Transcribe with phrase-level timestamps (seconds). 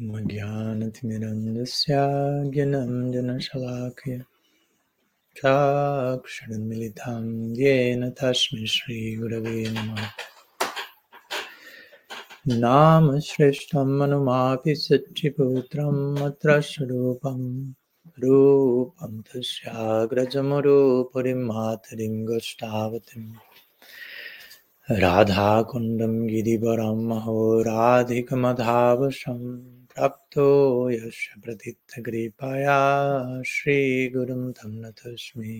[0.00, 1.94] ज्ञानतिमिरन्दस्य
[2.52, 4.18] ज्ञनं जनशलाकय
[5.36, 7.24] चाक्षरन्मिलितं
[7.60, 10.02] येन तस्मै श्रीगुरवे नमः।
[12.48, 17.70] नाम श्रेष्ठं मनुमापि अत्र स्वरूपं
[18.22, 20.14] रूपं तस्याग्रजमरूपरिं
[21.34, 23.32] मातरिं गोष्ठावतिम्
[24.90, 29.40] राधाकुण्डं गिरिवरं महो राधिकमधावशं
[29.96, 30.44] प्राप्तो
[30.90, 32.78] यस्य प्रथितकृपया
[33.46, 35.56] श्रीगुरुं तं नतस्मि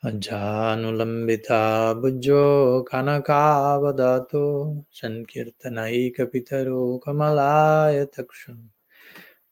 [0.05, 4.45] अजानुलम्बिता भुजो कनकावदतो
[4.91, 8.49] सङ्कीर्तनैकपितरो कमलाय तक्ष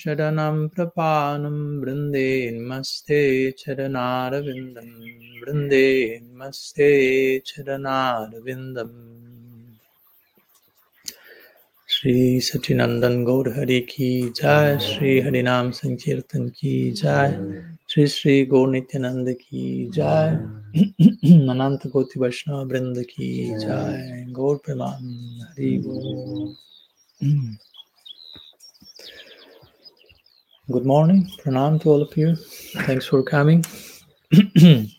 [0.00, 3.20] शरणं प्रपानं वृन्देन्मस्ते
[3.60, 4.90] चरणारविन्दं
[5.42, 6.90] वृन्देन्मस्ते
[7.50, 8.96] चरणारविन्दम्
[12.02, 17.34] श्री सचिन नंदन गौर हरि की जय, श्री हरि नाम संकीर्तन की जय,
[17.90, 20.30] श्री श्री गौर नित्यानंद की जय,
[21.52, 25.04] अनंत कोटि वैष्णव वृंद की जय। गौर प्रमान
[25.42, 25.70] हरि
[30.68, 32.34] गुड मॉर्निंग प्रणाम to all of you
[32.88, 33.62] thanks for coming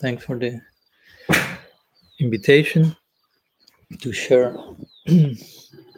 [0.03, 0.59] thanks for the
[2.19, 2.89] invitation
[4.03, 4.47] to share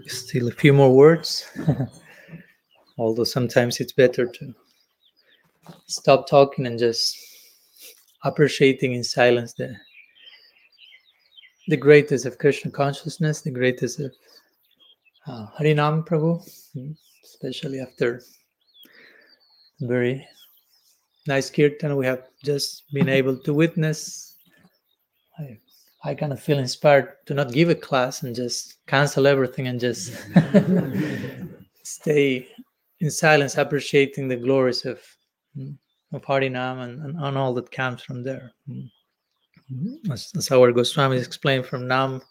[0.07, 1.45] still a few more words.
[2.97, 4.55] Although sometimes it's better to
[5.87, 7.17] stop talking and just
[8.23, 9.75] appreciating in silence the
[11.67, 14.13] the greatest of Krishna consciousness, the greatest of
[15.27, 16.39] uh, Harinam Prabhu,
[17.23, 18.21] especially after
[19.81, 20.25] very
[21.27, 24.37] nice kirtan we have just been able to witness.
[25.39, 25.59] I,
[26.05, 29.79] I kind of feel inspired to not give a class and just cancel everything and
[29.79, 30.13] just
[31.83, 32.47] stay
[32.99, 35.01] in silence, appreciating the glories of
[35.57, 35.75] mm,
[36.13, 38.53] of Harinam and, and, and all that comes from there.
[38.69, 40.11] Mm-hmm.
[40.11, 42.21] As, as our Goswamis explained from Nam,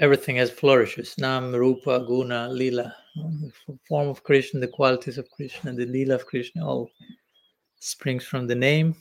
[0.00, 1.14] everything has flourishes.
[1.18, 6.14] Nam, Rupa, Guna, Lila, the form of Krishna, the qualities of Krishna, and the Lila
[6.14, 6.90] of Krishna, all
[7.80, 8.96] springs from the name,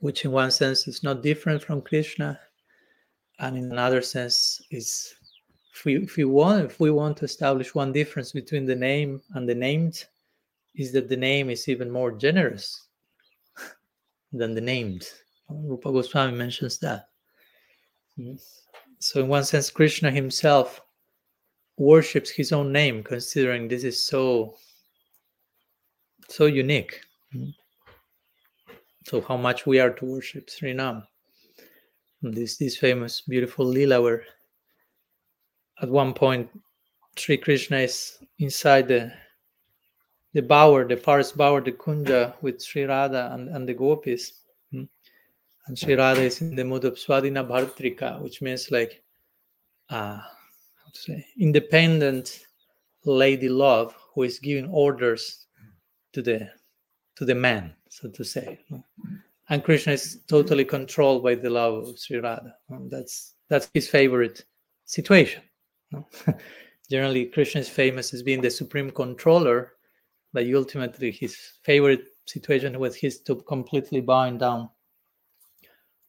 [0.00, 2.38] which in one sense is not different from Krishna,
[3.38, 5.14] and in another sense is
[5.74, 9.20] if we, if we want if we want to establish one difference between the name
[9.34, 10.04] and the named,
[10.76, 12.88] is that the name is even more generous
[14.32, 15.08] than the named.
[15.48, 17.08] Rupa Goswami mentions that.
[19.00, 20.80] So, in one sense, Krishna himself
[21.76, 24.56] worships his own name, considering this is so
[26.28, 27.00] so unique.
[27.34, 27.50] Mm-hmm.
[29.06, 31.06] So, how much we are to worship Srinam.
[32.32, 34.24] This this famous, beautiful lila where
[35.82, 36.48] at one point
[37.16, 39.12] Sri Krishna is inside the
[40.32, 44.40] the bower, the forest bower, the kunja with Sri Radha and, and the gopis.
[44.72, 49.02] And Sri Radha is in the mood of Swadina Bhartrika, which means like
[49.90, 52.46] uh, how to say independent
[53.04, 55.46] lady love who is giving orders
[56.14, 56.50] to the
[57.16, 58.64] to the man, so to say.
[59.50, 62.54] And Krishna is totally controlled by the love of Sri Radha.
[62.70, 64.44] Um, that's that's his favorite
[64.86, 65.42] situation.
[66.90, 69.72] Generally, Krishna is famous as being the supreme controller,
[70.32, 74.68] but ultimately his favorite situation was his to completely bowing down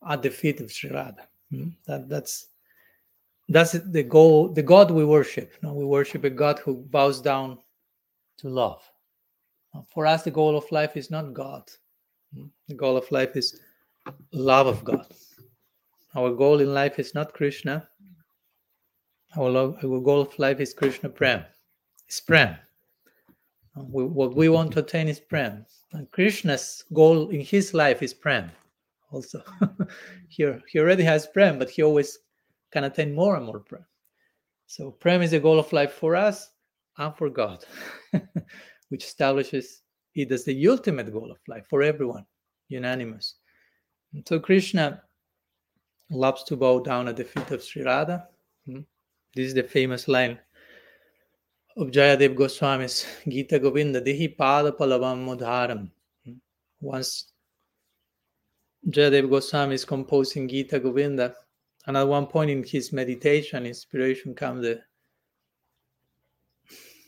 [0.09, 1.27] at the feet of Sri Radha.
[1.51, 1.69] Hmm?
[1.87, 2.47] That that's
[3.49, 5.53] that's the goal, the God we worship.
[5.61, 7.59] We worship a God who bows down
[8.37, 8.81] to love.
[9.87, 11.69] For us, the goal of life is not God.
[12.67, 13.59] The goal of life is
[14.31, 15.07] love of God.
[16.15, 17.87] Our goal in life is not Krishna.
[19.37, 21.43] Our, love, our goal of life is Krishna Prem.
[22.07, 22.55] It's Prem.
[23.75, 25.65] We, what we want to attain is Prem.
[25.91, 28.51] And Krishna's goal in his life is Prem
[29.11, 29.43] also.
[30.29, 32.19] he, he already has Prem, but he always
[32.71, 33.85] can attain more and more Prem.
[34.67, 36.51] So Prem is the goal of life for us
[36.97, 37.63] and for God,
[38.89, 39.81] which establishes
[40.15, 42.25] it as the ultimate goal of life for everyone,
[42.69, 43.35] unanimous.
[44.13, 45.01] And so Krishna
[46.09, 48.27] loves to bow down at the feet of Sri Radha.
[48.65, 48.81] Hmm?
[49.35, 50.39] This is the famous line
[51.77, 55.89] of Jayadev Goswami's Gita Govinda, Dehi Pada Palavam Mudharam.
[56.25, 56.33] Hmm?
[56.79, 57.31] Once
[58.89, 61.35] Jayadev Goswami is composing Gita Govinda,
[61.87, 64.81] and at one point in his meditation, inspiration comes the,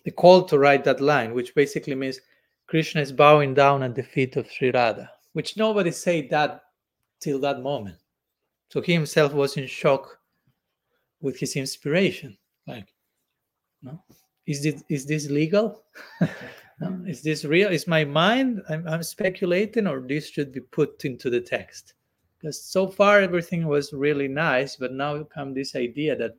[0.05, 2.19] the call to write that line, which basically means
[2.67, 6.63] Krishna is bowing down at the feet of Sri Radha, which nobody said that
[7.21, 7.97] till that moment.
[8.69, 10.19] So he himself was in shock
[11.21, 12.37] with his inspiration.
[12.67, 12.93] Like,
[13.81, 14.03] no,
[14.45, 15.83] is this is this legal?
[16.81, 17.03] no?
[17.07, 17.69] Is this real?
[17.69, 18.61] Is my mind?
[18.69, 21.93] I'm, I'm speculating, or this should be put into the text?
[22.37, 26.35] Because so far everything was really nice, but now come this idea that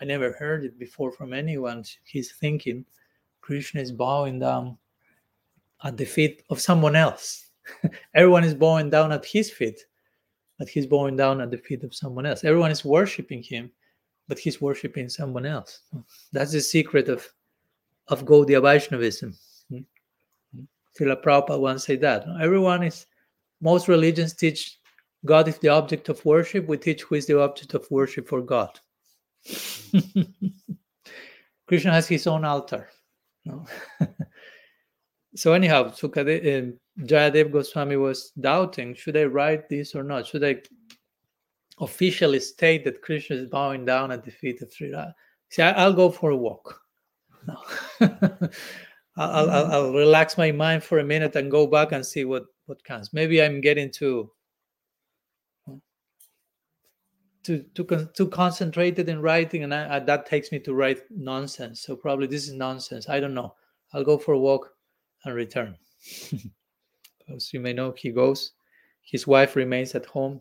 [0.00, 1.84] I never heard it before from anyone.
[2.04, 2.84] He's thinking
[3.40, 4.78] Krishna is bowing down
[5.84, 7.50] at the feet of someone else.
[8.14, 9.80] Everyone is bowing down at his feet,
[10.58, 12.44] but he's bowing down at the feet of someone else.
[12.44, 13.70] Everyone is worshiping him,
[14.26, 15.82] but he's worshiping someone else.
[16.32, 17.28] That's the secret of
[18.08, 19.36] of Gaudiya Vaishnavism.
[20.98, 22.24] Srila Prabhupada once said that.
[22.40, 23.06] Everyone is,
[23.60, 24.78] most religions teach
[25.24, 26.66] God is the object of worship.
[26.66, 28.78] We teach who is the object of worship for God.
[31.66, 32.88] Krishna has his own altar.
[33.44, 33.66] No?
[35.38, 36.72] so anyhow, Sukade, uh,
[37.04, 40.26] Jayadev Goswami was doubting, should I write this or not?
[40.26, 40.56] Should I
[41.80, 45.14] officially state that Krishna is bowing down at the feet of Sri Radha?
[45.50, 46.80] See, I, will go for a walk.
[47.46, 47.56] No.
[49.16, 52.46] I'll, I'll, I'll, relax my mind for a minute and go back and see what,
[52.66, 53.12] what comes.
[53.12, 54.32] Maybe I'm getting too
[57.44, 61.82] too too, too concentrated in writing, and I, I, that takes me to write nonsense.
[61.82, 63.08] So probably this is nonsense.
[63.08, 63.54] I don't know.
[63.92, 64.72] I'll go for a walk
[65.24, 65.76] and return.
[67.34, 68.52] As you may know, he goes.
[69.02, 70.40] His wife remains at home,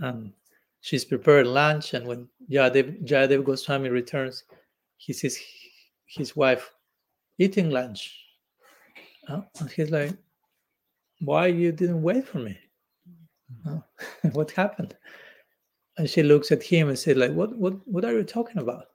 [0.00, 0.32] and
[0.80, 1.94] she's prepared lunch.
[1.94, 4.44] And when Jayadev, Jayadev Goswami returns,
[4.96, 5.40] he sees
[6.06, 6.72] his wife
[7.38, 8.18] eating lunch.
[9.28, 10.12] Oh, and he's like,
[11.20, 12.58] "Why you didn't wait for me?
[13.66, 13.82] Oh,
[14.32, 14.96] what happened?"
[15.96, 18.86] And she looks at him and says, "Like, what, what, what are you talking about?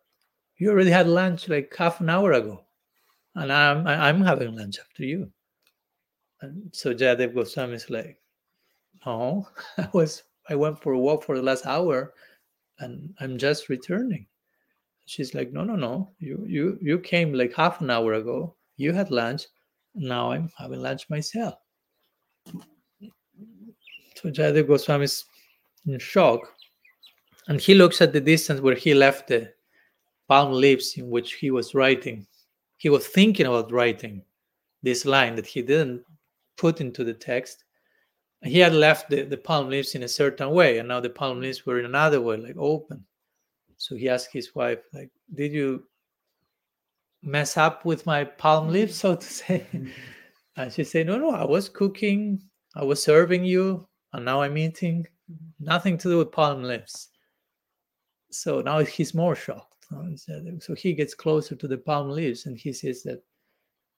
[0.57, 2.62] You already had lunch like half an hour ago."
[3.35, 5.31] And I'm I'm having lunch after you.
[6.41, 8.17] And so Jayadev Goswami is like,
[9.05, 12.13] oh, I was I went for a walk for the last hour,
[12.79, 14.27] and I'm just returning.
[15.05, 18.55] She's like, no, no, no, you you you came like half an hour ago.
[18.77, 19.47] You had lunch.
[19.95, 21.55] Now I'm having lunch myself.
[24.15, 25.25] So Jayadev Goswami is
[25.85, 26.41] in shock,
[27.47, 29.51] and he looks at the distance where he left the
[30.27, 32.25] palm leaves in which he was writing
[32.83, 34.21] he was thinking about writing
[34.81, 36.03] this line that he didn't
[36.57, 37.63] put into the text.
[38.43, 41.39] He had left the, the palm leaves in a certain way, and now the palm
[41.39, 43.05] leaves were in another way, like open.
[43.77, 45.85] So he asked his wife, like, did you
[47.21, 49.65] mess up with my palm leaves, so to say?
[49.73, 49.87] Mm-hmm.
[50.57, 52.43] and she said, No, no, I was cooking,
[52.75, 55.07] I was serving you, and now I'm eating.
[55.31, 55.65] Mm-hmm.
[55.65, 57.07] Nothing to do with palm leaves.
[58.29, 59.72] So now he's more shocked.
[59.93, 63.23] Uh, so he gets closer to the palm leaves and he says that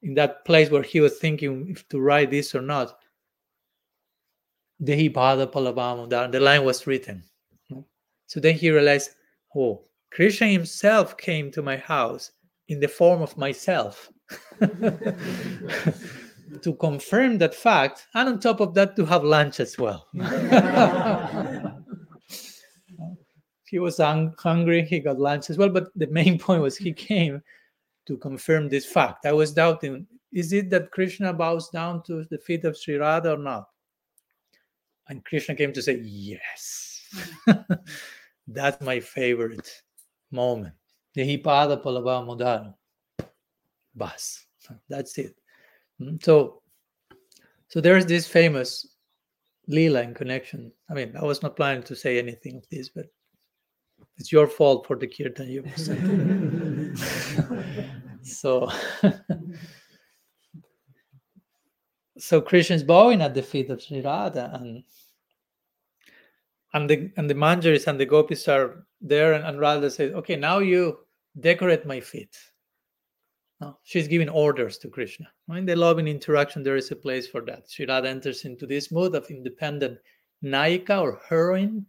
[0.02, 2.98] in that place where he was thinking if to write this or not,
[4.84, 7.24] Dehi Pada Palavamo, the line was written.
[7.72, 7.82] Mm-hmm.
[8.28, 9.12] So then he realized,
[9.56, 12.32] oh, Krishna himself came to my house
[12.68, 14.12] in the form of myself.
[16.62, 20.08] To confirm that fact, and on top of that, to have lunch as well
[23.66, 27.42] he was hungry he got lunch as well but the main point was he came
[28.06, 29.26] to confirm this fact.
[29.26, 33.36] I was doubting is it that Krishna bows down to the feet of Sri Radha
[33.36, 33.70] or not?
[35.08, 37.02] And Krishna came to say, Yes.
[38.48, 39.82] That's my favorite
[40.32, 40.74] moment.
[41.16, 42.74] Dehipada Palava Modaro.
[43.96, 44.46] Bas.
[44.90, 45.36] That's it.
[46.00, 46.62] Hmm, so,
[47.70, 48.86] so there's this famous
[49.70, 50.72] Leela in connection.
[50.90, 53.06] I mean, I was not planning to say anything of this, but
[54.18, 55.64] it's your fault for the kirtan you
[58.24, 58.70] so
[62.18, 64.84] so Krishna is bowing at the feet of Sri Radha and
[66.74, 70.36] and the and the manjaris and the gopis are there and, and Radha says, okay,
[70.36, 71.00] now you
[71.40, 72.38] decorate my feet.
[73.62, 75.28] No, she's giving orders to Krishna.
[75.50, 77.70] In the loving interaction, there is a place for that.
[77.70, 79.98] Sri Radha enters into this mood of independent
[80.44, 81.86] Naika or heroine,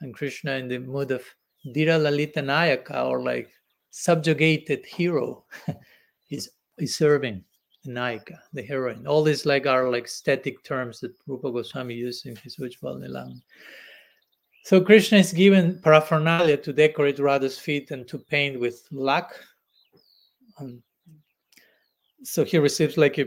[0.00, 1.22] and Krishna in the mood of
[1.70, 3.50] Dira Lalita Nayaka or like
[3.90, 5.44] subjugated hero
[6.30, 7.44] is is serving
[7.86, 9.06] Nayaka, the heroine.
[9.06, 13.42] All these like are like static terms that Rupa Goswami uses in his Ujjvala Nilamani.
[14.64, 19.32] So Krishna is given paraphernalia to decorate Radha's feet and to paint with lac.
[20.58, 20.82] Um,
[22.22, 23.26] so he receives like a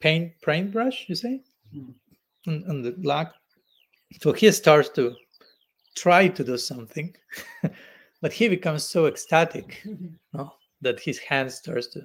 [0.00, 1.40] paint paintbrush, you say,
[1.74, 1.94] mm.
[2.46, 3.32] and, and the lac.
[4.20, 5.14] So he starts to
[5.94, 7.14] try to do something,
[8.20, 9.82] but he becomes so ecstatic
[10.32, 12.02] no, that his hand starts to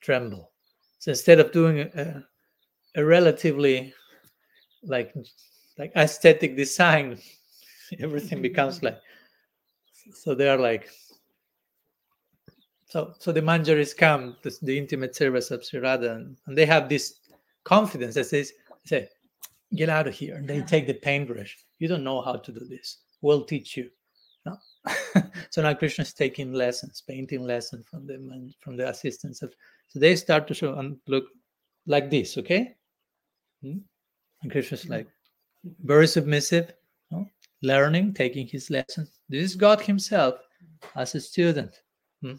[0.00, 0.52] tremble.
[0.98, 2.24] So instead of doing a,
[2.96, 3.94] a relatively
[4.82, 5.14] like
[5.78, 7.18] like aesthetic design,
[8.00, 8.98] everything becomes like
[10.12, 10.90] so they are like
[12.86, 16.66] so so the manjaris come the, the intimate service of Sri Radha and, and they
[16.66, 17.20] have this
[17.64, 18.52] confidence that says
[18.84, 19.08] say
[19.74, 22.64] get out of here and they take the paintbrush you don't know how to do
[22.74, 23.90] this we'll teach you
[24.46, 24.56] no
[25.50, 29.52] so now krishna is taking lessons painting lessons from them and from the assistants of
[29.88, 31.26] so they start to show and look
[31.86, 32.62] like this okay
[33.62, 33.76] hmm?
[34.42, 35.06] and krishna's like
[35.92, 36.72] very submissive
[37.10, 37.26] no?
[37.62, 40.36] learning taking his lessons this is god himself
[40.96, 41.82] as a student
[42.22, 42.38] hmm?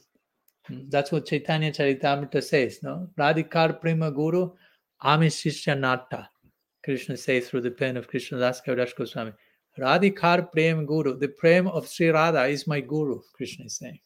[0.68, 0.84] Hmm?
[0.90, 4.50] that's what chaitanya charitamrita says no radhikar prima guru
[5.02, 5.30] ami
[5.86, 6.30] nata
[6.86, 9.34] Krishna says through the pen of Krishna Das Kaviraj Goswami,
[9.80, 14.00] Radhikar Prem Guru, the Prem of Sri Radha is my Guru, Krishna is saying.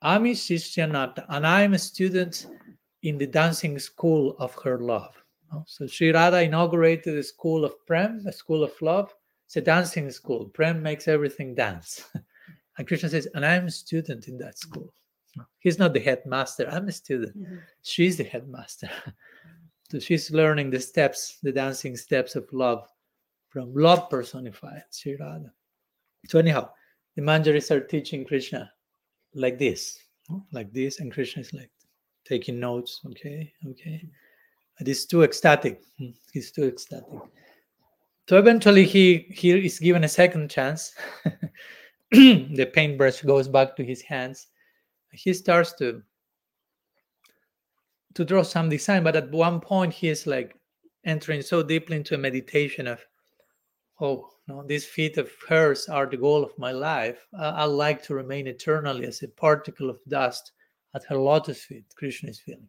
[0.00, 2.46] Ami Shishyanata, and I am a student
[3.02, 5.14] in the dancing school of her love.
[5.66, 9.14] So Sri Radha inaugurated a school of Prem, a school of love.
[9.44, 10.46] It's a dancing school.
[10.46, 12.08] Prem makes everything dance.
[12.78, 14.92] and Krishna says, and I'm a student in that school.
[15.58, 16.68] He's not the headmaster.
[16.70, 17.36] I'm a student.
[17.36, 17.56] Mm-hmm.
[17.82, 18.90] She's the headmaster.
[19.90, 22.86] So she's learning the steps, the dancing steps of love
[23.48, 25.52] from love personified, Sri Radha.
[26.26, 26.70] So anyhow,
[27.14, 28.70] the Manjaris are teaching Krishna
[29.34, 29.98] like this,
[30.52, 31.70] like this, and Krishna is like
[32.26, 33.00] taking notes.
[33.06, 34.02] Okay, okay.
[34.76, 35.82] But he's too ecstatic.
[35.98, 37.06] Hmm, he's too ecstatic.
[38.28, 40.92] So eventually he he is given a second chance.
[42.10, 44.48] the paintbrush goes back to his hands.
[45.12, 46.02] He starts to
[48.16, 50.58] to draw some design, but at one point he is like
[51.04, 53.00] entering so deeply into a meditation of,
[54.00, 57.26] oh, no, these feet of hers are the goal of my life.
[57.38, 60.52] I, like to remain eternally as a particle of dust
[60.94, 61.84] at her lotus feet.
[61.96, 62.68] Krishna is feeling.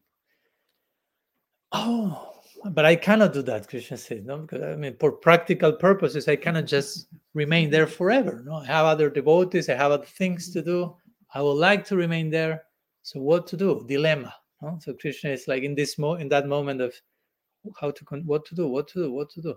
[1.72, 2.34] Oh,
[2.72, 6.36] but I cannot do that, Krishna says, no, because I mean, for practical purposes, I
[6.36, 8.42] cannot just remain there forever.
[8.46, 10.96] No, I have other devotees, I have other things to do.
[11.34, 12.63] I would like to remain there.
[13.04, 13.86] So, what to do?
[13.88, 14.34] Dilemma.
[14.62, 14.78] No?
[14.82, 16.94] So Krishna is like in this mo in that moment of
[17.80, 19.56] how to con- what to do, what to do, what to do.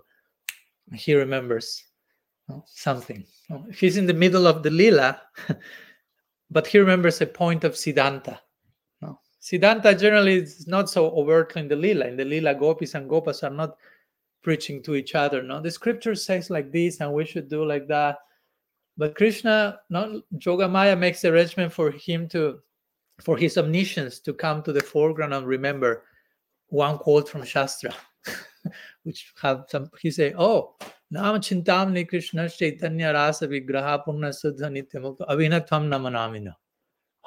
[0.93, 1.83] He remembers
[2.49, 2.63] no?
[2.67, 3.25] something.
[3.49, 3.65] No?
[3.73, 5.21] He's in the middle of the lila,
[6.51, 8.39] but he remembers a point of Siddhanta.
[9.01, 9.19] No?
[9.41, 12.07] Siddhanta generally is not so overtly in the lila.
[12.07, 13.77] In the lila, gopis and gopas are not
[14.41, 15.41] preaching to each other.
[15.41, 18.17] No, the scripture says like this, and we should do like that.
[18.97, 22.59] But Krishna, no, Jogamaya makes arrangement for him to
[23.23, 26.03] for his omniscience to come to the foreground and remember
[26.67, 27.93] one quote from Shastra,
[29.03, 30.75] which have some, he say, oh,
[31.11, 36.55] Nam Chintamani Krishna Chaitanya Rasa Vigraha Purna Siddha Nityamukta Avinatam Namanamina.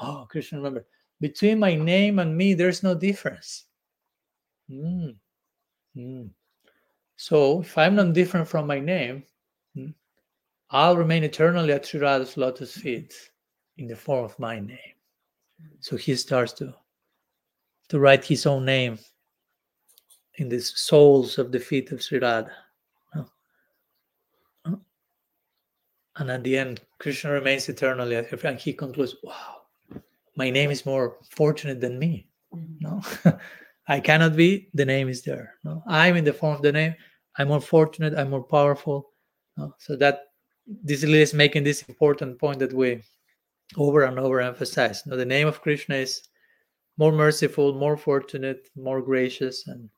[0.01, 0.87] Oh, Krishna, remember,
[1.21, 3.67] between my name and me, there's no difference.
[4.71, 5.17] Mm.
[5.97, 6.31] Mm.
[7.17, 9.25] So if I'm not different from my name,
[9.77, 9.95] mm,
[10.71, 13.15] I'll remain eternally at Sri Radha's lotus feet
[13.77, 14.94] in the form of my name.
[15.81, 16.75] So he starts to
[17.89, 18.99] to write his own name
[20.37, 22.51] in the soles of the feet of Sri Radha.
[26.17, 28.49] And at the end, Krishna remains eternally at her feet.
[28.49, 29.63] And he concludes, wow,
[30.37, 32.29] my name is more fortunate than me.
[32.55, 32.75] Mm-hmm.
[32.81, 33.39] No,
[33.89, 34.69] I cannot be.
[34.75, 35.55] The name is there.
[35.65, 36.95] No, I'm in the form of the name.
[37.37, 38.15] I'm more fortunate.
[38.17, 39.11] I'm more powerful.
[39.57, 39.75] No?
[39.79, 40.21] So that
[40.67, 43.03] this is making this important point that we
[43.77, 45.05] over and over emphasize.
[45.07, 46.29] Now, the name of Krishna is
[46.97, 49.89] more merciful, more fortunate, more gracious, and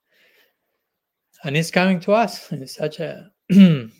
[1.44, 3.30] and it's coming to us in such a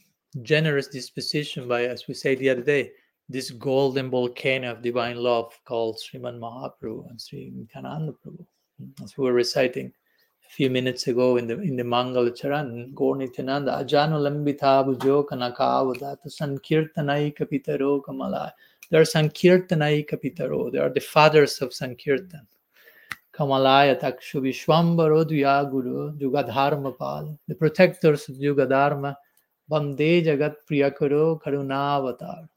[0.42, 2.92] generous disposition by, as we said the other day,
[3.28, 8.46] this golden volcano of divine love called Sriman Mahaprabhu and Sri Nityananda Prabhu.
[9.02, 9.92] As we were reciting
[10.46, 15.26] a few minutes ago in the in the Mangala Charan, Gaur Nityananda, Ajano Lambita Bujo
[15.26, 18.52] Kanakavadata Sankirtanai Kapitaro Kamalai.
[18.90, 20.70] There are Sankirtanai Kapitaro.
[20.70, 22.46] They are the fathers of Sankirtan.
[23.36, 29.14] Kamalaya Takshu Duyaguru Jugadharma Pal, the protectors of Jugadharma,
[29.68, 32.48] Bande Jagat Priyakaro Karunavatar.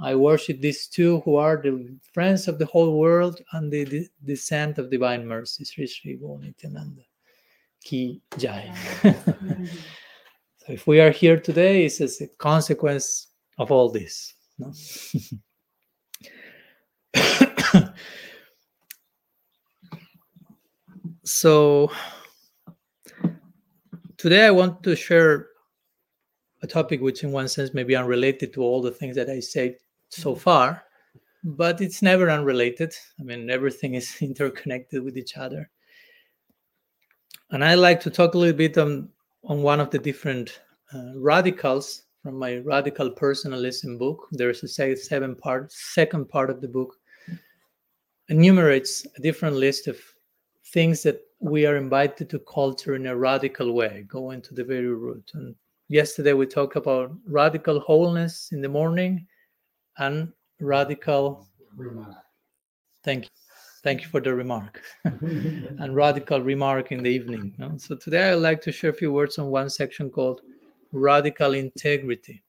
[0.00, 4.08] I worship these two who are the friends of the whole world and the, the
[4.24, 7.02] descent of divine mercy, Sri Sri Nityananda.
[7.84, 8.72] Ki Jai.
[9.02, 9.12] so
[10.68, 13.28] if we are here today, it's as a consequence
[13.58, 14.34] of all this.
[14.58, 14.72] No?
[21.24, 21.90] so
[24.16, 25.48] today I want to share
[26.62, 29.40] a topic which in one sense may be unrelated to all the things that I
[29.40, 29.76] said
[30.10, 30.40] so mm-hmm.
[30.40, 30.84] far,
[31.42, 32.94] but it's never unrelated.
[33.18, 35.70] I mean, everything is interconnected with each other.
[37.50, 39.08] And I like to talk a little bit on,
[39.44, 40.60] on one of the different
[40.94, 44.28] uh, radicals from my radical personalism book.
[44.30, 46.94] There's a seven part, second part of the book
[48.28, 49.98] enumerates a different list of
[50.66, 54.86] things that we are invited to culture in a radical way, going to the very
[54.86, 55.28] root.
[55.34, 55.56] And
[55.88, 59.26] yesterday we talked about radical wholeness in the morning
[59.98, 62.14] and radical remark.
[63.02, 63.30] thank you
[63.82, 68.60] thank you for the remark and radical remark in the evening so today i'd like
[68.60, 70.42] to share a few words on one section called
[70.92, 72.42] radical integrity.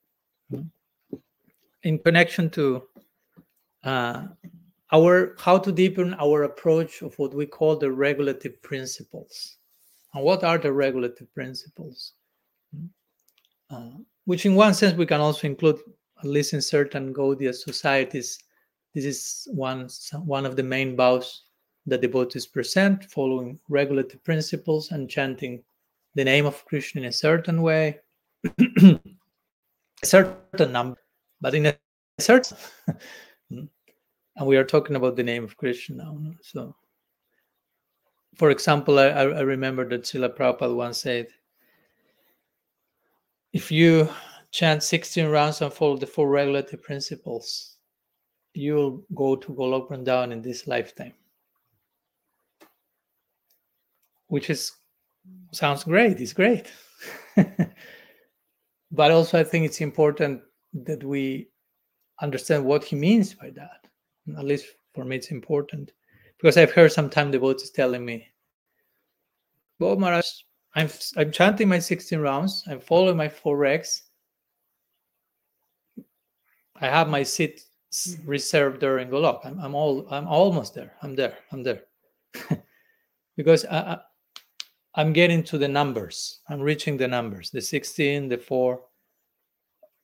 [1.83, 2.83] In connection to
[3.83, 4.27] uh,
[4.93, 9.57] our how to deepen our approach of what we call the regulative principles.
[10.13, 12.13] And what are the regulative principles?
[13.69, 13.89] Uh,
[14.25, 15.79] which in one sense we can also include,
[16.19, 18.37] at least in certain Gaudiya societies,
[18.93, 19.89] this is one,
[20.25, 21.43] one of the main vows
[21.87, 25.63] that devotees present, following regulative principles and chanting
[26.13, 27.99] the name of Krishna in a certain way,
[28.45, 28.99] a
[30.03, 30.97] certain number,
[31.41, 31.77] but in a
[32.19, 32.57] certain.
[33.49, 36.17] and we are talking about the name of Krishna now.
[36.41, 36.75] So,
[38.35, 41.27] for example, I, I remember that Srila Prabhupada once said,
[43.53, 44.09] if you
[44.51, 47.77] chant 16 rounds and follow the four regulative principles,
[48.53, 51.13] you'll go to Golok Vrindavan in this lifetime.
[54.27, 54.71] Which is
[55.51, 56.71] sounds great, it's great.
[58.93, 60.41] but also I think it's important
[60.85, 61.49] that we
[62.21, 63.87] understand what he means by that.
[64.37, 65.91] At least for me it's important.
[66.37, 68.27] Because I've heard sometimes devotees telling me,
[69.79, 70.27] Well, Maharaj,
[70.75, 72.63] I'm I'm chanting my 16 rounds.
[72.67, 74.01] I'm following my four regs.
[76.75, 77.61] I have my seat
[78.25, 79.45] reserved during Golok.
[79.45, 80.93] I'm I'm all I'm almost there.
[81.01, 81.37] I'm there.
[81.51, 81.83] I'm there.
[83.37, 83.99] because I,
[84.95, 86.39] I am getting to the numbers.
[86.49, 87.49] I'm reaching the numbers.
[87.49, 88.81] The 16, the four.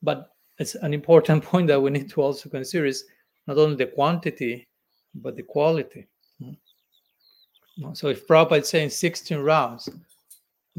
[0.02, 3.04] But it's an important point that we need to also consider is
[3.46, 4.68] not only the quantity,
[5.14, 6.08] but the quality.
[6.42, 7.94] Hmm.
[7.94, 9.88] So if Prabhupada is saying 16 rounds,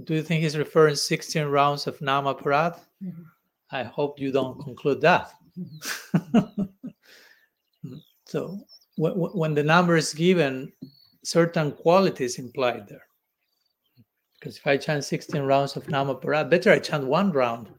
[0.03, 2.79] do you think he's referring 16 rounds of Nama Parad?
[3.03, 3.23] Mm-hmm.
[3.71, 5.31] I hope you don't conclude that.
[5.57, 6.63] Mm-hmm.
[8.25, 8.59] so
[8.97, 10.71] w- w- when the number is given,
[11.23, 13.05] certain qualities implied there.
[14.41, 17.69] Because if I chant 16 rounds of Nama Parad, better I chant one round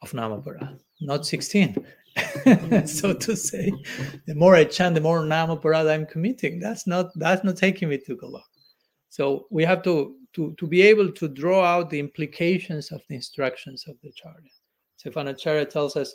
[0.00, 1.84] of Nama Parad, not 16.
[2.86, 3.72] so to say,
[4.26, 6.60] the more I chant, the more Nama Parad I'm committing.
[6.60, 8.42] That's not that's not taking me to Golok.
[9.08, 13.16] So we have to to, to be able to draw out the implications of the
[13.16, 14.50] instructions of the Acharya.
[14.96, 16.14] So if an Acharya tells us,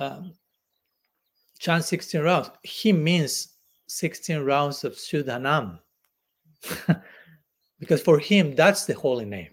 [0.00, 0.34] um,
[1.58, 3.54] chant 16 rounds, he means
[3.86, 5.78] 16 rounds of Shuddhanam.
[7.82, 9.48] because for him, that's the holy name.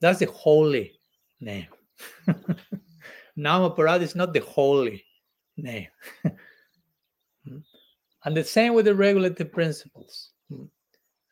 [0.00, 0.98] That's the holy
[1.38, 1.66] name.
[3.38, 5.04] Namaparad is not the holy
[5.58, 5.88] name.
[8.24, 10.30] and the same with the regulative principles.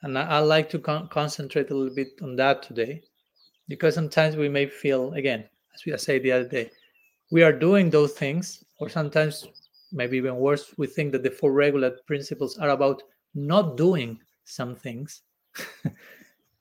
[0.03, 3.03] And I, I like to con- concentrate a little bit on that today
[3.67, 6.71] because sometimes we may feel, again, as we said the other day,
[7.31, 9.49] we are doing those things, or sometimes
[9.91, 13.03] maybe even worse, we think that the four regular principles are about
[13.35, 15.23] not doing some things.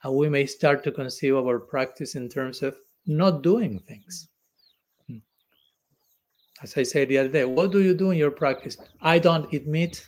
[0.06, 4.30] and we may start to conceive our practice in terms of not doing things.
[5.08, 5.18] Hmm.
[6.62, 8.78] As I said the other day, what do you do in your practice?
[9.02, 10.08] I don't eat meat.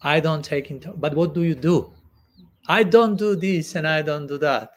[0.00, 1.92] I don't take into, but what do you do?
[2.68, 4.70] I don't do this and I don't do that.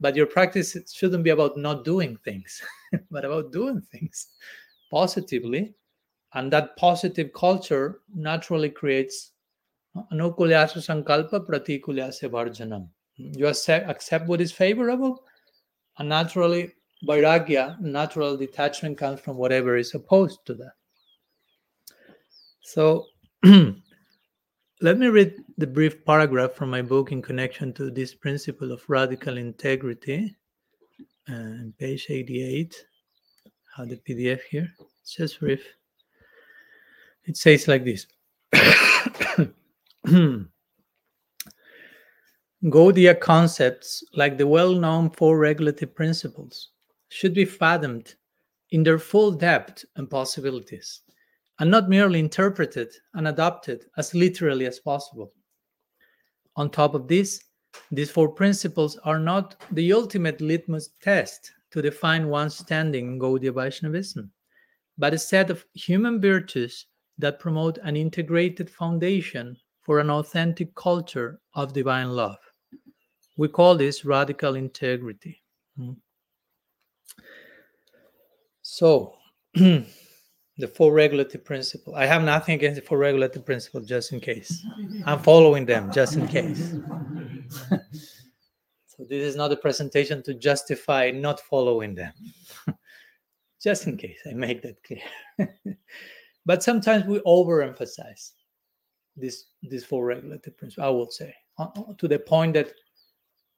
[0.00, 2.60] But your practice shouldn't be about not doing things,
[3.10, 4.26] but about doing things
[4.90, 5.74] positively.
[6.34, 9.30] And that positive culture naturally creates
[10.10, 12.88] anukulyasa sankalpa pratikulyasa varjanam.
[13.16, 15.22] You accept, accept what is favorable,
[15.98, 16.72] and naturally,
[17.06, 20.72] vairagya, natural detachment comes from whatever is opposed to that.
[22.62, 23.06] So,
[23.44, 28.82] let me read the brief paragraph from my book in connection to this principle of
[28.88, 30.34] radical integrity.
[31.28, 32.74] Uh, and page 88,
[33.76, 34.68] have the PDF here.
[35.02, 35.64] It's just brief.
[37.24, 38.06] It says like this
[42.66, 46.68] Gaudiya concepts, like the well known four regulative principles,
[47.08, 48.14] should be fathomed
[48.70, 51.00] in their full depth and possibilities
[51.58, 55.32] and not merely interpreted and adopted as literally as possible.
[56.54, 57.42] On top of this,
[57.90, 63.54] these four principles are not the ultimate litmus test to define one's standing in Gaudiya
[63.54, 64.30] Vaishnavism,
[64.96, 66.86] but a set of human virtues
[67.18, 72.38] that promote an integrated foundation for an authentic culture of divine love.
[73.36, 75.42] We call this radical integrity.
[75.76, 75.92] Hmm.
[78.62, 79.14] So,
[79.54, 81.94] the four regulative principle.
[81.94, 84.64] I have nothing against the four regulative principle, just in case.
[85.06, 86.74] I'm following them, just in case.
[88.86, 92.12] so this is not a presentation to justify not following them,
[93.62, 95.02] just in case I make that clear.
[96.46, 98.32] but sometimes we overemphasize
[99.16, 100.86] this these four regulative principles.
[100.86, 102.72] I would say uh, uh, to the point that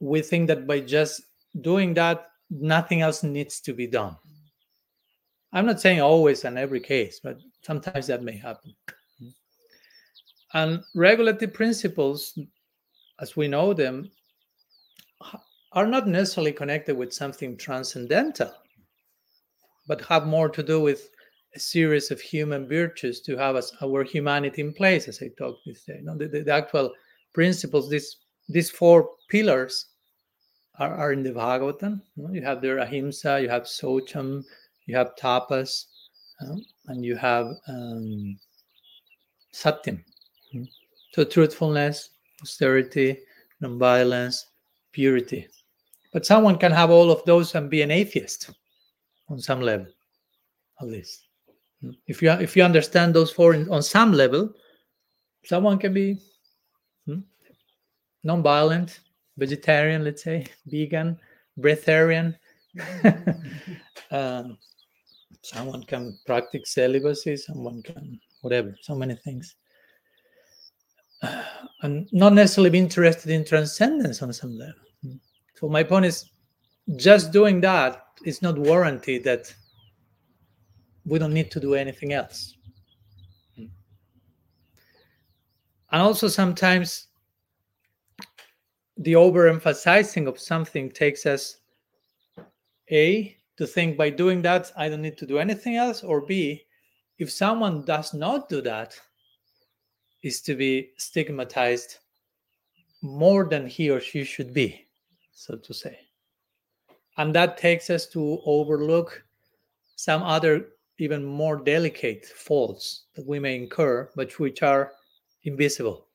[0.00, 1.22] we think that by just
[1.60, 4.16] doing that, nothing else needs to be done
[5.54, 8.74] I'm not saying always in every case, but sometimes that may happen.
[10.52, 12.36] And regulative principles,
[13.20, 14.10] as we know them,
[15.72, 18.52] are not necessarily connected with something transcendental,
[19.86, 21.08] but have more to do with
[21.54, 25.60] a series of human virtues to have us, our humanity in place, as I talked
[25.66, 26.00] this day.
[26.04, 26.92] the, the, the, actual
[27.32, 28.16] principles, these
[28.48, 29.86] these four pillars,
[30.78, 32.00] are, are in the Bhagavatam.
[32.16, 34.44] You have the ahimsa, you have socham,
[34.86, 35.84] you have tapas,
[36.86, 38.36] and you have um,
[39.52, 40.02] satyam.
[41.12, 42.10] So truthfulness,
[42.42, 43.18] austerity,
[43.62, 44.44] nonviolence,
[44.92, 45.48] purity.
[46.12, 48.50] But someone can have all of those and be an atheist
[49.28, 49.86] on some level,
[50.80, 51.28] at least.
[52.06, 54.52] If you if you understand those four in, on some level,
[55.44, 56.18] someone can be
[57.06, 57.20] hmm,
[58.24, 59.00] non-violent,
[59.36, 61.18] vegetarian, let's say, vegan,
[61.58, 62.36] breatharian,
[64.10, 64.44] uh,
[65.42, 69.56] someone can practice celibacy someone can whatever so many things.
[71.82, 75.18] And not necessarily be interested in transcendence on some level.
[75.56, 76.30] So my point is
[76.96, 79.54] just doing that is not warranty that
[81.04, 82.56] we don't need to do anything else.
[83.58, 83.68] And
[86.02, 87.08] also sometimes
[88.96, 91.58] the overemphasizing of something takes us
[92.90, 96.62] a to think by doing that i don't need to do anything else or b
[97.18, 98.94] if someone does not do that
[100.22, 101.98] is to be stigmatized
[103.02, 104.84] more than he or she should be
[105.34, 105.98] so to say.
[107.18, 109.22] And that takes us to overlook
[109.96, 114.92] some other even more delicate faults that we may incur but which are
[115.42, 116.06] invisible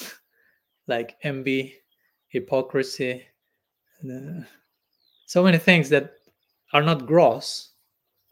[0.86, 1.74] like envy
[2.28, 3.22] hypocrisy
[4.04, 4.42] uh,
[5.26, 6.12] so many things that
[6.72, 7.72] are not gross,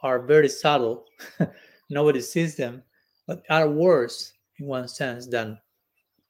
[0.03, 1.07] are very subtle.
[1.91, 2.83] Nobody sees them,
[3.27, 5.59] but are worse in one sense than,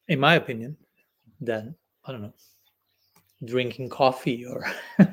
[0.08, 0.76] in my opinion,
[1.40, 1.74] than
[2.06, 2.34] I don't know,
[3.44, 4.64] drinking coffee or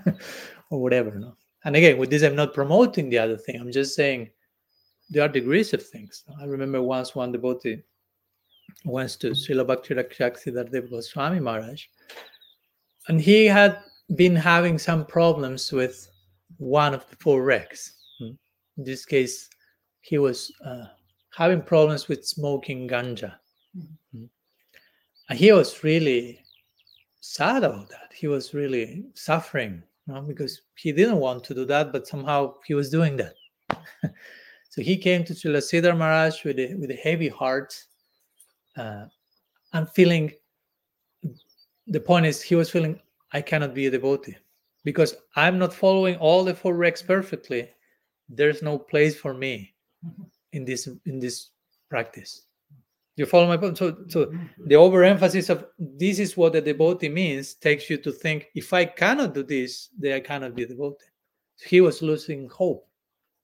[0.69, 1.11] or whatever.
[1.15, 1.35] No?
[1.65, 3.59] And again, with this, I'm not promoting the other thing.
[3.59, 4.29] I'm just saying
[5.09, 6.23] there are degrees of things.
[6.39, 7.83] I remember once one devotee
[8.85, 11.85] went to Srila Bhakti Sridhar Goswami Maharaj,
[13.07, 13.79] and he had
[14.15, 16.09] been having some problems with
[16.57, 17.91] one of the four regs.
[18.19, 18.31] Hmm.
[18.77, 19.49] In this case,
[20.01, 20.85] he was uh,
[21.35, 23.35] having problems with smoking ganja.
[23.77, 24.25] Mm-hmm.
[25.29, 26.43] And he was really
[27.21, 28.11] sad about that.
[28.13, 32.55] He was really suffering you know, because he didn't want to do that, but somehow
[32.65, 33.35] he was doing that.
[34.71, 37.77] So he came to Srila Sridhar Maharaj with a, with a heavy heart
[38.77, 39.07] uh,
[39.73, 40.31] and feeling,
[41.87, 42.99] the point is, he was feeling,
[43.33, 44.37] I cannot be a devotee
[44.83, 47.69] because I'm not following all the four regs perfectly.
[48.29, 49.73] There's no place for me
[50.05, 50.23] mm-hmm.
[50.53, 51.49] in this in this
[51.89, 52.43] practice.
[53.17, 53.77] You follow my point?
[53.77, 54.67] So, so mm-hmm.
[54.67, 58.85] the overemphasis of this is what a devotee means takes you to think if I
[58.85, 61.05] cannot do this, then I cannot be a devotee.
[61.57, 62.87] So he was losing hope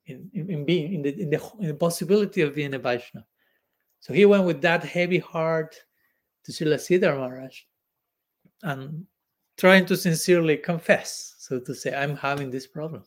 [0.06, 3.26] in, in, in being in the, in the in the possibility of being a Vaishnava.
[4.00, 5.76] So he went with that heavy heart
[6.46, 7.60] to Srila Sridhar Maharaj
[8.64, 9.06] and
[9.58, 13.04] trying to sincerely confess, so to say, I'm having this problem,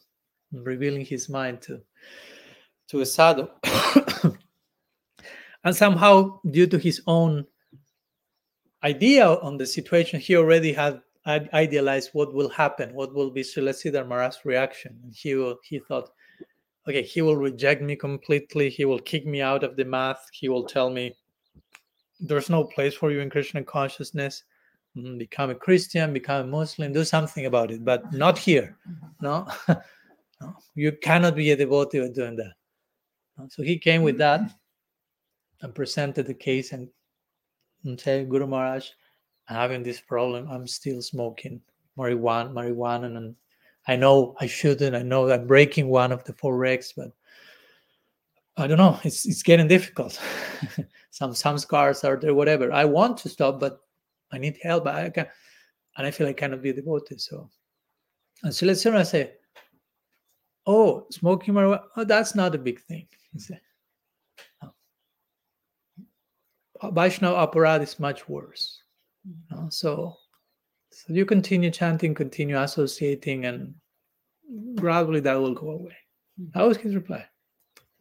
[0.53, 1.81] revealing his mind to
[2.89, 3.49] to a sadhu.
[5.65, 7.47] and somehow, due to his own
[8.83, 13.71] idea on the situation, he already had idealized what will happen, what will be Srila
[13.71, 14.99] Sridhar Maharaj's reaction.
[15.05, 16.11] And he will, he thought,
[16.89, 18.71] okay, he will reject me completely.
[18.71, 20.27] He will kick me out of the math.
[20.33, 21.15] He will tell me,
[22.19, 24.43] there's no place for you in Krishna consciousness.
[24.97, 28.77] Mm, become a Christian, become a Muslim, do something about it, but not here.
[29.21, 30.57] No, no.
[30.75, 32.55] you cannot be a devotee doing that.
[33.49, 34.41] So he came with that
[35.63, 36.89] and presented the case and,
[37.85, 38.89] and said, Guru Maharaj,
[39.49, 40.49] I'm having this problem.
[40.51, 41.61] I'm still smoking
[41.97, 43.35] marijuana, marijuana, and
[43.87, 44.97] I know I shouldn't.
[44.97, 47.13] I know I'm breaking one of the four regs, but
[48.57, 48.99] I don't know.
[49.05, 50.21] It's it's getting difficult.
[51.11, 52.73] some some scars are there, whatever.
[52.73, 53.81] I want to stop, but
[54.33, 54.87] I need help.
[54.87, 55.27] I can,
[55.97, 57.21] and I feel I cannot be devoted.
[57.21, 57.51] So,
[58.43, 59.33] and so let's say,
[60.67, 61.83] "Oh, smoking marijuana.
[61.97, 63.61] Oh, that's not a big thing." He said,
[64.63, 64.73] no.
[66.91, 68.83] Vaishnava aparad is much worse.
[69.25, 69.69] You know?
[69.71, 70.17] So,
[70.91, 73.75] so you continue chanting, continue associating, and
[74.77, 75.97] gradually that will go away.
[76.55, 77.25] That was his reply.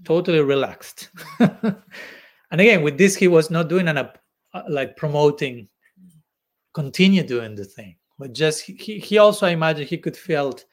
[0.05, 1.09] Totally relaxed.
[1.39, 1.75] and
[2.51, 4.11] again, with this, he was not doing an uh,
[4.69, 5.67] like promoting,
[6.73, 10.65] continue doing the thing, but just he, he also I imagine he could felt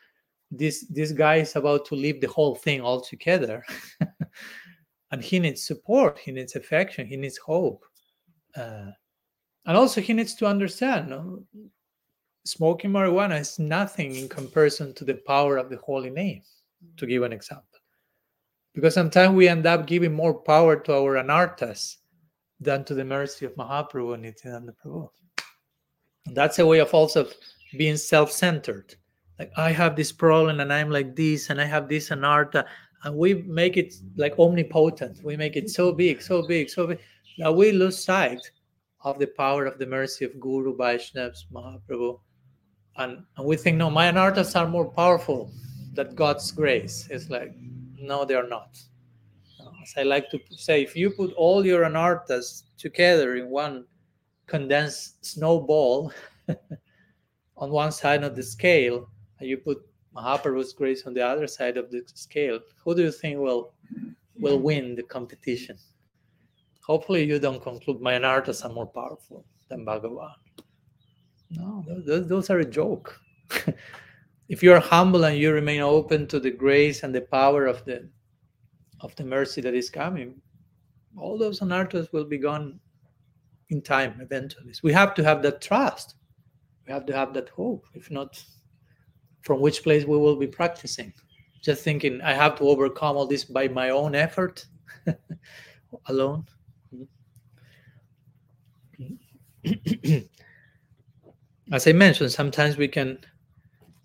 [0.50, 3.64] this this guy is about to leave the whole thing altogether.
[5.12, 7.84] And he needs support he needs affection he needs hope.
[8.56, 8.90] Uh,
[9.64, 11.44] and also he needs to understand no?
[12.44, 16.42] smoking marijuana is nothing in comparison to the power of the holy name
[16.96, 17.78] to give an example.
[18.74, 21.96] Because sometimes we end up giving more power to our anarthas
[22.60, 25.08] than to the mercy of mahaprabhu and nityananda prabhu
[26.32, 27.28] that's a way of also
[27.76, 28.94] being self-centered.
[29.38, 32.64] Like i have this problem and i'm like this and i have this anartha uh,
[33.04, 35.22] and we make it like omnipotent.
[35.22, 36.98] We make it so big so big so big
[37.38, 38.40] that we lose sight
[39.02, 42.18] of the power of the mercy of guru vaishnavas mahaprabhu
[42.96, 45.52] and, and we think no my anarthas are more powerful
[45.92, 47.08] than god's grace.
[47.10, 47.54] It's like
[47.98, 48.78] no they are not.
[49.82, 53.84] As i like to say if you put all your anarthas together in one
[54.46, 56.12] condensed snowball
[57.56, 59.78] on one side of the scale and you put
[60.14, 63.74] Mahaprabhu's grace on the other side of the scale, who do you think will
[64.38, 65.76] will win the competition?
[66.80, 70.30] Hopefully, you don't conclude my anarthas are more powerful than Bhagavan.
[71.50, 73.20] No, those, those are a joke.
[74.48, 77.84] if you are humble and you remain open to the grace and the power of
[77.84, 78.08] the
[79.00, 80.40] of the mercy that is coming,
[81.18, 82.80] all those anarthas will be gone
[83.70, 84.72] in time eventually.
[84.82, 86.14] We have to have that trust.
[86.86, 87.86] We have to have that hope.
[87.94, 88.42] If not,
[89.42, 91.12] from which place we will be practicing.
[91.62, 94.66] Just thinking, I have to overcome all this by my own effort
[96.06, 96.44] alone.
[101.72, 103.18] As I mentioned, sometimes we can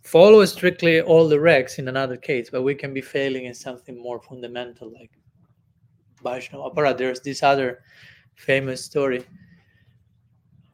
[0.01, 4.01] follow strictly all the regs in another case, but we can be failing in something
[4.01, 5.11] more fundamental like
[6.23, 6.97] Vaishnava Aparad.
[6.97, 7.83] There's this other
[8.35, 9.23] famous story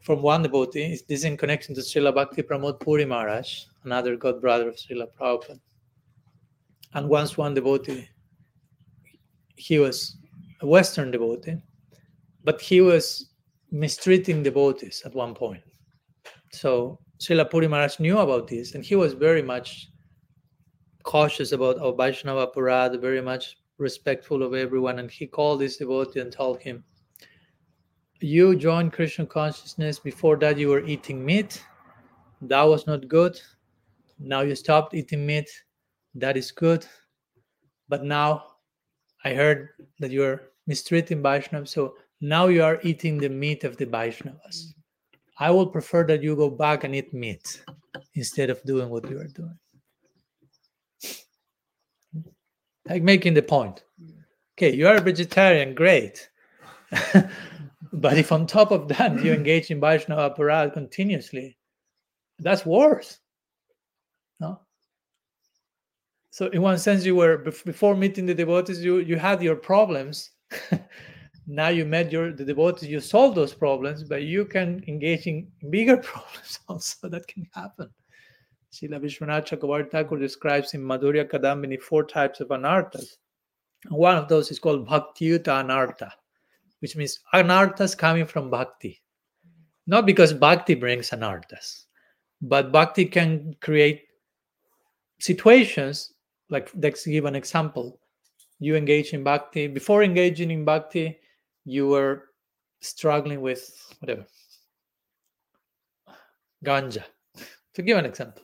[0.08, 0.88] from one devotee.
[1.10, 5.08] This is in connection to Srila Bhakti Pramod Puri Maharaj another god brother of Srila
[5.20, 5.60] Prabhupada.
[6.94, 8.08] And once one devotee,
[9.58, 10.16] he was
[10.62, 11.58] a Western devotee,
[12.46, 13.32] but he was
[13.70, 15.62] mistreating devotees at one point.
[16.54, 19.90] So Srila Puri Maharaj knew about this, and he was very much
[21.04, 25.00] cautious about our Vaishnava Aparad, very much respectful of everyone.
[25.00, 26.86] And he called this devotee and told him,
[28.20, 30.00] You joined Krishna consciousness.
[30.00, 31.64] Before that, you were eating meat.
[32.42, 33.40] That was not good.
[34.20, 35.50] Now you stopped eating meat.
[36.16, 36.86] That is good.
[37.90, 38.44] But now
[39.24, 41.70] i heard that you're mistreating vaishnavas.
[41.70, 44.74] So now you are eating the meat of the vaishnavas.
[45.40, 47.64] I would prefer that you go back and eat meat
[48.16, 49.58] instead of doing what you are doing.
[52.90, 53.84] Like making the point.
[54.58, 56.30] Okay, you are a vegetarian, great.
[57.94, 61.58] but if on top of that you engage in Vaishnava aparad continuously,
[62.40, 63.20] that's worse.
[64.40, 64.62] No?
[66.32, 70.32] So in one sense, you were before meeting the devotees, you you had your problems.
[71.48, 75.48] now you met your the devotees, you solve those problems, but you can engage in
[75.70, 77.90] bigger problems also that can happen.
[78.72, 83.18] Srila Vishwanath Chakravarti Thakur describes in Madhurya Kadambini four types of anarthas.
[83.90, 86.12] One of those is called Bhaktiyuta Anartha,
[86.80, 89.02] which means anarthas coming from bhakti.
[89.88, 91.86] Not because bhakti brings anarthas,
[92.42, 94.04] but bhakti can create
[95.20, 96.14] situations
[96.50, 98.00] like let's give an example.
[98.60, 99.68] You engage in bhakti.
[99.68, 101.20] Before engaging in bhakti,
[101.66, 102.30] you were
[102.82, 104.26] struggling with whatever
[106.66, 107.04] ganja.
[107.76, 108.42] To give an example,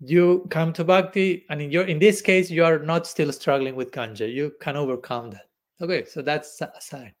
[0.00, 3.74] you come to bhakti and in your in this case you are not still struggling
[3.74, 5.48] with ganja you can overcome that
[5.80, 7.12] okay so that's aside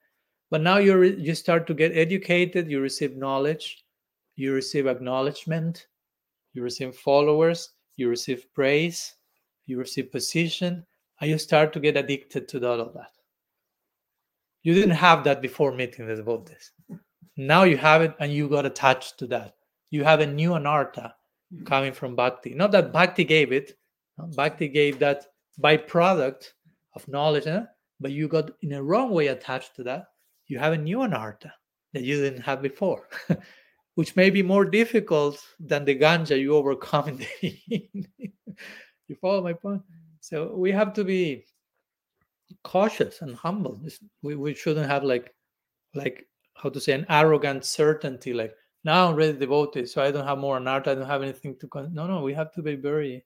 [0.50, 3.84] but now you you start to get educated you receive knowledge
[4.36, 5.86] you receive acknowledgement
[6.54, 9.14] you receive followers you receive praise
[9.66, 10.84] you receive position
[11.20, 13.12] and you start to get addicted to all of that
[14.62, 16.72] you didn't have that before meeting the devotees
[17.36, 19.54] now you have it and you got attached to that
[19.90, 21.12] you have a new anartha
[21.64, 22.54] coming from bhakti.
[22.54, 23.78] Not that bhakti gave it,
[24.18, 25.26] bhakti gave that
[25.60, 26.52] byproduct
[26.94, 27.46] of knowledge,
[28.00, 30.06] but you got in a wrong way attached to that.
[30.48, 31.52] You have a new anartha
[31.92, 33.08] that you didn't have before,
[33.94, 37.28] which may be more difficult than the ganja you overcome in the
[39.08, 39.82] you follow my point?
[40.20, 41.44] So we have to be
[42.64, 43.80] cautious and humble.
[44.22, 45.34] We, we shouldn't have like
[45.94, 50.26] like how to say an arrogant certainty like now I'm really devoted, so I don't
[50.26, 50.88] have more on art.
[50.88, 51.68] I don't have anything to.
[51.68, 53.24] Con- no, no, we have to be very,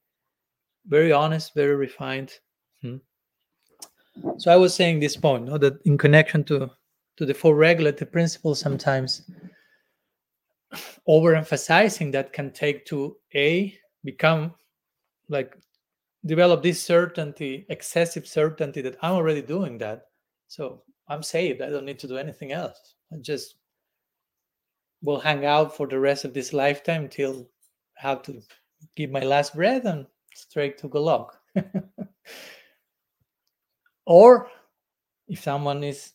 [0.87, 2.33] very honest, very refined.
[2.81, 2.97] Hmm.
[4.39, 6.71] So I was saying this point, that in connection to
[7.17, 9.23] to the four regulative principles, sometimes
[11.09, 14.55] overemphasizing that can take to a become
[15.29, 15.57] like
[16.25, 20.07] develop this certainty, excessive certainty that I'm already doing that.
[20.49, 21.63] So I'm saved.
[21.63, 22.95] I don't need to do anything else.
[23.13, 23.57] I just
[25.03, 27.49] will hang out for the rest of this lifetime till
[27.99, 28.41] I have to
[28.97, 31.31] give my last breath and straight to Golok.
[34.07, 34.49] or
[35.29, 36.13] if someone is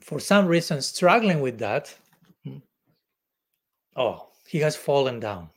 [0.00, 1.94] for some reason struggling with that,
[2.44, 2.58] hmm,
[3.96, 5.48] oh, he has fallen down.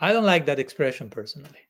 [0.00, 1.60] I don't like that expression personally.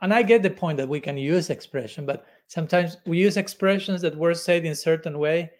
[0.00, 4.00] And I get the point that we can use expression, but sometimes we use expressions
[4.02, 5.50] that were said in a certain way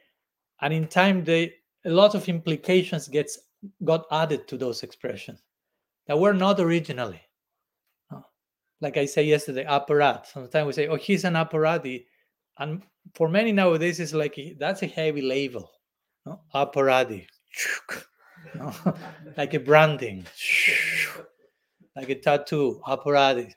[0.61, 3.39] and in time they a lot of implications gets
[3.85, 5.43] got added to those expressions
[6.07, 7.21] that were not originally
[8.81, 12.07] like i said yesterday aparat sometimes we say oh he's an aparadhi
[12.59, 12.83] and
[13.15, 15.71] for many nowadays it's like eh, that's a heavy label
[16.25, 16.41] no?
[18.55, 18.73] no?
[19.37, 20.27] like a branding
[21.95, 23.53] like a tattoo aparadhi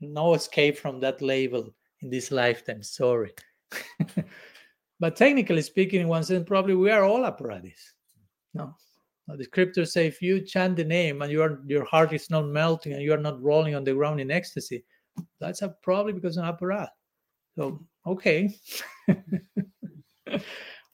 [0.00, 3.32] no escape from that label in this lifetime sorry
[5.00, 7.92] But technically speaking, in one sense, probably we are all apparatus.
[8.54, 8.74] No.
[9.26, 12.92] The scriptures say if you chant the name and your your heart is not melting
[12.92, 14.84] and you are not rolling on the ground in ecstasy,
[15.40, 16.94] that's a, probably because of an apparatus.
[17.56, 18.54] So okay.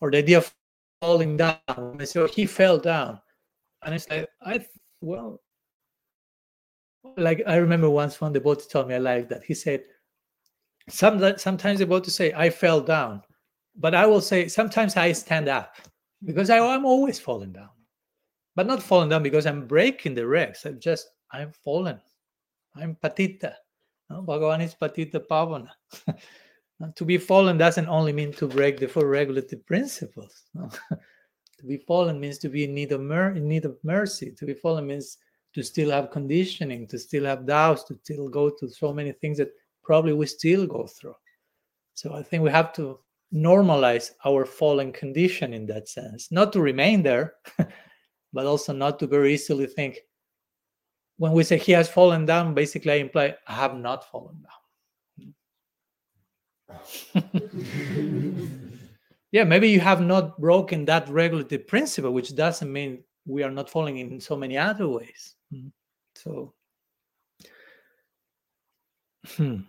[0.01, 0.53] or the idea of
[1.01, 1.59] falling down.
[2.05, 3.21] Say, oh, he fell down.
[3.83, 4.65] And it's like, I
[5.01, 5.41] well,
[7.17, 9.45] like I remember once one devotee told me I like that.
[9.45, 9.85] He said,
[10.89, 13.23] Some, sometimes the devotee say, I fell down
[13.77, 15.75] but I will say sometimes I stand up
[16.25, 17.71] because I, am always falling down,
[18.57, 20.67] but not falling down because I'm breaking the regs.
[20.67, 22.01] I'm just I'm fallen.
[22.77, 23.55] I'm patita.
[24.09, 24.23] No?
[24.23, 25.71] Bhagavan is patita pavana.
[26.97, 30.45] to be fallen doesn't only mean to break the four regulative principles.
[31.61, 34.33] To be fallen means to be in need of mer- in need of mercy.
[34.39, 35.19] To be fallen means
[35.53, 39.37] to still have conditioning, to still have doubts, to still go through so many things
[39.37, 39.51] that
[39.83, 41.17] probably we still go through.
[41.93, 43.01] So I think we have to
[43.33, 47.35] normalize our fallen condition in that sense not to remain there
[48.33, 49.99] but also not to very easily think
[51.17, 54.60] when we say he has fallen down basically i imply i have not fallen down
[59.33, 63.69] yeah maybe you have not broken that regulative principle which doesn't mean we are not
[63.71, 65.37] falling in so many other ways
[66.15, 66.53] so
[69.37, 69.61] hmm.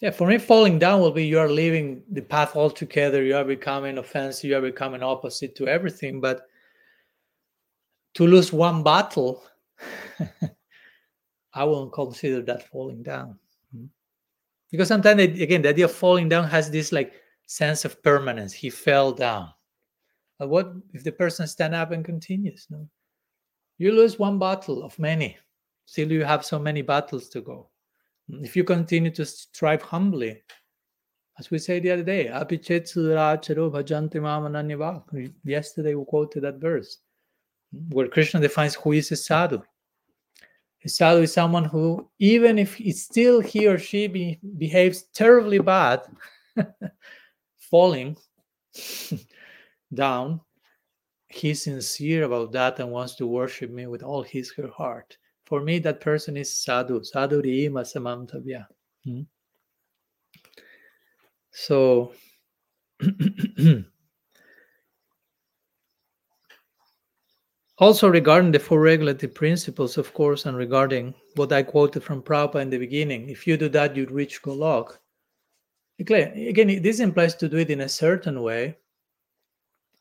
[0.00, 3.24] Yeah, for me, falling down will be you are leaving the path altogether.
[3.24, 4.48] You are becoming offensive.
[4.48, 6.20] You are becoming opposite to everything.
[6.20, 6.42] But
[8.14, 9.42] to lose one battle,
[11.54, 13.40] I won't consider that falling down.
[14.70, 17.12] Because sometimes, again, the idea of falling down has this like
[17.46, 18.52] sense of permanence.
[18.52, 19.50] He fell down.
[20.38, 22.66] But what if the person stand up and continues?
[22.70, 22.88] No,
[23.78, 25.36] you lose one battle of many.
[25.86, 27.70] Still, you have so many battles to go.
[28.28, 30.42] If you continue to strive humbly,
[31.38, 32.26] as we said the other day,
[35.44, 36.98] yesterday we quoted that verse
[37.90, 39.62] where Krishna defines who is a sadhu.
[40.84, 45.58] A sadhu is someone who, even if he still he or she be, behaves terribly
[45.58, 46.02] bad,
[47.58, 48.16] falling
[49.94, 50.40] down,
[51.28, 55.16] he's sincere about that and wants to worship me with all his her heart.
[55.46, 58.66] For me, that person is sadhu, sadhu rima samamtavya.
[59.04, 59.22] Hmm?
[61.50, 62.12] So,
[67.78, 72.62] also regarding the four regulative principles, of course, and regarding what I quoted from Prabhupada
[72.62, 74.98] in the beginning, if you do that, you'd reach Golok.
[76.00, 78.76] Again, this implies to do it in a certain way.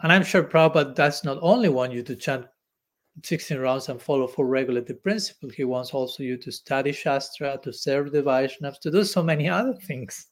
[0.02, 2.46] And I'm sure Prabhupada does not only want you to chant
[3.24, 5.54] 16 rounds and follow four regulative principles.
[5.54, 9.50] He wants also you to study Shastra, to serve the Vaishnavas, to do so many
[9.60, 10.28] other things.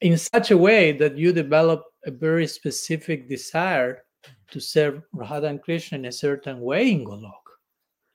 [0.00, 4.05] in such a way that you develop a very specific desire
[4.50, 7.32] to serve Radha and Krishna in a certain way in Golok.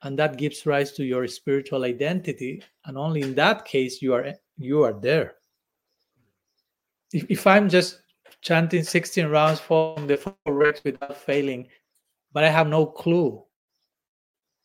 [0.02, 2.62] And that gives rise to your spiritual identity.
[2.86, 5.34] And only in that case you are you are there.
[7.12, 8.00] If, if I'm just
[8.40, 11.68] chanting 16 rounds from the four regs without failing,
[12.32, 13.42] but I have no clue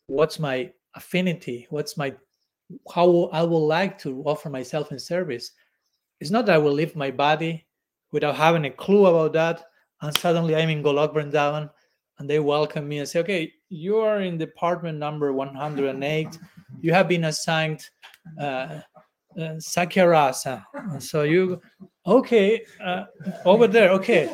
[0.07, 2.13] what's my affinity, what's my
[2.93, 5.51] how I would like to offer myself in service.
[6.19, 7.65] It's not that I will leave my body
[8.11, 9.65] without having a clue about that,
[10.01, 11.69] and suddenly I'm in Golok Vrindavan,
[12.19, 16.39] and they welcome me and say, "Okay, you are in department number 108.
[16.81, 17.87] You have been assigned
[18.39, 18.81] uh,
[19.39, 19.59] uh.
[20.99, 21.61] So you,
[22.05, 23.05] okay, uh,
[23.45, 23.91] over there.
[23.91, 24.29] Okay,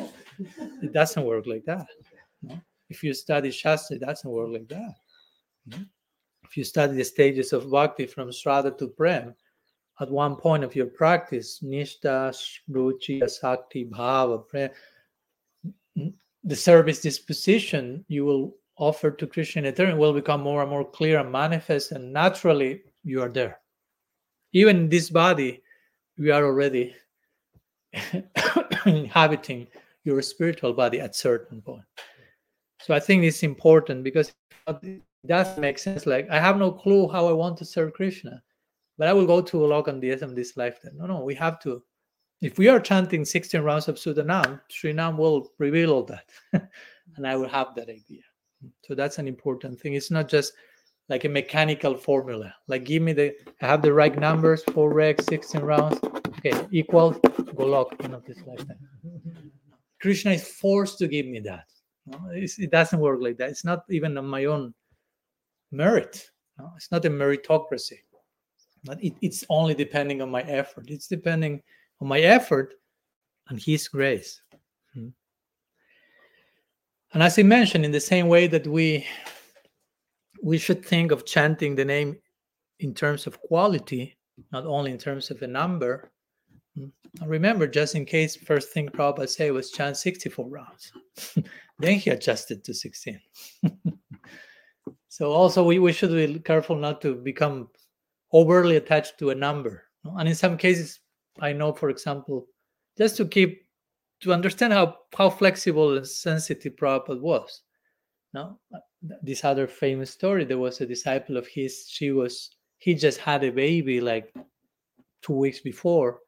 [0.82, 1.86] it doesn't work like that.
[2.42, 2.60] No?
[2.88, 4.94] If you study Shastra, it doesn't work like that.
[6.44, 9.34] If you study the stages of bhakti from Shraddha to Prem,
[10.00, 12.34] at one point of your practice, Nishta,
[12.70, 14.70] Ruchi, Asakti, Bhava, Prem,
[15.96, 20.84] the service disposition you will offer to Krishna in eternity will become more and more
[20.84, 23.60] clear and manifest, and naturally you are there.
[24.52, 25.62] Even in this body,
[26.18, 26.94] we are already
[28.86, 29.66] inhabiting
[30.04, 31.84] your spiritual body at certain point.
[32.80, 34.32] So I think it's important because
[34.82, 36.06] it does make sense.
[36.06, 38.42] Like I have no clue how I want to serve Krishna,
[38.98, 41.82] but I will go to Golok and DSM this Then No, no, we have to.
[42.44, 46.28] If we are chanting 16 rounds of Sudanam, Srinam will reveal all that.
[47.16, 48.20] and I will have that idea.
[48.82, 49.94] So that's an important thing.
[49.94, 50.52] It's not just
[51.08, 52.54] like a mechanical formula.
[52.68, 55.98] Like give me the I have the right numbers, four regs, 16 rounds.
[56.04, 58.76] Okay, equal Golok, you know, this lifetime.
[60.02, 61.64] Krishna is forced to give me that.
[62.04, 63.48] No, it doesn't work like that.
[63.48, 64.74] It's not even on my own
[65.72, 66.28] merit.
[66.58, 66.72] No?
[66.76, 68.00] It's not a meritocracy.
[68.84, 70.90] But it, it's only depending on my effort.
[70.90, 71.62] It's depending
[72.04, 72.74] on my effort
[73.48, 74.40] and His grace.
[74.92, 75.08] Hmm.
[77.12, 79.06] And as I mentioned, in the same way that we
[80.42, 82.16] we should think of chanting the name
[82.80, 84.14] in terms of quality,
[84.52, 86.12] not only in terms of a number.
[86.76, 86.88] Hmm.
[87.20, 90.92] And remember, just in case, first thing Prabhupada said was chant 64 rounds.
[91.80, 93.18] Then he adjusted to 16.
[95.08, 97.68] so also we, we should be careful not to become
[98.30, 99.82] overly attached to a number.
[100.04, 101.00] And in some cases,
[101.40, 102.46] I know, for example,
[102.96, 103.66] just to keep
[104.20, 107.62] to understand how how flexible and sensitive Prabhupada was.
[108.32, 108.58] Now,
[109.22, 113.44] this other famous story, there was a disciple of his, she was he just had
[113.44, 114.34] a baby like
[115.22, 116.20] two weeks before,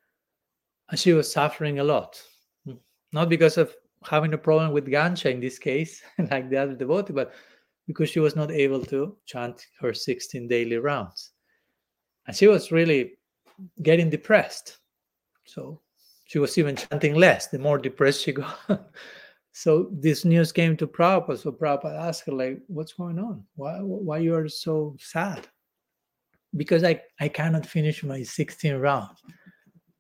[0.91, 2.21] and she was suffering a lot.
[3.13, 7.13] Not because of having a problem with Gansha in this case, like the other devotee,
[7.13, 7.33] but
[7.87, 11.33] because she was not able to chant her 16 daily rounds.
[12.27, 13.13] And she was really
[13.83, 14.79] getting depressed.
[15.47, 15.81] So
[16.25, 18.91] she was even chanting less, the more depressed she got.
[19.53, 21.39] so this news came to Prabhupada.
[21.39, 23.45] So Prabhupada asked her, like, what's going on?
[23.55, 25.47] Why why you are so sad?
[26.57, 29.21] Because I, I cannot finish my 16 rounds.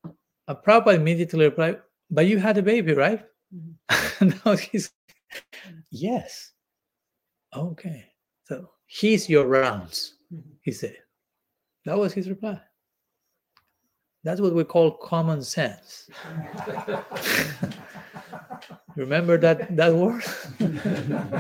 [0.05, 1.80] And Prabhupada immediately replied,
[2.11, 3.24] But you had a baby, right?
[3.55, 4.30] Mm-hmm.
[4.44, 4.90] no, he's
[5.90, 6.53] yes.
[7.55, 8.05] Okay.
[8.44, 10.51] So he's your rounds, mm-hmm.
[10.62, 10.97] he said.
[11.84, 12.61] That was his reply.
[14.27, 16.11] That's what we call common sense.
[18.97, 20.24] Remember that that word?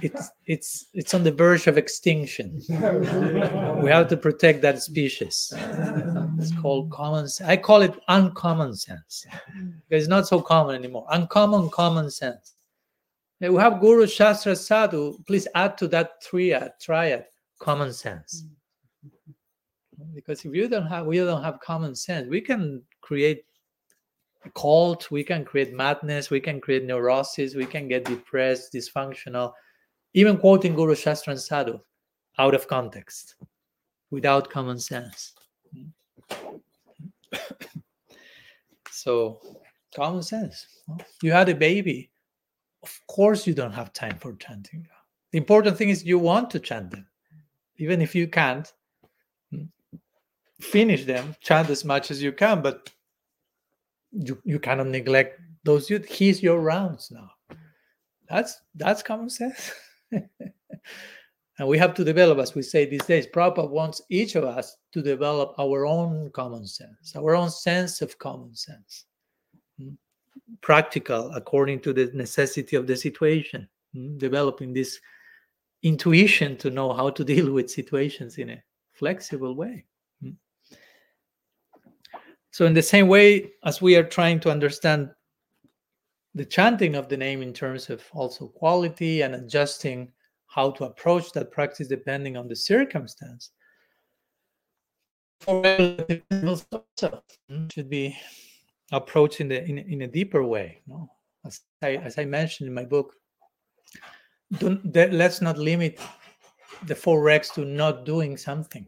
[0.00, 2.62] it's it's it's on the verge of extinction.
[3.82, 5.52] we have to protect that species.
[6.38, 7.28] It's called common.
[7.28, 7.46] Sense.
[7.46, 9.26] I call it uncommon sense.
[9.54, 9.74] Mm.
[9.90, 11.04] It's not so common anymore.
[11.10, 12.54] Uncommon common sense.
[13.40, 15.18] We have Guru Shastra Sadhu.
[15.26, 17.26] Please add to that triad, triad,
[17.58, 18.46] common sense.
[18.46, 18.59] Mm.
[20.14, 22.28] Because if you don't have, we don't have common sense.
[22.28, 23.44] We can create
[24.54, 25.10] cult.
[25.10, 26.30] We can create madness.
[26.30, 27.54] We can create neurosis.
[27.54, 29.52] We can get depressed, dysfunctional
[30.14, 31.80] even quoting Guru Shastra and Sadhu
[32.38, 33.36] out of context,
[34.10, 35.34] without common sense.
[38.90, 39.40] so,
[39.94, 40.66] common sense.
[41.22, 42.10] You had a baby.
[42.82, 44.86] Of course, you don't have time for chanting.
[45.32, 47.06] The important thing is you want to chant them.
[47.76, 48.72] Even if you can't
[50.60, 52.90] finish them, chant as much as you can, but
[54.12, 56.06] you, you cannot neglect those youth.
[56.06, 57.30] He's your rounds now.
[58.28, 59.72] That's that's common sense.
[60.12, 64.76] and we have to develop, as we say these days, Prabhupada wants each of us
[64.92, 69.06] to develop our own common sense, our own sense of common sense,
[69.78, 69.94] hmm?
[70.60, 74.16] practical according to the necessity of the situation, hmm?
[74.18, 75.00] developing this
[75.82, 79.84] intuition to know how to deal with situations in a flexible way.
[82.50, 85.10] So, in the same way as we are trying to understand
[86.34, 90.12] the chanting of the name in terms of also quality and adjusting
[90.46, 93.50] how to approach that practice depending on the circumstance.
[97.72, 98.16] Should be
[98.92, 100.82] approached in, the, in, in a deeper way.
[100.86, 101.10] No?
[101.46, 103.14] As, I, as I mentioned in my book,
[104.58, 105.98] don't, let's not limit
[106.86, 108.86] the four regs to not doing something.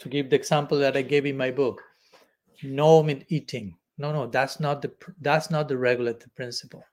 [0.00, 1.82] To give the example that I gave in my book,
[2.62, 3.76] no meat eating.
[3.98, 6.84] No no that's not the that's not the regulative principle.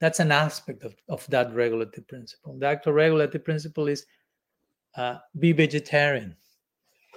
[0.00, 2.58] That's an aspect of, of that regulative principle.
[2.58, 4.06] The actual regulative principle is
[4.96, 6.36] uh, be vegetarian.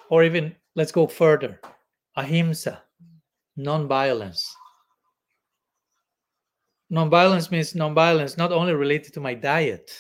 [0.10, 1.60] Or even let's go further
[2.16, 2.84] ahimsa
[3.58, 4.56] non-violence.
[6.90, 9.92] Non-violence means non-violence not only related to my diet.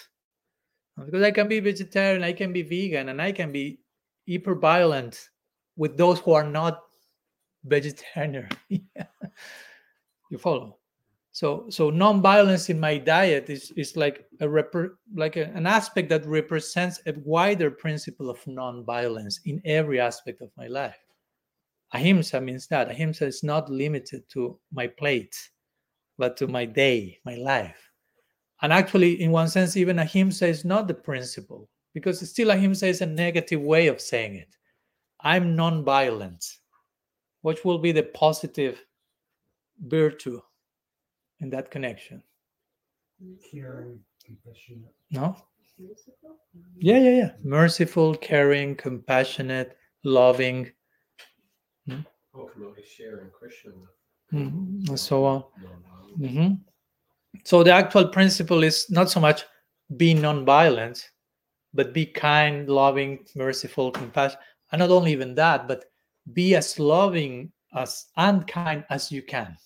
[1.05, 3.79] Because i can be vegetarian i can be vegan and i can be
[4.29, 5.30] hyper violent
[5.75, 6.81] with those who are not
[7.63, 8.49] vegetarian.
[8.69, 10.77] you follow?
[11.33, 16.09] So so non-violence in my diet is is like a rep- like a, an aspect
[16.09, 20.99] that represents a wider principle of non-violence in every aspect of my life.
[21.93, 25.35] Ahimsa means that ahimsa is not limited to my plate,
[26.17, 27.91] but to my day, my life.
[28.61, 33.01] And actually, in one sense, even ahimsa is not the principle because still ahimsa is
[33.01, 34.55] a negative way of saying it.
[35.23, 36.45] I'm non-violent
[37.41, 38.83] what will be the positive
[39.87, 40.41] virtue
[41.39, 42.21] in that connection?
[43.51, 44.93] Caring, compassionate.
[45.11, 45.35] No?
[46.77, 47.31] Yeah, yeah, yeah.
[47.43, 50.71] Merciful, caring, compassionate, loving.
[51.87, 52.01] Hmm?
[52.35, 53.71] Ultimately sharing Krishna.
[54.33, 54.89] Mm-hmm.
[54.89, 55.43] And so on.
[56.19, 56.53] Mm-hmm.
[57.43, 59.43] So the actual principle is not so much
[59.97, 61.09] be non-violent,
[61.73, 64.43] but be kind, loving, merciful, compassionate.
[64.71, 65.85] And not only even that, but
[66.33, 69.57] be as loving as and kind as you can.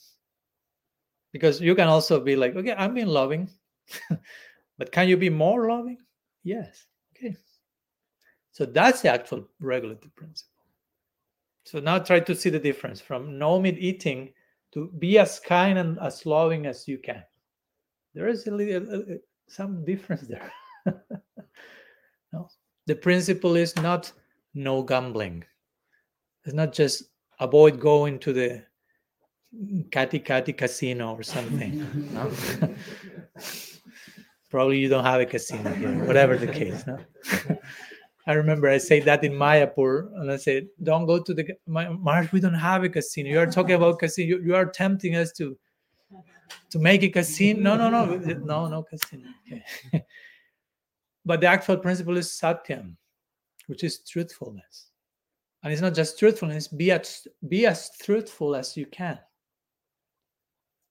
[1.31, 3.49] Because you can also be like okay i'm being loving.
[4.77, 5.97] But can you be more loving?
[6.43, 6.85] Yes.
[7.15, 7.35] Okay.
[8.51, 10.51] So that's the actual regulative principle.
[11.63, 14.33] So now try to see the difference from no meat eating
[14.73, 17.23] to be as kind and as loving as you can.
[18.13, 20.51] There is a little some difference there.
[22.33, 22.49] No.
[22.85, 24.11] The principle is not
[24.55, 25.43] no gambling
[26.45, 27.03] it's not just
[27.39, 28.63] avoid going to the
[29.89, 32.13] Kati Kati casino or something.
[32.13, 32.31] no?
[34.49, 36.85] Probably you don't have a casino here, whatever the case.
[36.85, 36.99] No?
[38.27, 42.31] I remember I said that in Mayapur, and I said, "Don't go to the Marsh.
[42.31, 43.29] We don't have a casino.
[43.29, 44.27] You are talking about casino.
[44.27, 45.57] You, you are tempting us to
[46.69, 47.75] to make a casino.
[47.75, 49.29] No, no, no, no, no casino.
[49.45, 49.63] Okay.
[51.25, 52.95] but the actual principle is satyam,
[53.67, 54.91] which is truthfulness.
[55.63, 59.17] And it's not just truthfulness be as be as truthful as you can.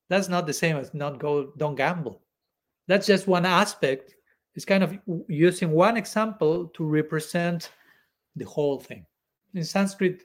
[0.09, 2.23] That's not the same as not go don't gamble.
[2.89, 4.15] That's just one aspect.
[4.55, 4.99] It's kind of
[5.29, 7.71] using one example to represent
[8.37, 9.07] the whole thing.
[9.55, 10.25] In sanskrit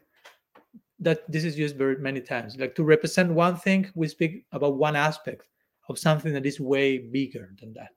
[0.99, 4.77] that this is used very many times like to represent one thing we speak about
[4.77, 5.47] one aspect
[5.87, 7.89] of something that is way bigger than that.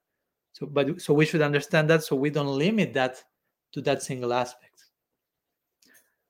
[0.53, 3.24] So but so we should understand that so we don't limit that
[3.73, 4.73] to that single aspect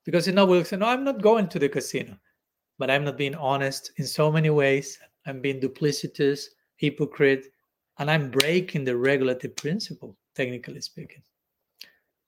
[0.05, 2.17] because you know we'll say, no, I'm not going to the casino,
[2.79, 4.99] but I'm not being honest in so many ways.
[5.27, 6.45] I'm being duplicitous,
[6.77, 7.47] hypocrite,
[7.99, 11.23] and I'm breaking the regulative principle, technically speaking.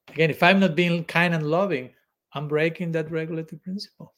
[0.08, 1.90] Again, if I'm not being kind and loving,
[2.34, 4.14] I'm breaking that regulative principle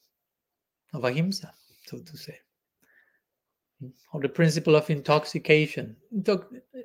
[0.93, 1.51] of ahimsa,
[1.85, 2.37] so to say.
[4.11, 5.95] Or the principle of intoxication.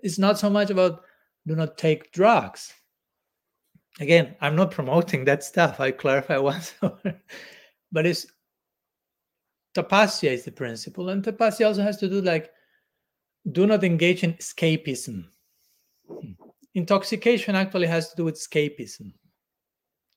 [0.03, 1.03] It's not so much about
[1.47, 2.73] do not take drugs.
[4.01, 5.80] Again, I'm not promoting that stuff.
[5.80, 8.26] I clarify once, but it's
[9.76, 12.51] tapasya is the principle, and tapasya also has to do like
[13.51, 15.24] do not engage in escapism.
[16.09, 16.32] Hmm.
[16.74, 19.12] Intoxication actually has to do with escapism,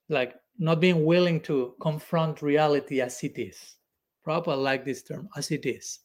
[0.09, 3.75] like not being willing to confront reality as it is.
[4.25, 5.99] Prabhupada like this term, as it is.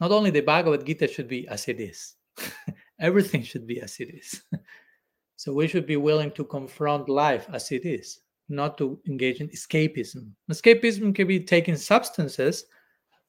[0.00, 2.14] Not only the Bhagavad Gita should be as it is,
[3.00, 4.42] everything should be as it is.
[5.36, 9.48] so we should be willing to confront life as it is, not to engage in
[9.48, 10.30] escapism.
[10.50, 12.66] Escapism can be taking substances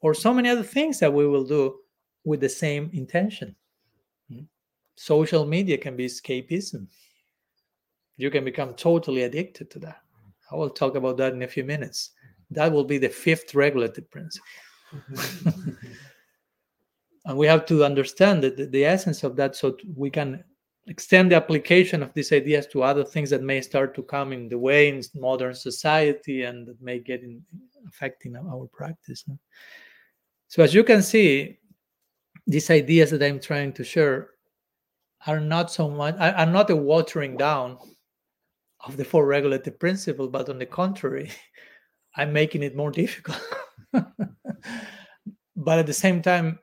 [0.02, 1.80] or so many other things that we will do
[2.24, 3.56] with the same intention.
[4.30, 4.44] Hmm?
[4.96, 6.88] Social media can be escapism.
[8.18, 10.02] You can become totally addicted to that.
[10.52, 12.12] I will talk about that in a few minutes.
[12.52, 14.48] That will be the fifth regulative principle.
[17.26, 20.44] and we have to understand that the, the essence of that so we can
[20.88, 24.48] extend the application of these ideas to other things that may start to come in
[24.48, 27.42] the way in modern society and that may get in
[27.88, 29.26] affecting our practice.
[30.48, 31.60] So as you can see,
[32.46, 34.30] these ideas that I'm trying to share
[35.26, 37.80] are not so much are not a watering down
[38.86, 41.32] of the four regulative principle, but on the contrary,
[42.16, 43.42] I'm making it more difficult.
[45.56, 46.60] but at the same time,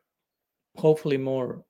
[0.76, 1.64] hopefully more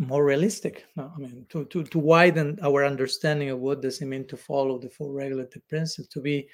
[0.00, 0.86] more realistic.
[0.96, 4.78] I mean, to, to, to widen our understanding of what does it mean to follow
[4.78, 6.48] the four regulative principles, to be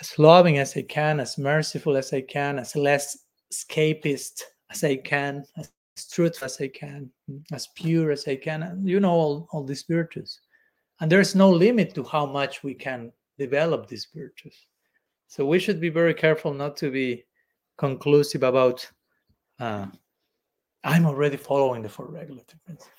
[0.00, 3.16] as loving as I can, as merciful as I can, as less
[3.52, 5.70] escapist as I can, as
[6.12, 7.10] truthful as I can,
[7.52, 8.62] as pure as I can.
[8.62, 10.40] And you know all, all these virtues.
[11.00, 14.66] And there's no limit to how much we can develop these virtues.
[15.28, 17.24] So we should be very careful not to be
[17.78, 18.86] conclusive about
[19.58, 19.86] uh,
[20.84, 22.90] I'm already following the four regulative principles.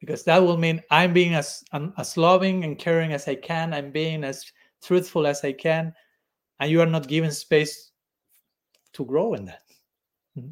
[0.00, 1.64] Because that will mean I'm being as
[1.98, 4.44] as loving and caring as I can, I'm being as
[4.82, 5.92] truthful as I can,
[6.60, 7.90] and you are not given space
[8.92, 9.62] to grow in that.
[10.38, 10.50] Mm-hmm.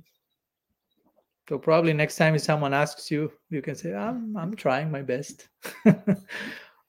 [1.48, 5.02] So probably next time if someone asks you, you can say, "I'm I'm trying my
[5.02, 5.48] best."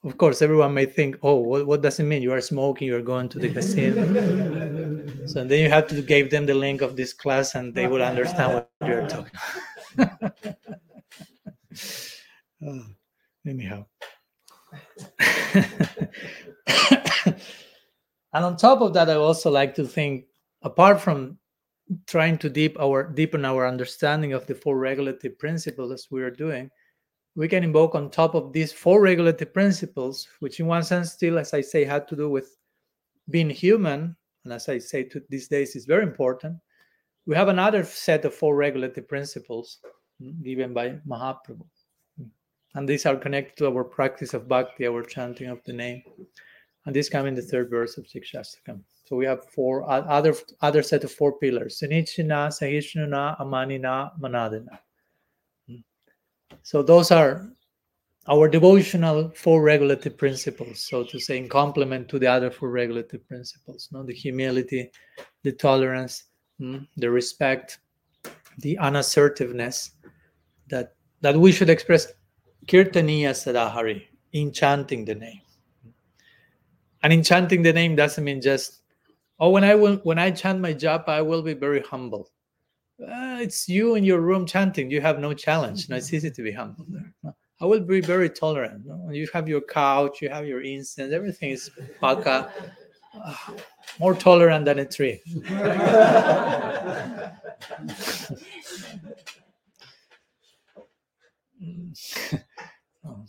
[0.08, 2.22] of course, everyone may think, "Oh, what, what does it mean?
[2.22, 2.88] You are smoking.
[2.88, 4.06] You are going to the casino."
[5.28, 8.02] so then you have to give them the link of this class, and they will
[8.02, 9.40] understand what you're talking.
[12.66, 12.86] oh,
[13.46, 13.86] anyhow.
[18.34, 20.28] and on top of that, I also like to think,
[20.62, 21.38] apart from
[22.06, 26.32] trying to deep our deepen our understanding of the four regulative principles as we are
[26.32, 26.72] doing
[27.38, 31.38] we can invoke on top of these four regulative principles which in one sense still
[31.38, 32.58] as i say had to do with
[33.30, 34.16] being human.
[34.44, 36.58] And as i say to these days is very important.
[37.26, 39.80] We have another set of four regulative principles
[40.22, 41.66] mm, given by mahaprabhu.
[42.76, 46.04] And these are connected to our practice of bhakti our chanting of the name.
[46.86, 48.82] And this come in the third verse of Shikshastakam.
[49.06, 54.80] So we have four other other set of four pillars: Sunichina, Sahishnuna, Amanina, Manadina.
[56.64, 57.48] So those are
[58.28, 63.26] our devotional four regulative principles, so to say, in complement to the other four regulative
[63.28, 63.90] principles.
[63.92, 64.92] No, the humility,
[65.44, 66.26] the tolerance,
[66.60, 67.80] hmm, the respect,
[68.60, 69.92] the unassertiveness
[70.68, 72.12] that that we should express
[72.66, 75.42] kirtaniya sadahari in chanting the name.
[77.04, 78.82] And enchanting the name doesn't mean just
[79.40, 82.30] Oh, when I will, when I chant my japa, I will be very humble.
[83.00, 84.90] Uh, it's you in your room chanting.
[84.90, 85.88] You have no challenge.
[85.88, 87.14] No, it's easy to be humble there.
[87.60, 88.86] I will be very tolerant.
[89.12, 92.52] You have your couch, you have your incense, everything is paka.
[93.14, 93.36] Uh,
[94.00, 95.22] more tolerant than a tree.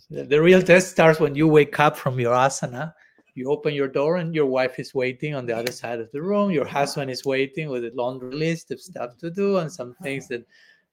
[0.09, 2.93] the real test starts when you wake up from your asana
[3.39, 6.21] you open your door and your wife is waiting on the other side of the
[6.21, 9.95] room your husband is waiting with a laundry list of stuff to do and some
[10.03, 10.45] things that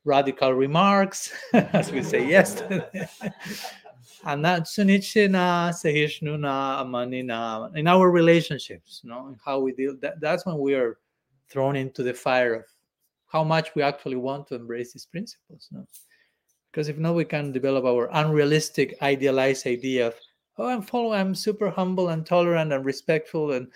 [0.05, 3.09] radical remarks as we say yesterday
[4.26, 5.47] and that sunichina
[5.80, 10.99] sahishnuna amanina in our relationships you know how we deal that, that's when we are
[11.49, 12.64] thrown into the fire of
[13.26, 15.84] how much we actually want to embrace these principles no?
[16.70, 20.14] because if not we can develop our unrealistic idealized idea of
[20.59, 23.68] oh i'm following i'm super humble and tolerant and respectful and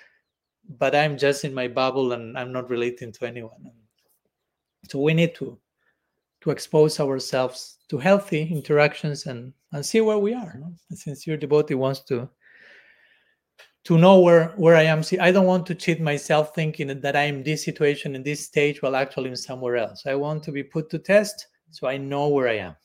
[0.78, 3.70] but i'm just in my bubble and i'm not relating to anyone
[4.88, 5.58] so we need to
[6.40, 10.60] to expose ourselves to healthy interactions and and see where we are.
[10.90, 12.28] A sincere devotee wants to
[13.84, 15.02] to know where where I am.
[15.02, 18.44] See, I don't want to cheat myself thinking that I am this situation in this
[18.44, 20.06] stage while actually I'm somewhere else.
[20.06, 22.76] I want to be put to test so I know where I am.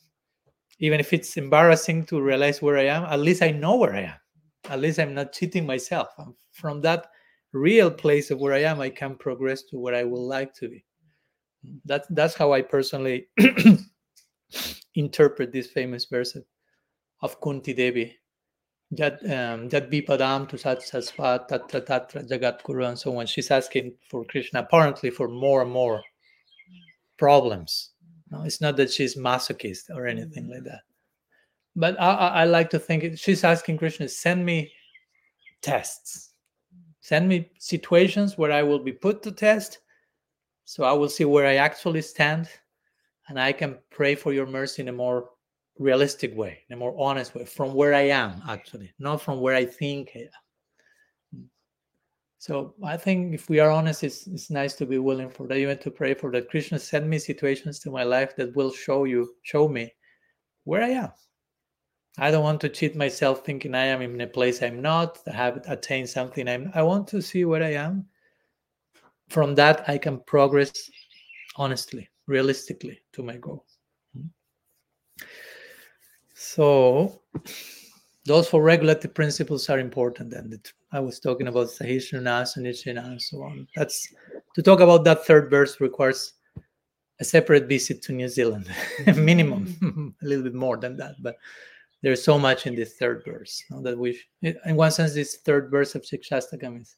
[0.79, 4.01] Even if it's embarrassing to realize where I am, at least I know where I
[4.01, 4.19] am.
[4.69, 6.09] At least I'm not cheating myself.
[6.17, 7.07] And from that
[7.53, 10.69] real place of where I am, I can progress to where I would like to
[10.69, 10.83] be.
[11.85, 13.27] That, that's how I personally
[14.95, 16.37] interpret this famous verse
[17.21, 18.17] of Kunti Devi.
[18.93, 23.25] Jad um, Jad Vipadam to Sat Sasvat Tatra Tatra Jagat Guru and so on.
[23.25, 26.03] She's asking for Krishna apparently for more and more
[27.17, 27.91] problems.
[28.35, 30.65] No, it's not that she's masochist or anything like mm.
[30.65, 30.81] that.
[31.75, 34.71] But I, I, I like to think it, she's asking Krishna, send me
[35.61, 36.31] tests,
[37.01, 39.79] send me situations where I will be put to test,
[40.65, 42.47] so I will see where I actually stand,
[43.27, 45.29] and I can pray for your mercy in a more
[45.77, 49.55] realistic way, in a more honest way, from where I am actually, not from where
[49.55, 50.17] I think.
[52.37, 55.57] So I think if we are honest, it's, it's nice to be willing for that,
[55.57, 56.49] even to pray for that.
[56.49, 59.93] Krishna send me situations to my life that will show you, show me
[60.65, 61.11] where I am.
[62.17, 65.31] I don't want to cheat myself thinking I am in a place I'm not, I
[65.31, 68.05] have attained something I'm I want to see where I am.
[69.29, 70.71] From that I can progress
[71.57, 73.65] honestly, realistically to my goal.
[74.13, 74.27] Hmm.
[76.33, 77.21] So
[78.25, 80.33] those four regulative principles are important.
[80.33, 80.53] And
[80.95, 83.67] I was talking about Sahishrana, Sunishrana, and so on.
[83.75, 84.07] That's
[84.55, 86.33] to talk about that third verse requires
[87.19, 88.69] a separate visit to New Zealand,
[89.17, 91.15] minimum, a little bit more than that.
[91.21, 91.35] But
[92.01, 95.35] there's so much in this third verse you know, that we, in one sense, this
[95.37, 96.95] third verse of Shikshastakam is,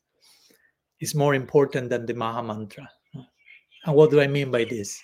[1.00, 2.88] is more important than the Maha Mantra.
[3.86, 5.02] And what do I mean by this?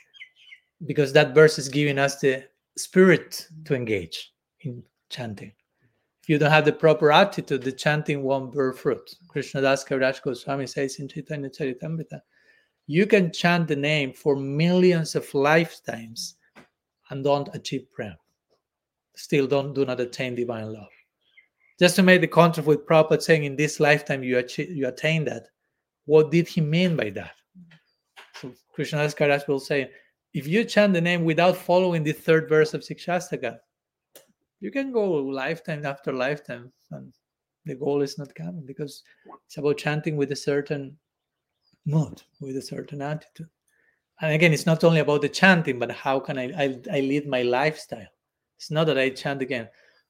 [0.86, 2.44] Because that verse is giving us the
[2.78, 5.54] spirit to engage in chanting.
[6.24, 9.14] If you don't have the proper attitude, the chanting won't bear fruit.
[9.28, 12.22] Krishna Das Kaviraj Goswami says in Chaitanya Charitamrita,
[12.88, 16.36] you can chant the name for millions of lifetimes
[17.10, 18.16] and don't achieve prem.
[19.18, 20.88] Still don't do not attain divine love.
[21.78, 25.26] Just to make the contrast with Prabhupada saying in this lifetime you achieve, you attain
[25.26, 25.48] that.
[26.06, 27.36] What did he mean by that?
[28.36, 29.92] So Krishna Das Kaviraj will say,
[30.34, 33.58] if you chant the name without following the third verse of Sikshastaka,
[34.64, 37.14] you can go lifetime after lifetime and
[37.66, 39.04] the goal is not coming because
[39.46, 40.98] it's about chanting with a certain
[41.86, 43.50] mood, with a certain attitude.
[44.22, 47.28] And again, it's not only about the chanting, but how can I, I, I lead
[47.28, 48.08] my lifestyle?
[48.58, 49.68] It's not that I chant again,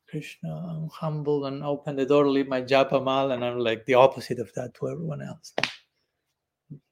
[0.08, 3.96] Krishna, I'm humble and open the door, leave my japa mal, and I'm like the
[3.96, 5.54] opposite of that to everyone else.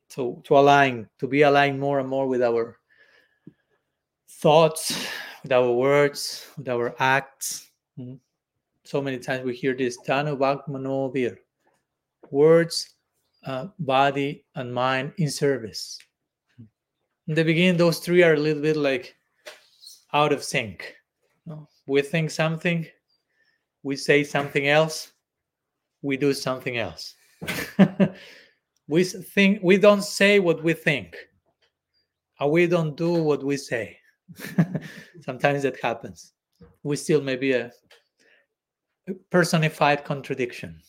[0.09, 2.79] So to align, to be aligned more and more with our
[4.27, 5.07] thoughts,
[5.43, 7.69] with our words, with our acts.
[7.97, 8.19] Mm.
[8.83, 11.37] So many times we hear this Tanu Manovir.
[12.29, 12.95] Words,
[13.45, 15.97] uh, body, and mind in service.
[17.27, 19.15] In the beginning, those three are a little bit like
[20.13, 20.95] out of sync.
[21.87, 22.87] We think something,
[23.83, 25.11] we say something else,
[26.01, 27.15] we do something else.
[28.87, 31.15] we think we don't say what we think,
[32.39, 33.97] and we don't do what we say.
[35.21, 36.33] Sometimes that happens.
[36.83, 37.71] We still may be a
[39.29, 40.81] personified contradiction.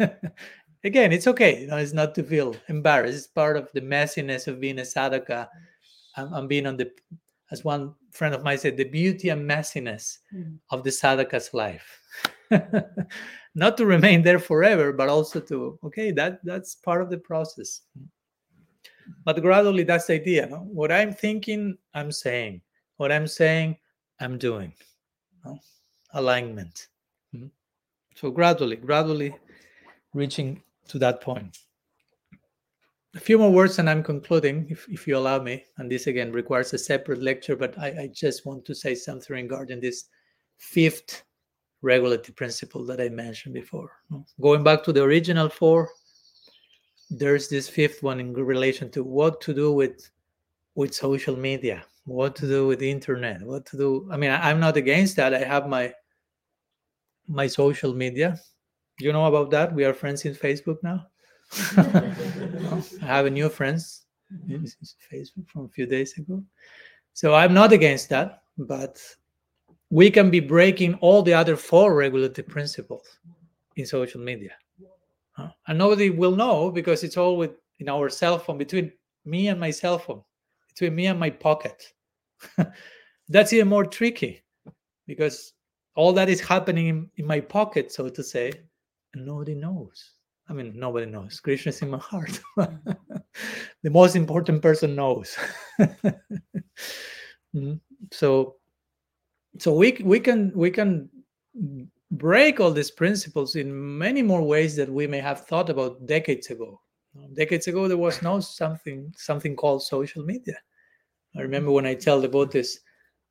[0.84, 1.62] Again, it's okay.
[1.62, 3.16] You know, it's not to feel embarrassed.
[3.16, 5.48] It's part of the messiness of being a sadhaka
[6.16, 6.90] and, and being on the,
[7.50, 10.56] as one friend of mine said, the beauty and messiness mm.
[10.70, 12.00] of the sadhaka's life.
[13.54, 17.82] not to remain there forever, but also to okay, that that's part of the process
[19.24, 20.58] but gradually that's the idea no?
[20.58, 22.60] what i'm thinking i'm saying
[22.96, 23.76] what i'm saying
[24.20, 24.72] i'm doing
[25.44, 25.58] no?
[26.14, 26.88] alignment
[27.34, 27.46] mm-hmm.
[28.14, 29.34] so gradually gradually
[30.14, 31.58] reaching to that point
[33.14, 36.32] a few more words and i'm concluding if, if you allow me and this again
[36.32, 40.04] requires a separate lecture but I, I just want to say something regarding this
[40.58, 41.24] fifth
[41.82, 43.90] regulative principle that i mentioned before
[44.40, 45.88] going back to the original four
[47.10, 50.10] there's this fifth one in relation to what to do with
[50.76, 54.50] with social media what to do with the internet what to do i mean I,
[54.50, 55.92] am not against that i have my
[57.30, 58.38] my social media.
[58.98, 59.72] You know about that?
[59.72, 61.06] We are friends in facebook now.
[61.76, 64.04] I have a new friends
[64.48, 64.66] in
[65.10, 66.42] facebook from a few days ago.
[67.12, 69.00] So i'm not against that but
[69.90, 73.18] we can be breaking all the other four regulative principles
[73.76, 74.52] in social media
[75.66, 78.92] and nobody will know because it's all with in our cell phone between
[79.24, 80.22] me and my cell phone
[80.68, 81.82] between me and my pocket
[83.28, 84.42] That's even more tricky
[85.06, 85.52] because
[85.94, 88.52] all that is happening in, my pocket, so to say,
[89.14, 90.14] and nobody knows.
[90.48, 91.38] I mean, nobody knows.
[91.38, 92.40] Krishna is in my heart.
[92.56, 95.36] the most important person knows.
[97.52, 97.80] Mhm.
[98.12, 98.58] So,
[99.58, 101.10] so we we can we can
[102.10, 106.50] break all these principles in many more ways that we may have thought about decades
[106.50, 106.80] ago.
[107.34, 110.56] Decades ago, there was no something something called social media.
[111.36, 112.80] I remember when I tell the devotees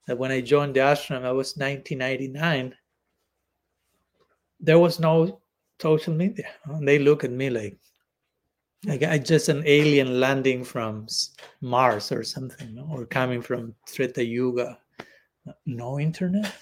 [0.07, 2.75] that when I joined the ashram, I was 1999.
[4.59, 5.41] There was no
[5.81, 6.47] social media.
[6.65, 7.77] And they look at me like,
[8.85, 11.07] like I just an alien landing from
[11.61, 14.77] Mars or something, or coming from Treta Yuga.
[15.65, 16.53] No internet.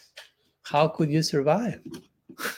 [0.69, 1.79] How could you survive?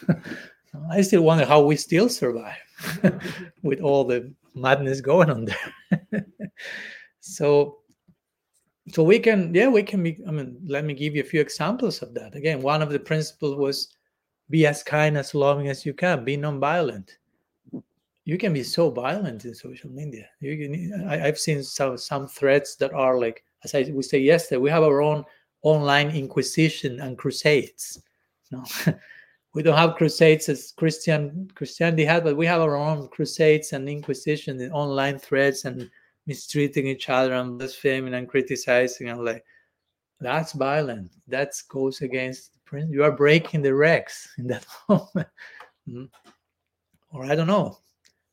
[0.92, 2.58] I still wonder how we still survive
[3.64, 6.26] with all the madness going on there.
[7.20, 7.80] so
[8.92, 11.42] so we can yeah we can be i mean let me give you a few
[11.42, 13.90] examples of that again one of the principles was
[14.50, 17.18] be as kind as loving as you can be non-violent
[18.26, 22.28] you can be so violent in social media you can, I, i've seen some some
[22.28, 25.24] threads that are like as i we say yesterday we have our own
[25.62, 28.02] online inquisition and crusades.
[28.52, 28.64] No
[29.54, 33.90] we don't have crusades as christian christianity had but we have our own crusades and
[33.90, 35.90] inquisition in online threads and
[36.28, 39.44] mistreating each other and blaspheming and criticizing and like
[40.22, 41.10] that's violent.
[41.28, 45.28] That goes against the prin- you are breaking the regs in that moment.
[45.88, 46.10] Mm.
[47.12, 47.80] or i don't know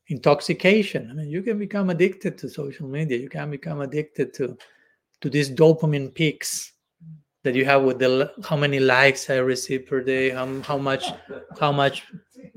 [0.09, 1.09] intoxication.
[1.09, 3.17] I mean you can become addicted to social media.
[3.17, 4.55] You can become addicted to
[5.21, 6.73] to these dopamine peaks
[7.47, 11.05] that you have with the how many likes i receive per day how, how much
[11.57, 12.03] how much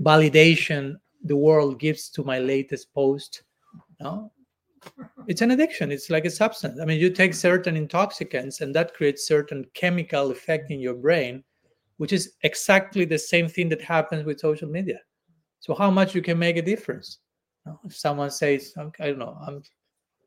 [0.00, 3.44] validation the world gives to my latest post
[4.00, 4.32] no
[5.28, 6.80] it's an addiction it's like a substance.
[6.80, 11.44] I mean you take certain intoxicants and that creates certain chemical effect in your brain
[11.98, 14.98] which is exactly the same thing that happens with social media.
[15.60, 17.18] So how much you can make a difference?
[17.66, 19.62] Know, if someone says i don't know i'm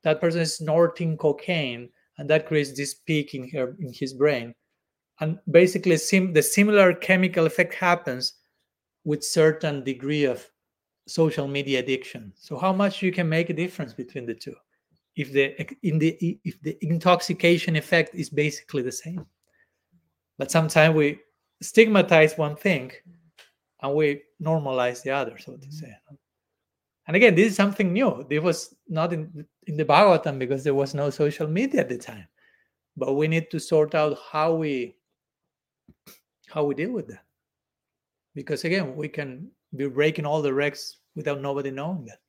[0.04, 4.54] that person is snorting cocaine and that creates this peak in her in his brain.
[5.20, 8.34] And basically sim- the similar chemical effect happens
[9.04, 10.48] with certain degree of
[11.08, 12.34] social media addiction.
[12.36, 14.56] So how much you can make a difference between the two
[15.16, 19.26] if the in the if the intoxication effect is basically the same.
[20.38, 21.20] But sometimes we
[21.62, 22.92] stigmatize one thing
[23.82, 25.94] and we normalize the other so to say.
[27.08, 28.26] And again this is something new.
[28.30, 31.98] This was not in in the bhagavatam because there was no social media at the
[31.98, 32.28] time
[32.98, 34.96] but we need to sort out how we
[36.48, 37.24] how we deal with that
[38.36, 42.20] because again we can be breaking all the regs without nobody knowing that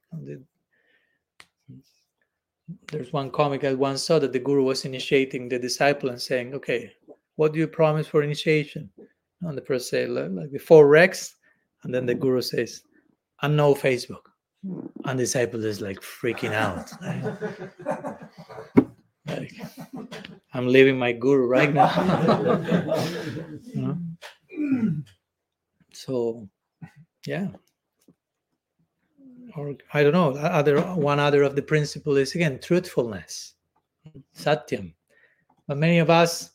[2.91, 6.55] there's one comic I once saw that the guru was initiating the disciple and saying,
[6.55, 6.93] "Okay,
[7.37, 8.91] what do you promise for initiation?"
[9.43, 11.35] And the person "Like like the four regs,"
[11.83, 12.83] and then the guru says,
[13.43, 14.31] "And no Facebook."
[15.05, 16.91] And disciple is like freaking out.
[19.27, 19.53] Like,
[20.53, 21.91] I'm leaving my guru right now.
[25.95, 26.49] So,
[27.27, 27.49] yeah.
[29.57, 30.33] Or I don't know.
[30.33, 33.55] Other one other of the principle is again truthfulness,
[34.37, 34.93] satyam.
[35.69, 36.51] But many of us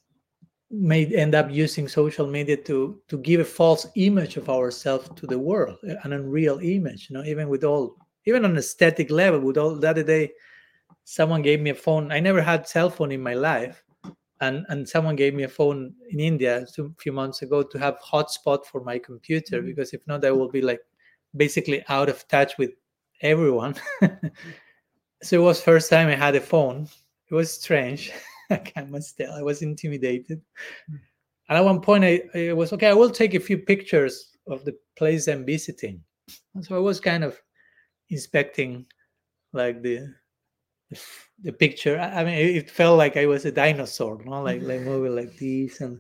[0.69, 5.25] may end up using social media to to give a false image of ourselves to
[5.25, 7.09] the world, an unreal image.
[7.09, 7.95] You know, even with all,
[8.25, 10.31] even on a static level, with all the other day,
[11.03, 12.11] someone gave me a phone.
[12.11, 13.83] I never had cell phone in my life,
[14.41, 17.99] and and someone gave me a phone in India a few months ago to have
[17.99, 19.67] hotspot for my computer mm-hmm.
[19.67, 20.81] because if not, I will be like
[21.35, 22.71] basically out of touch with
[23.21, 23.75] everyone.
[25.23, 26.87] so it was first time I had a phone.
[27.29, 28.11] It was strange.
[28.49, 29.33] I must tell.
[29.33, 30.39] I was intimidated.
[30.39, 30.95] Mm-hmm.
[31.49, 32.87] And at one point, I, I was okay.
[32.87, 36.01] I will take a few pictures of the place I'm visiting.
[36.53, 37.39] And so I was kind of
[38.09, 38.85] inspecting,
[39.53, 40.13] like the
[41.41, 41.99] the, picture.
[41.99, 44.41] I mean, it felt like I was a dinosaur, no?
[44.41, 45.99] like like moving like this, and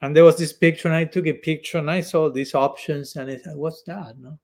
[0.00, 3.16] and there was this picture, and I took a picture, and I saw these options,
[3.16, 4.38] and I said, "What's that?" No,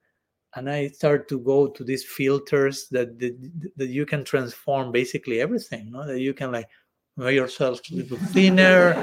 [0.55, 5.41] and I started to go to these filters that that, that you can transform basically
[5.41, 6.05] everything, no?
[6.05, 6.69] That you can like
[7.17, 8.93] make yourself a little thinner,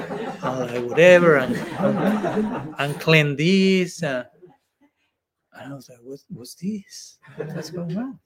[0.43, 1.55] or like whatever, and
[2.79, 4.01] and clean this.
[4.01, 4.25] Uh,
[5.55, 7.17] and I was like, what, what's this?
[7.35, 8.19] What's going on?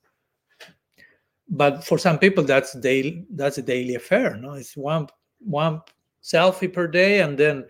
[1.50, 3.26] But for some people, that's daily.
[3.30, 4.36] That's a daily affair.
[4.36, 5.08] No, it's one
[5.40, 5.82] one
[6.22, 7.66] selfie per day, and then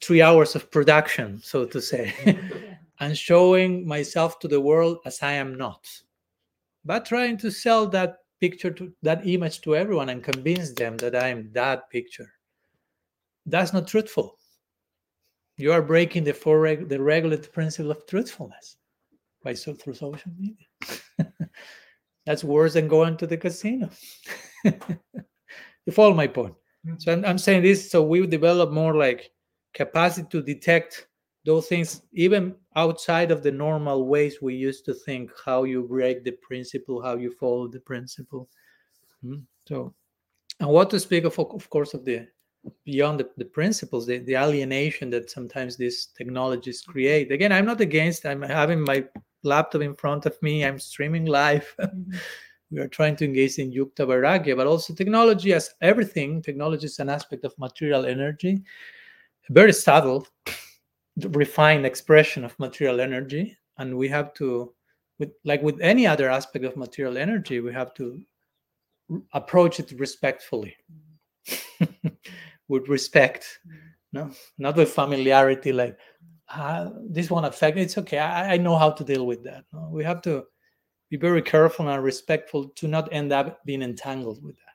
[0.00, 2.12] three hours of production, so to say,
[3.00, 5.88] and showing myself to the world as I am not,
[6.84, 11.14] but trying to sell that picture to that image to everyone and convince them that
[11.14, 12.32] I am that picture.
[13.46, 14.38] that's not truthful.
[15.62, 18.78] You are breaking the four reg- the regulative principle of truthfulness
[19.44, 20.66] by so through social media.
[22.26, 23.88] that's worse than going to the casino.
[24.64, 26.56] you follow my point.
[26.98, 29.30] So I'm, I'm saying this so we develop more like
[29.72, 31.06] capacity to detect
[31.46, 36.24] those things even outside of the normal ways we used to think how you break
[36.24, 38.48] the principle how you follow the principle
[39.24, 39.44] Mm.
[39.68, 39.94] so
[40.58, 42.26] and what to speak of of course of the
[42.84, 47.32] beyond the, the principles the, the alienation that sometimes these technologies create.
[47.32, 49.04] Again i'm not against i'm having my
[49.42, 51.74] laptop in front of me i'm streaming live.
[51.82, 52.16] Mm-hmm.
[52.70, 56.98] We are trying to engage in yukta vairagya but also technology as everything technology is
[57.00, 58.62] an aspect of material energy
[59.50, 60.26] a very subtle
[61.16, 63.56] refined expression of material energy.
[63.78, 64.72] And we have to
[65.18, 68.20] with like with any other aspect of material energy we have to
[69.10, 72.08] r- approach it respectfully mm-hmm.
[72.68, 73.58] with respect
[74.12, 75.98] no not with familiarity like
[76.48, 78.18] ah, this won't affect it's okay.
[78.18, 79.88] I, I know how to deal with that no?
[79.90, 80.44] we have to
[81.10, 84.72] be very careful and respectful to not end up being entangled with that.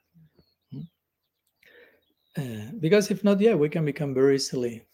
[2.37, 4.85] Uh, because if not yeah we can become very easily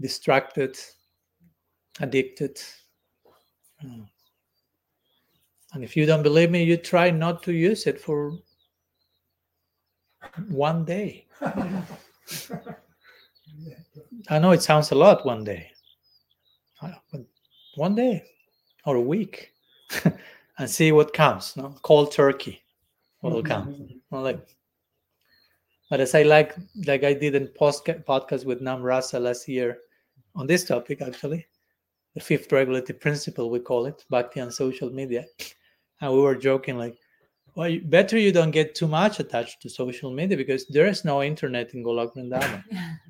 [0.00, 0.78] distracted
[2.00, 2.60] addicted
[3.84, 4.04] uh,
[5.72, 8.38] and if you don't believe me you try not to use it for
[10.48, 11.26] one day
[14.28, 15.70] i know it sounds a lot one day.
[16.82, 17.22] Uh, but
[17.76, 18.22] one day
[18.84, 19.52] or a week
[20.58, 21.74] and see what comes no?
[21.82, 22.62] Cold turkey
[23.20, 23.88] what will come?
[24.10, 24.46] Like
[25.88, 26.54] but as I like,
[26.86, 29.78] like I did in post podcast with Namarasa last year
[30.34, 31.46] on this topic, actually,
[32.14, 35.26] the fifth regulative principle we call it, Bhakti on social media,
[36.00, 36.98] and we were joking like,
[37.56, 41.04] well, you- better you don't get too much attached to social media because there is
[41.04, 42.62] no internet in Golok Vrindavan.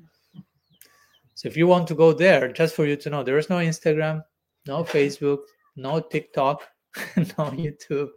[1.35, 3.57] So if you want to go there, just for you to know, there is no
[3.57, 4.23] Instagram,
[4.65, 5.41] no Facebook,
[5.75, 6.67] no TikTok,
[7.15, 8.09] no YouTube.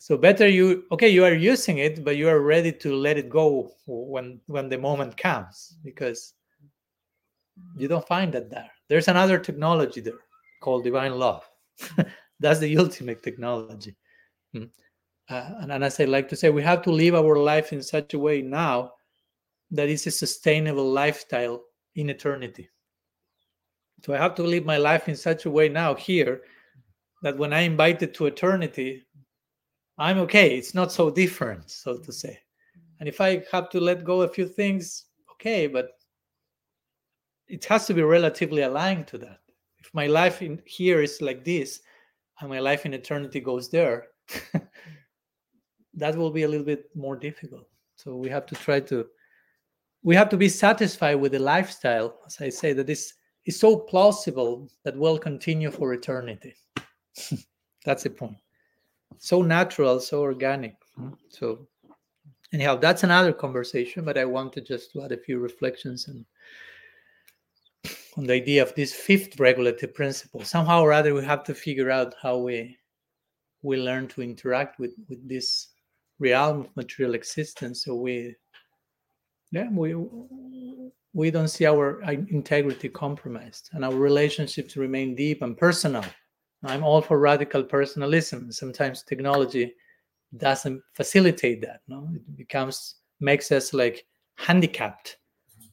[0.00, 3.28] So better you okay, you are using it, but you are ready to let it
[3.28, 6.34] go when when the moment comes because
[7.76, 8.68] you don't find that there.
[8.88, 10.18] There's another technology there
[10.60, 11.48] called divine love.
[12.40, 13.94] That's the ultimate technology.
[14.56, 14.70] Mm.
[15.28, 17.82] Uh, and, and as I like to say, we have to live our life in
[17.82, 18.92] such a way now
[19.70, 21.62] that it's a sustainable lifestyle
[21.94, 22.70] in eternity.
[24.04, 26.42] So I have to live my life in such a way now here
[27.22, 29.04] that when I invite it to eternity,
[29.98, 30.56] I'm okay.
[30.56, 32.38] It's not so different, so to say.
[33.00, 35.90] And if I have to let go a few things, okay, but
[37.48, 39.40] it has to be relatively aligned to that.
[39.78, 41.80] If my life in here is like this,
[42.40, 44.06] and my life in eternity goes there,
[45.98, 47.68] that will be a little bit more difficult.
[47.96, 49.06] So we have to try to
[50.02, 53.14] we have to be satisfied with the lifestyle, as I say, that is
[53.46, 56.54] is so plausible that will continue for eternity.
[57.84, 58.36] That's the point.
[59.18, 60.76] So natural, so organic.
[60.98, 61.16] mm.
[61.30, 61.66] So
[62.52, 66.24] anyhow, that's another conversation, but I wanted just to add a few reflections and
[68.16, 70.44] on the idea of this fifth regulative principle.
[70.44, 72.76] Somehow or other, we have to figure out how we
[73.62, 75.68] we learn to interact with with this
[76.18, 77.84] realm of material existence.
[77.84, 78.34] So we,
[79.50, 79.94] yeah, we
[81.14, 86.04] we don't see our integrity compromised, and our relationships remain deep and personal.
[86.64, 88.52] I'm all for radical personalism.
[88.52, 89.74] Sometimes technology
[90.36, 91.80] doesn't facilitate that.
[91.88, 94.04] No, it becomes makes us like
[94.36, 95.16] handicapped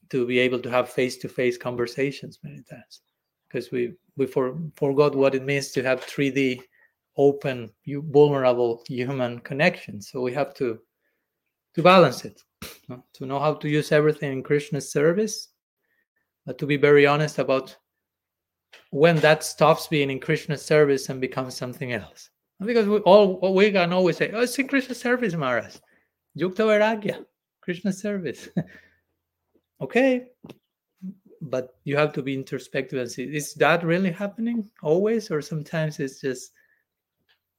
[0.09, 3.01] to be able to have face-to-face conversations many times
[3.47, 6.61] because we we for, forgot what it means to have 3D
[7.17, 10.01] open you vulnerable human connection.
[10.01, 10.79] So we have to
[11.75, 12.41] to balance it
[12.87, 13.03] no?
[13.13, 15.49] to know how to use everything in krishna's service
[16.45, 17.75] but to be very honest about
[18.91, 22.29] when that stops being in krishna's service and becomes something else.
[22.63, 25.81] Because we all we can always say oh it's in krishna's service maras
[26.37, 27.25] yukta vairagya
[27.61, 28.49] krishna's service.
[29.81, 30.27] Okay
[31.41, 35.99] but you have to be introspective and see is that really happening always or sometimes
[35.99, 36.51] it's just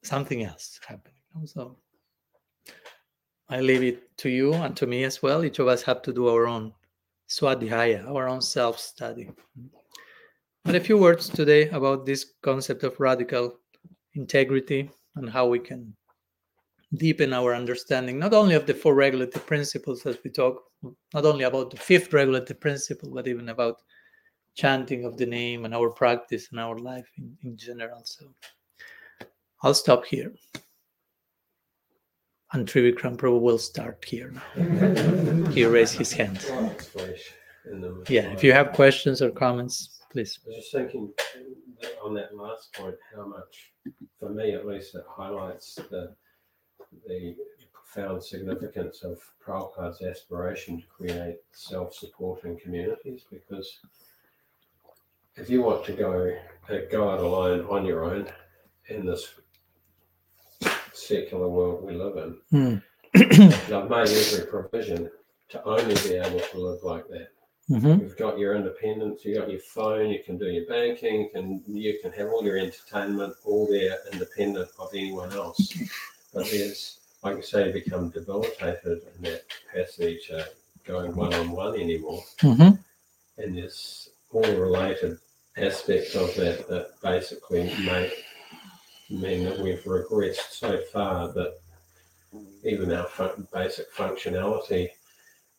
[0.02, 1.76] something else happening so
[3.48, 5.44] i leave it to you and to me as well.
[5.44, 6.72] Each of us have to do our own
[7.28, 9.28] swadhyaya our own self study
[10.64, 13.58] but a few words today about this concept of radical
[14.14, 15.94] integrity and how we can
[16.94, 20.62] deepen our understanding not only of the four regulative principles as we talk
[21.12, 23.82] not only about the fifth regulative principle but even about
[24.56, 28.02] chanting of the name and our practice and our life in, in general.
[28.04, 28.26] So
[29.62, 30.32] i'll stop here
[32.52, 35.50] and Trivikram Prabhu will start here now.
[35.50, 36.44] he raised his hand.
[36.50, 37.34] Long explanation.
[37.70, 38.04] in them.
[38.08, 40.38] Yeah, if you have questions or comments, please.
[40.44, 41.12] I was just thinking
[42.02, 43.72] on that last point, how much,
[44.18, 46.14] for me at least, it highlights the
[47.06, 47.36] the
[47.72, 53.24] profound significance of Prabhupada's aspiration to create self-supporting communities.
[53.30, 53.80] Because
[55.34, 56.34] if you want to go
[56.70, 58.28] uh, go out alone on your own
[58.88, 59.34] in this
[60.96, 62.76] secular world we live in, Hmm.
[63.14, 65.10] they've made every provision
[65.48, 67.28] to only be able to live like that.
[67.70, 68.00] Mhm.
[68.00, 71.62] You've got your independence, you've got your phone, you can do your banking, you can
[71.66, 75.72] you can have all your entertainment all there independent of anyone else.
[76.32, 80.46] But there's like you say, become debilitated in that capacity to
[80.84, 82.22] going one on one anymore.
[82.38, 82.78] Mhm.
[83.38, 85.18] And there's all related
[85.56, 88.24] aspects of that that basically make
[89.10, 91.58] mean that we've regressed so far that
[92.64, 94.88] even our fun- basic functionality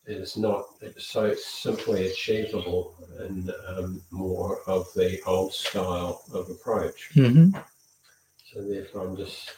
[0.06, 0.66] is not
[0.98, 7.10] so simply achievable in um, more of the old style of approach.
[7.14, 7.64] Mhm.
[8.54, 9.52] So therefore, I'm just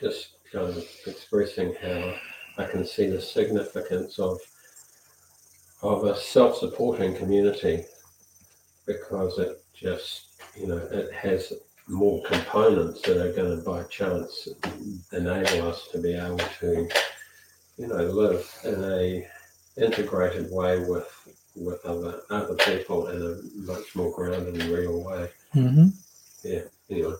[0.00, 2.14] just kind of expressing how
[2.58, 4.40] I can see the significance of
[5.82, 7.84] of a self-supporting community
[8.86, 10.26] because it just
[10.56, 11.52] you know it has
[11.88, 14.48] more components that are going to by chance
[15.12, 16.88] enable us to be able to
[17.78, 19.26] you know live in a
[19.78, 21.08] integrated way with
[21.56, 25.30] with other other people in a much more grounded and real way.
[25.54, 25.92] Mhm.
[26.90, 27.14] Anyway.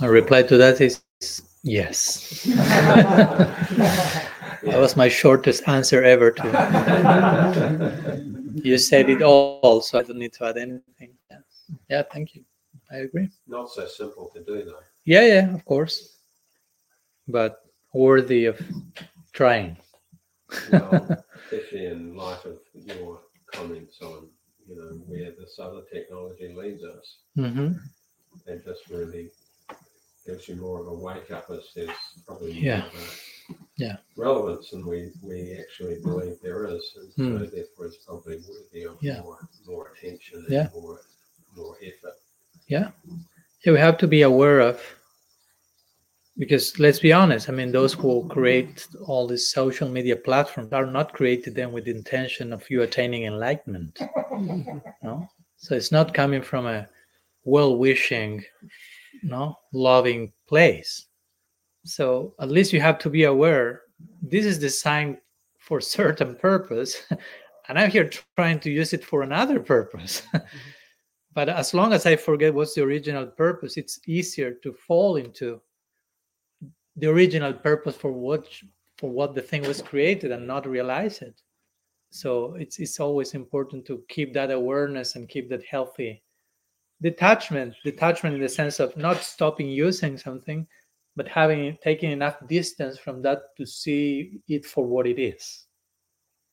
[0.00, 1.02] My reply to that is
[1.62, 2.44] yes.
[4.64, 6.44] That was my shortest answer ever to
[8.54, 11.10] you said it all, so I don't need to add anything.
[11.30, 11.38] Yeah,
[11.90, 12.44] yeah thank you.
[12.94, 13.28] I agree.
[13.48, 14.84] Not so simple to do though.
[15.04, 16.18] Yeah, yeah, of course.
[17.26, 17.60] But
[17.92, 18.60] worthy of
[19.32, 19.76] trying.
[20.70, 23.22] Well, especially in light of your
[23.52, 24.28] comments on,
[24.68, 27.72] you know, where this other technology leads us, hmm
[28.46, 29.30] it just really
[30.26, 31.90] gives you more of a wake up as there's
[32.26, 32.86] probably Yeah.
[32.86, 33.96] of Yeah.
[34.16, 37.44] relevance than we we actually believe there is, and so Hmm.
[37.54, 39.20] therefore it's probably worthy of Yeah.
[39.22, 40.68] more more attention and Yeah.
[40.74, 41.00] more
[41.56, 42.18] more effort.
[42.66, 42.90] Yeah,
[43.64, 44.80] yeah we have to be aware of
[46.36, 47.48] because let's be honest.
[47.48, 51.84] I mean, those who create all these social media platforms are not created them with
[51.84, 53.98] the intention of you attaining enlightenment.
[55.02, 56.88] No, so it's not coming from a
[57.44, 58.42] well-wishing,
[59.22, 61.06] no, loving place.
[61.84, 63.82] So at least you have to be aware.
[64.22, 65.18] This is designed
[65.60, 66.96] for certain purpose,
[67.68, 70.22] and I'm here trying to use it for another purpose.
[71.34, 75.60] But as long as I forget what's the original purpose, it's easier to fall into
[76.96, 78.46] the original purpose for what
[78.98, 81.40] for what the thing was created and not realize it.
[82.10, 86.22] So it's it's always important to keep that awareness and keep that healthy
[87.02, 87.74] detachment.
[87.84, 90.64] Detachment in the sense of not stopping using something,
[91.16, 95.66] but having taking enough distance from that to see it for what it is.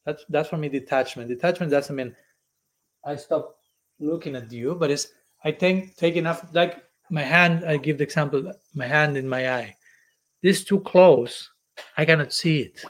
[0.08, 1.30] That's that's for me detachment.
[1.30, 2.16] Detachment doesn't mean
[3.06, 3.61] I stop
[4.02, 5.08] looking at you, but it's
[5.44, 9.52] I think take enough like my hand, I give the example, my hand in my
[9.52, 9.76] eye.
[10.42, 11.50] This is too close,
[11.98, 12.84] I cannot see it.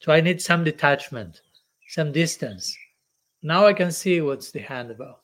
[0.00, 1.42] So I need some detachment,
[1.88, 2.76] some distance.
[3.42, 5.20] Now I can see what's the hand about.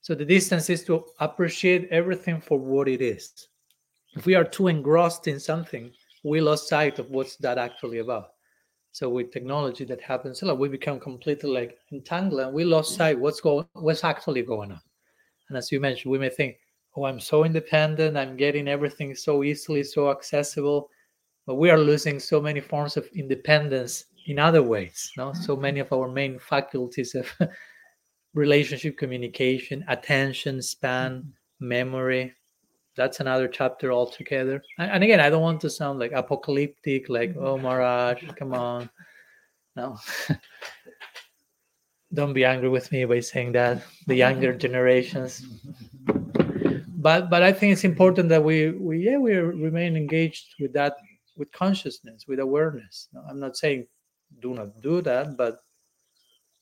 [0.00, 3.48] So the distance is to appreciate everything for what it is.
[4.16, 5.92] If we are too engrossed in something,
[6.24, 8.30] we lost sight of what's that actually about.
[8.98, 12.96] So with technology that happens a lot, we become completely like entangled and we lost
[12.96, 14.80] sight what's going what's actually going on.
[15.48, 16.56] And as you mentioned, we may think,
[16.96, 20.90] oh, I'm so independent, I'm getting everything so easily, so accessible.
[21.46, 25.12] But we are losing so many forms of independence in other ways.
[25.16, 25.42] No, mm-hmm.
[25.42, 27.32] so many of our main faculties of
[28.34, 31.68] relationship communication, attention span, mm-hmm.
[31.68, 32.34] memory.
[32.98, 34.62] That's another chapter altogether.
[34.78, 37.62] And, and again, I don't want to sound like apocalyptic, like, oh mm-hmm.
[37.62, 38.90] Maharaj, come on.
[39.76, 39.96] No.
[42.14, 43.82] don't be angry with me by saying that.
[44.06, 45.46] The younger generations.
[47.00, 50.96] But but I think it's important that we we yeah we remain engaged with that
[51.36, 53.08] with consciousness, with awareness.
[53.12, 53.86] No, I'm not saying
[54.40, 55.60] do not do that, but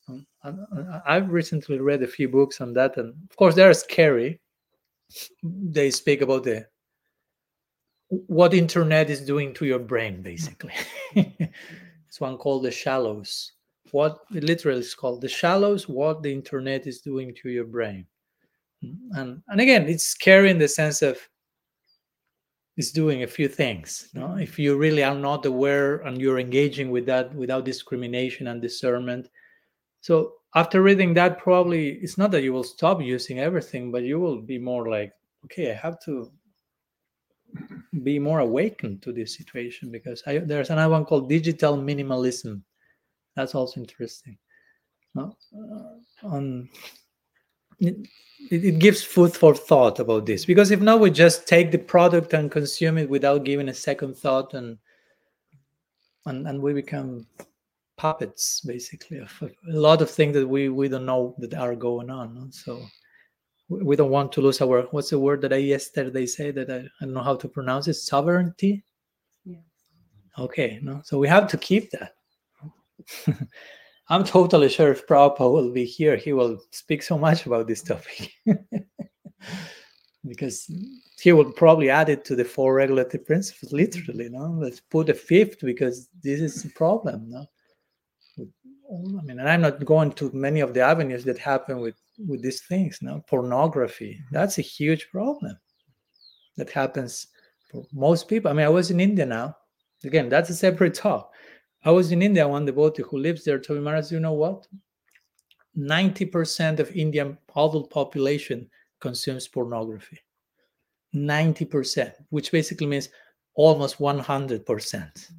[0.07, 4.39] mm, I- I've recently read a few books on that, and of course they're scary.
[5.43, 6.67] They speak about the
[8.09, 10.73] what internet is doing to your brain, basically.
[11.15, 13.53] it's one called the shallows.
[13.91, 15.87] What it literally is called the shallows.
[15.87, 18.05] What the internet is doing to your brain,
[19.11, 21.17] and and again, it's scary in the sense of
[22.77, 24.09] is doing a few things.
[24.13, 24.35] No?
[24.35, 29.29] If you really are not aware and you're engaging with that without discrimination and discernment,
[30.07, 34.21] So after reading that, probably it's not that you will stop using everything, but you
[34.21, 35.11] will be more like,
[35.43, 36.31] okay, I have to
[38.03, 42.61] be more awakened to this situation because I, there's another one called digital minimalism.
[43.35, 44.37] That's also interesting.
[45.17, 45.27] Uh,
[46.23, 46.69] on
[47.79, 48.07] it,
[48.49, 52.31] it gives food for thought about this because if not, we just take the product
[52.31, 54.77] and consume it without giving a second thought, and
[56.27, 57.27] and and we become
[57.97, 62.09] puppets basically of a lot of things that we we don't know that are going
[62.09, 62.51] on.
[62.51, 62.81] So
[63.69, 66.77] we don't want to lose our what's the word that I yesterday say that I,
[66.77, 68.83] I don't know how to pronounce it sovereignty.
[69.45, 69.57] Yeah.
[70.39, 72.13] Okay, no, so we have to keep that.
[74.09, 77.81] I'm totally sure if Prabhupada will be here, he will speak so much about this
[77.81, 78.31] topic.
[80.27, 80.71] because
[81.19, 84.29] he will probably add it to the four regulative principles, literally.
[84.29, 87.29] No, let's put a fifth because this is a problem.
[87.29, 87.45] No,
[88.89, 91.95] I mean, and I'm not going to many of the avenues that happen with
[92.25, 92.99] with these things.
[93.01, 94.19] No, pornography.
[94.31, 95.57] That's a huge problem
[96.55, 97.27] that happens
[97.69, 98.49] for most people.
[98.49, 99.55] I mean, I was in India now.
[100.03, 101.31] Again, that's a separate talk.
[101.83, 102.47] I was in India.
[102.47, 104.67] One devotee who lives there told me, Maharaj, you know what?
[105.77, 108.69] 90% of Indian adult population
[108.99, 110.19] consumes pornography.
[111.15, 113.09] 90%, which basically means
[113.55, 115.31] almost 100%.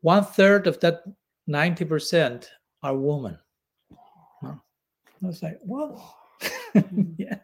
[0.00, 1.02] One third of that
[1.48, 2.46] 90%
[2.82, 3.38] are women.
[4.40, 4.54] Huh.
[5.22, 6.16] I was like, well,
[6.72, 7.02] hmm.
[7.18, 7.38] yeah.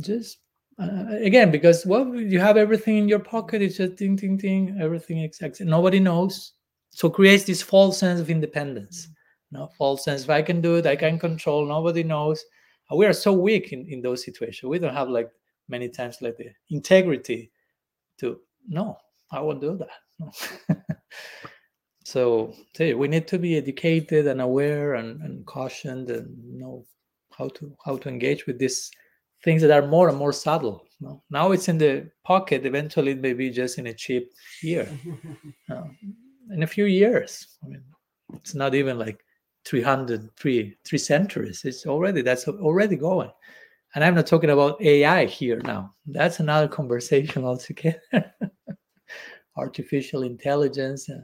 [0.00, 0.38] Just
[0.78, 4.36] uh, uh, again, because well, you have everything in your pocket, it's just ding, ding,
[4.36, 5.60] ding, everything exact.
[5.60, 6.52] Nobody knows.
[6.90, 9.06] So creates this false sense of independence.
[9.06, 9.56] Hmm.
[9.56, 10.24] You No false sense.
[10.24, 11.66] If I can do it, I can control.
[11.66, 12.42] Nobody knows.
[12.94, 14.68] We are so weak in, in those situations.
[14.68, 15.30] We don't have like
[15.68, 17.52] many times like the integrity
[18.18, 18.96] to no,
[19.30, 19.88] I won't do that.
[20.18, 20.76] No.
[22.10, 26.26] so say we need to be educated and aware and, and cautioned and
[26.58, 26.84] know
[27.38, 28.90] how to how to engage with these
[29.44, 30.84] things that are more and more subtle.
[31.00, 31.22] No?
[31.30, 32.66] Now it's in the pocket.
[32.66, 34.30] Eventually, it may be just in a chip
[34.60, 34.88] here.
[35.70, 35.84] Uh,
[36.52, 37.84] in a few years, I mean,
[38.34, 39.20] it's not even like
[39.66, 41.62] 300, three, three centuries.
[41.64, 43.30] It's already that's already going.
[43.94, 45.94] And I'm not talking about AI here now.
[46.06, 48.34] That's another conversation altogether.
[49.56, 51.08] Artificial intelligence.
[51.08, 51.20] uh,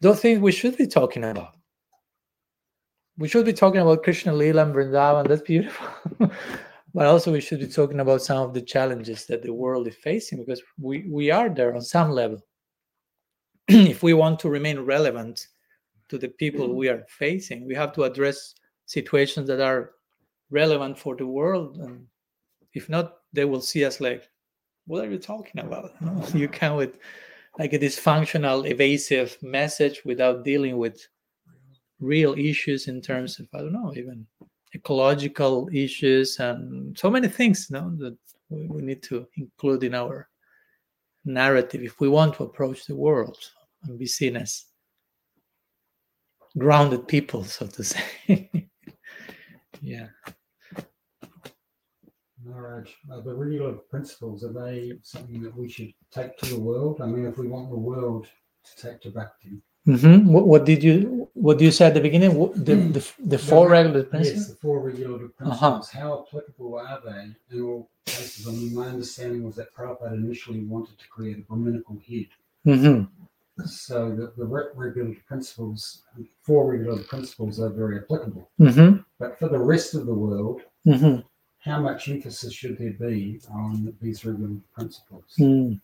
[0.00, 1.54] Those things we should be talking about.
[3.16, 5.26] We should be talking about Krishna Lila and Vrindavan.
[5.26, 5.88] That's beautiful.
[6.94, 9.96] but also we should be talking about some of the challenges that the world is
[9.96, 12.38] facing because we, we are there on some level.
[13.68, 15.48] if we want to remain relevant
[16.08, 18.54] to the people we are facing, we have to address
[18.86, 19.92] situations that are
[20.50, 21.76] relevant for the world.
[21.78, 22.06] And
[22.72, 24.28] if not, they will see us like,
[24.86, 25.90] what are you talking about?
[26.34, 26.96] You come with
[27.58, 31.06] like a dysfunctional, evasive message without dealing with
[32.00, 34.26] real issues in terms of, I don't know, even
[34.74, 38.16] ecological issues and so many things no, that
[38.48, 40.28] we, we need to include in our
[41.24, 43.36] narrative if we want to approach the world
[43.82, 44.66] and be seen as
[46.56, 48.02] grounded people, so to say.
[49.82, 50.08] yeah.
[52.48, 57.00] Maharaj, uh, the regular principles, are they something that we should take to the world?
[57.00, 58.26] I mean, if we want the world
[58.66, 59.52] to take to Bhakti.
[59.84, 62.32] hmm What, what did you what you say at the beginning?
[62.68, 63.02] The, the
[63.34, 64.42] the four regular principles.
[64.42, 65.62] Yes, the four regulative principles.
[65.62, 66.00] Uh-huh.
[66.00, 67.22] How applicable are they
[67.56, 68.46] in all cases?
[68.48, 72.28] I mean, my understanding was that Prabhupada initially wanted to create a Brahminical head.
[72.64, 73.00] hmm
[73.86, 76.02] So the, the re- regulative principles,
[76.46, 78.44] four regular principles are very applicable.
[78.58, 78.92] hmm
[79.22, 81.16] But for the rest of the world, hmm
[81.60, 85.34] how much emphasis should there be on these regulative principles?
[85.38, 85.80] Mm.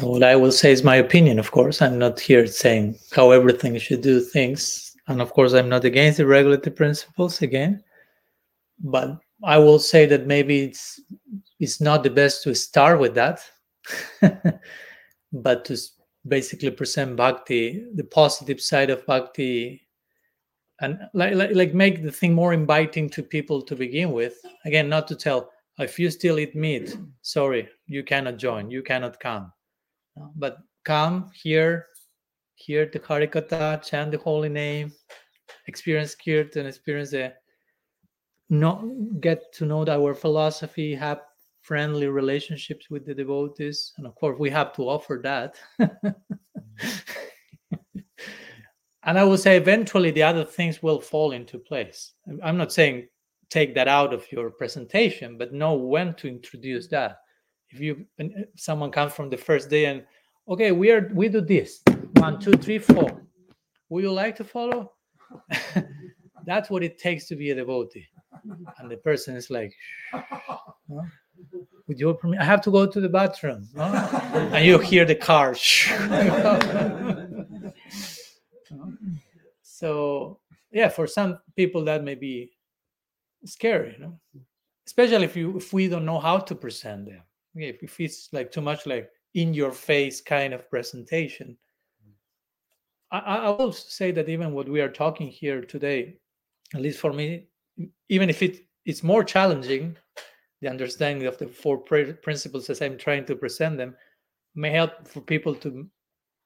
[0.00, 1.80] What I will say is my opinion, of course.
[1.80, 4.94] I'm not here saying how everything should do things.
[5.08, 7.82] And of course, I'm not against the regulative principles again.
[8.80, 11.00] But I will say that maybe it's
[11.60, 13.40] it's not the best to start with that,
[15.32, 15.78] but to
[16.28, 19.85] basically present bhakti, the positive side of bhakti,
[20.80, 24.34] and like, like like make the thing more inviting to people to begin with.
[24.64, 29.20] Again, not to tell if you still eat meat, sorry, you cannot join, you cannot
[29.20, 29.52] come.
[30.36, 31.86] But come here,
[32.54, 34.92] hear the Harikatha, chant the holy name,
[35.66, 37.34] experience Kirtan, experience the
[38.48, 41.20] know, get to know our philosophy, have
[41.60, 43.92] friendly relationships with the devotees.
[43.98, 45.56] And of course, we have to offer that.
[49.06, 52.12] and I will say eventually the other things will fall into place.
[52.42, 53.08] I'm- not saying
[53.48, 57.18] take that out of your presentation, but know when to introduce that.
[57.70, 58.24] If you uh,
[58.56, 60.04] someone comes from the first day and
[60.48, 61.82] okay, we are we do this
[62.14, 63.22] one, two, three, four.
[63.88, 64.92] Would you like to follow?
[66.44, 68.06] That's what it takes to be a devotee.
[68.78, 69.72] And the person is like,
[70.12, 70.58] "Huh?
[71.86, 73.68] with your permission, I have to go to the bathroom.
[73.74, 73.84] no?"
[74.52, 75.54] And you hear the car.
[79.76, 80.40] so
[80.72, 82.50] yeah, for some people that may be
[83.44, 84.18] scary, you know?
[84.86, 87.22] especially if you if we don't know how to present them.
[87.54, 91.56] Okay, if, it's like too much like in your face kind of presentation.
[93.10, 96.18] I, I will say that even what we are talking here today,
[96.74, 97.48] at least for me,
[98.08, 99.96] even if it it's more challenging,
[100.62, 103.94] the understanding of the four pri- principles as I'm trying to present them
[104.54, 105.86] may help for people to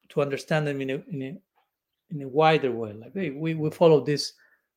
[0.09, 1.39] to understand them in a in
[2.11, 2.93] in a wider way.
[2.93, 4.33] Like hey, we we follow these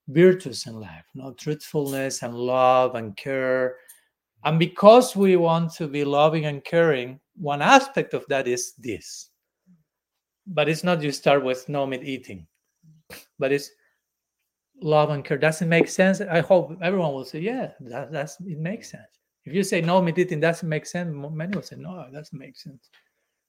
[0.07, 3.77] virtues in life, you no truthfulness and love and care.
[4.43, 9.29] And because we want to be loving and caring, one aspect of that is this.
[10.45, 12.45] But it's not you start with no meat eating,
[13.39, 13.69] but it's
[14.81, 15.37] love and care.
[15.37, 16.19] Doesn't make sense.
[16.19, 19.03] I hope everyone will say, yeah, that, that's it makes sense.
[19.45, 22.37] If you say no meat eating doesn't make sense, many will say, no, it doesn't
[22.37, 22.89] make sense.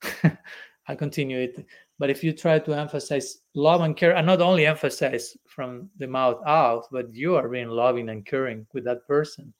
[0.87, 1.65] I continue it.
[1.99, 6.07] But if you try to emphasize love and care, and not only emphasize from the
[6.07, 9.53] mouth out, but you are being loving and caring with that person.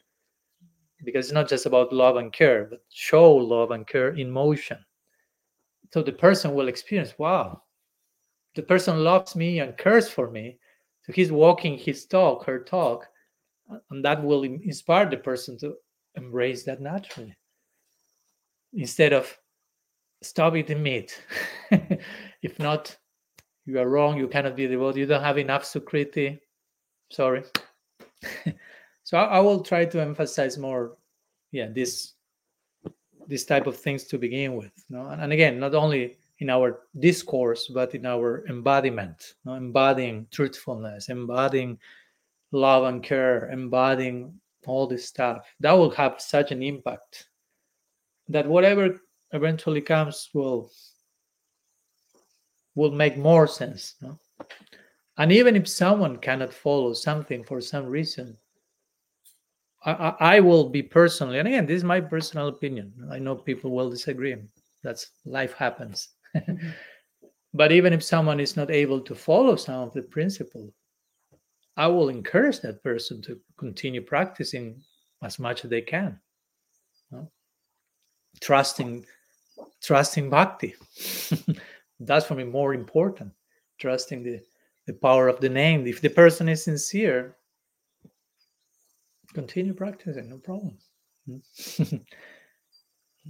[1.05, 4.79] Because it's not just about love and care, but show love and care in motion.
[5.93, 7.63] So the person will experience, wow,
[8.55, 10.59] the person loves me and cares for me.
[11.03, 13.07] So he's walking his talk, her talk,
[13.91, 15.75] and that will inspire the person to
[16.17, 17.37] embrace that naturally.
[18.73, 19.37] Instead of
[20.25, 21.23] stop eating meat.
[22.43, 22.97] if not,
[23.67, 24.19] you are wrong.
[24.19, 24.99] You cannot be devoted.
[24.99, 26.39] You don't have enough sukriti.
[27.11, 27.45] Sorry.
[29.05, 30.97] so I, I will try to emphasize more,
[31.53, 32.15] yeah, this
[33.27, 34.73] this type of things to begin with.
[34.91, 39.35] No, and, and again, not only in our discourse, but in our embodiment.
[39.45, 41.79] No, embodying truthfulness, embodying
[42.53, 45.47] love and care, embodying all this stuff.
[45.61, 47.29] That will have such an impact
[48.29, 49.01] that whatever
[49.33, 50.71] eventually comes will
[52.75, 54.19] will make more sense no?
[55.19, 58.37] and even if someone cannot follow something for some reason
[59.85, 63.35] I, I, I will be personally and again this is my personal opinion i know
[63.35, 64.37] people will disagree
[64.83, 66.09] that's life happens
[67.55, 70.73] but even if someone is not able to follow some of the principle,
[71.77, 74.83] i will encourage that person to continue practicing
[75.25, 76.21] as much as they can?
[78.41, 79.05] Trusting
[79.83, 80.75] trusting bhakti.
[82.01, 83.33] That's for me more important.
[83.79, 84.41] Trusting the,
[84.87, 85.87] the power of the name.
[85.87, 87.37] If the person is sincere,
[89.35, 90.79] continue practicing, no problem.
[91.27, 91.97] Hmm?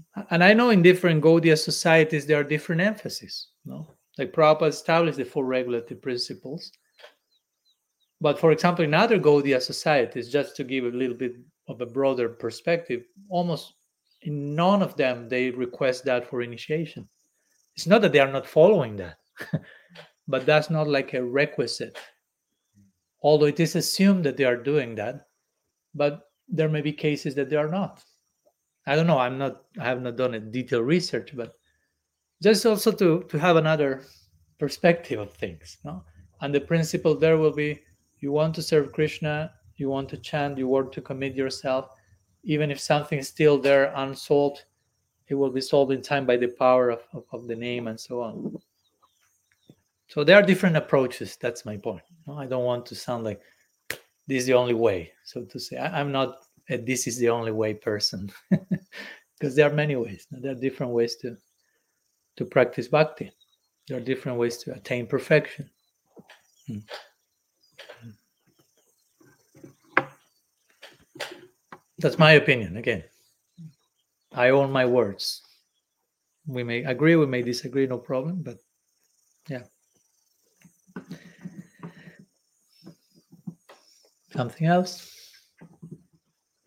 [0.31, 3.49] and I know in different Gaudiya societies there are different emphases.
[3.65, 6.71] No, like Prabhupada established the four regulative principles.
[8.21, 11.37] But for example, in other Gaudiya societies, just to give a little bit
[11.69, 13.75] of a broader perspective, almost
[14.25, 17.09] in none of them they request that for initiation.
[17.77, 19.19] It's not that they are not following that
[20.29, 21.99] but that's not like a requisite.
[23.23, 25.27] Although it is assumed that they are doing that
[25.95, 28.03] but there may be cases that they are not.
[28.87, 31.55] I don't know i'm not i have not done a detailed research but
[32.43, 34.03] just also to to have another
[34.59, 36.05] perspective of things no?
[36.43, 37.81] And the principle there will be
[38.19, 41.89] you want to serve krishna you want to chant you want to commit yourself
[42.45, 44.65] even if something is still there unsolved,
[45.29, 47.99] it will be solved in time by the power of, of, of the name and
[47.99, 48.57] so on.
[50.09, 51.37] So there are different approaches.
[51.37, 52.03] That's my point.
[52.27, 53.41] No, I don't want to sound like
[54.27, 55.77] this is the only way, so to say.
[55.77, 60.27] I, am not a this is the only way person, because there are many ways.
[60.31, 61.37] There are different ways to
[62.37, 63.33] to practice bhakti.
[63.89, 65.69] There are different ways to attain perfection.
[66.67, 66.79] Hmm.
[71.99, 72.77] That's my opinion.
[72.77, 73.05] Again,
[74.33, 75.43] I own my words.
[76.47, 78.43] We may agree, we may disagree, no problem.
[78.43, 78.59] But
[79.49, 79.63] yeah.
[84.33, 85.11] Something else?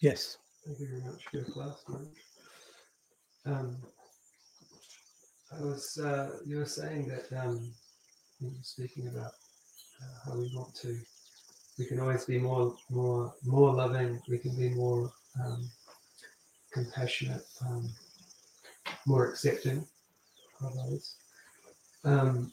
[0.00, 0.38] yes.
[0.66, 1.84] Thank you very much for your class.
[3.46, 3.76] Um,
[5.52, 7.72] I was, uh, you were saying that um,
[8.62, 9.32] speaking about
[10.02, 10.98] uh, how we want to,
[11.78, 14.20] we can always be more, more, more loving.
[14.28, 15.12] We can be more
[15.42, 15.70] um,
[16.72, 17.90] compassionate, um,
[19.06, 19.86] more accepting
[20.62, 21.16] of others.
[22.04, 22.52] Um,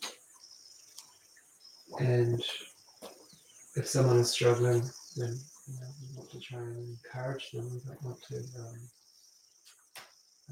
[2.00, 2.42] and
[3.76, 4.84] if someone is struggling,
[5.16, 5.38] then
[5.68, 7.70] you know, we want to try and encourage them.
[7.74, 8.90] We don't want to um,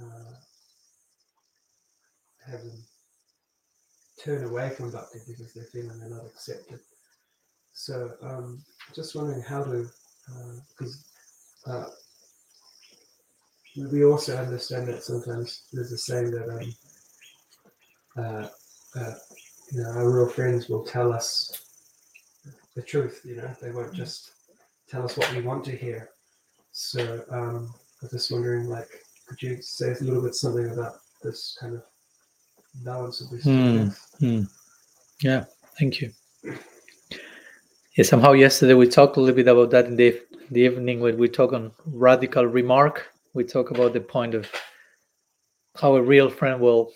[0.02, 0.34] uh,
[2.52, 2.84] have them
[4.26, 6.80] turn away from bhakti because they're feeling they're not accepted.
[7.74, 8.64] So um,
[8.96, 9.88] just wondering how to,
[10.70, 11.06] because
[11.68, 11.86] uh,
[13.92, 18.48] we also understand that sometimes there's a saying that um, uh,
[19.00, 19.14] uh,
[19.72, 21.52] you know our real friends will tell us
[22.76, 23.22] the truth.
[23.26, 24.32] You know, they won't just
[24.90, 26.10] tell us what we want to hear.
[26.72, 28.90] So um, I was just wondering, like,
[29.28, 31.84] could you say a little bit something about this kind of
[32.84, 34.08] balance of these two things?
[34.20, 34.44] Hmm.
[35.22, 35.46] Yeah,
[35.80, 36.12] thank you.
[37.96, 40.22] Yeah, somehow yesterday we talked a little bit about that in the,
[40.52, 43.08] the evening when we talk on radical remark.
[43.34, 44.50] We talk about the point of
[45.76, 46.92] how a real friend will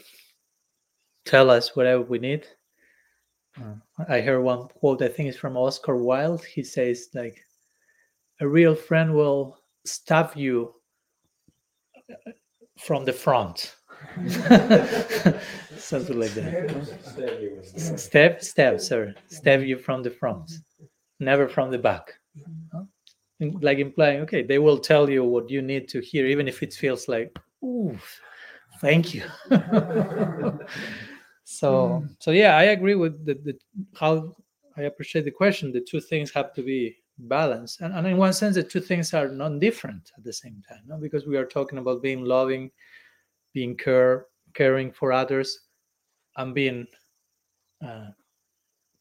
[1.25, 2.45] tell us whatever we need.
[3.57, 3.75] Uh,
[4.07, 6.43] I heard one quote, I think it's from Oscar Wilde.
[6.43, 7.39] He says, like,
[8.41, 10.73] a real friend will stab you
[12.77, 13.75] from the front.
[15.79, 16.87] Something like that.
[17.03, 19.15] Stab you with- Stab, stab, sir.
[19.27, 20.51] Stab you from the front,
[21.19, 22.13] never from the back.
[23.39, 26.73] Like implying, okay, they will tell you what you need to hear, even if it
[26.73, 27.97] feels like, ooh,
[28.81, 29.23] thank you.
[31.45, 32.07] so, hmm.
[32.19, 33.57] so yeah, I agree with the, the
[33.97, 34.35] how
[34.75, 35.71] I appreciate the question.
[35.71, 39.13] The two things have to be balanced, and, and in one sense, the two things
[39.13, 40.97] are non different at the same time, no?
[40.97, 42.71] because we are talking about being loving,
[43.53, 45.68] being care, caring for others,
[46.37, 46.87] and being
[47.85, 48.07] uh,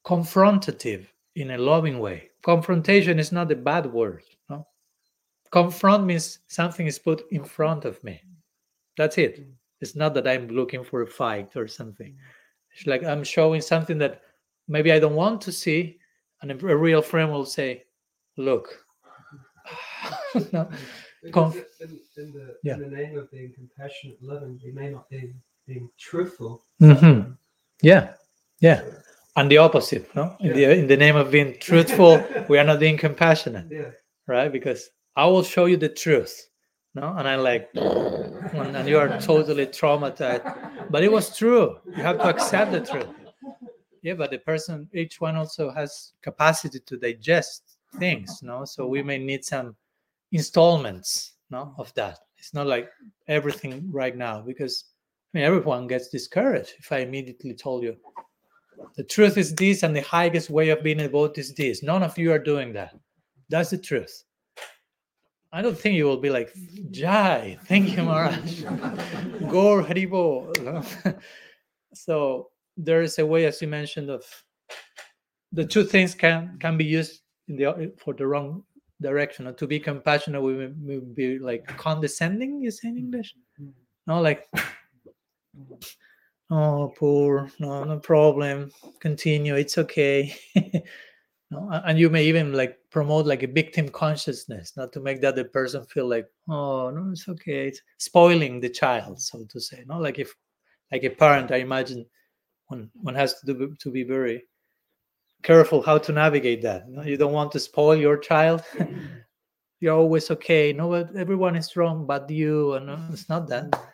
[0.04, 1.06] confrontative
[1.36, 2.30] in a loving way.
[2.42, 4.22] Confrontation is not a bad word.
[4.48, 4.66] No,
[5.50, 8.20] confront means something is put in front of me.
[8.96, 9.46] That's it.
[9.80, 12.16] It's not that I'm looking for a fight or something.
[12.74, 14.22] It's like I'm showing something that
[14.66, 15.98] maybe I don't want to see,
[16.42, 17.84] and a, real friend will say,
[18.36, 18.84] "Look."
[20.52, 20.68] no.
[21.22, 22.74] Because Conf- in, in, the, Yeah.
[22.74, 25.34] in the name of being compassionate, loving, we may not be
[25.68, 26.64] being truthful.
[26.80, 27.32] Mm-hmm.
[27.82, 28.14] Yeah,
[28.60, 28.82] yeah.
[29.36, 30.34] And the opposite, no?
[30.40, 33.66] In the in the name of being truthful, we are not being compassionate.
[33.70, 33.90] Yeah.
[34.26, 34.50] right?
[34.50, 36.48] Because I will show you the truth,
[36.94, 37.14] no?
[37.16, 40.90] And I like, and, and you are totally traumatized.
[40.90, 41.76] But it was true.
[41.86, 43.06] You have to accept the truth.
[44.02, 48.64] Yeah, but the person, each one also has capacity to digest things, no?
[48.64, 49.76] So we may need some
[50.32, 52.18] installments, no, of that.
[52.38, 52.88] It's not like
[53.26, 54.84] everything right now because
[55.34, 57.96] I mean everyone gets discouraged if I immediately told you
[58.96, 61.82] the truth is this and the highest way of being a boat is this.
[61.82, 62.94] None of you are doing that.
[63.48, 64.24] That's the truth.
[65.52, 66.52] I don't think you will be like,
[66.90, 68.62] Jai, thank you, Maharaj.
[69.50, 71.18] Gaura Haribol.
[71.94, 74.24] so there is a way, as you mentioned, of
[75.52, 78.62] the two things can can be used in the for the wrong
[79.00, 79.52] direction.
[79.54, 82.60] To be compassionate, we may be like condescending.
[82.60, 83.34] You say in English?
[83.58, 83.70] Mm-hmm.
[84.06, 84.48] No, like,
[86.50, 88.70] oh, poor, no, no problem.
[89.00, 89.54] Continue.
[89.54, 90.34] It's okay.
[91.50, 95.36] no, and you may even like promote like a victim consciousness, not to make that
[95.36, 97.68] the person feel like, oh, no, it's okay.
[97.68, 99.84] It's spoiling the child, so to say.
[99.86, 100.34] No, like if,
[100.92, 102.06] like a parent, I imagine
[102.68, 104.44] one one has to do to be very
[105.42, 106.84] careful how to navigate that.
[106.88, 108.62] You, you don't want to spoil your child.
[109.80, 110.72] You're always okay.
[110.72, 112.74] No, but everyone is wrong, but you.
[112.74, 113.87] And no, it's not that.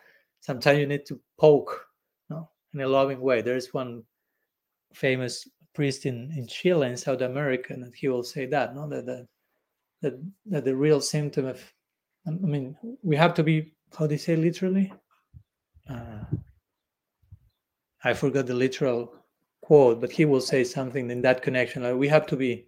[0.45, 1.87] Sometimes you need to poke,
[2.29, 3.41] no, in a loving way.
[3.41, 4.03] There's one
[4.93, 9.07] famous priest in, in Chile in South America, and he will say that, no, that
[9.07, 9.27] that
[10.03, 10.13] that,
[10.45, 11.59] that the real symptom of,
[12.27, 14.93] I mean, we have to be, how do you say literally?
[15.89, 16.25] Uh,
[18.03, 19.15] I forgot the literal
[19.63, 21.81] quote, but he will say something in that connection.
[21.81, 22.67] Like we have to be,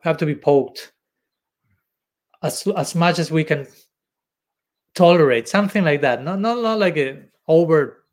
[0.00, 0.92] have to be poked
[2.42, 3.68] as as much as we can
[4.94, 6.22] tolerate, something like that.
[6.22, 8.04] Not not not like a over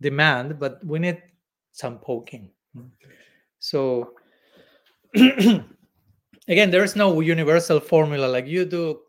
[0.00, 1.22] demand, but we need
[1.72, 2.50] some poking.
[3.58, 4.14] So
[5.14, 9.00] again, there is no universal formula like you do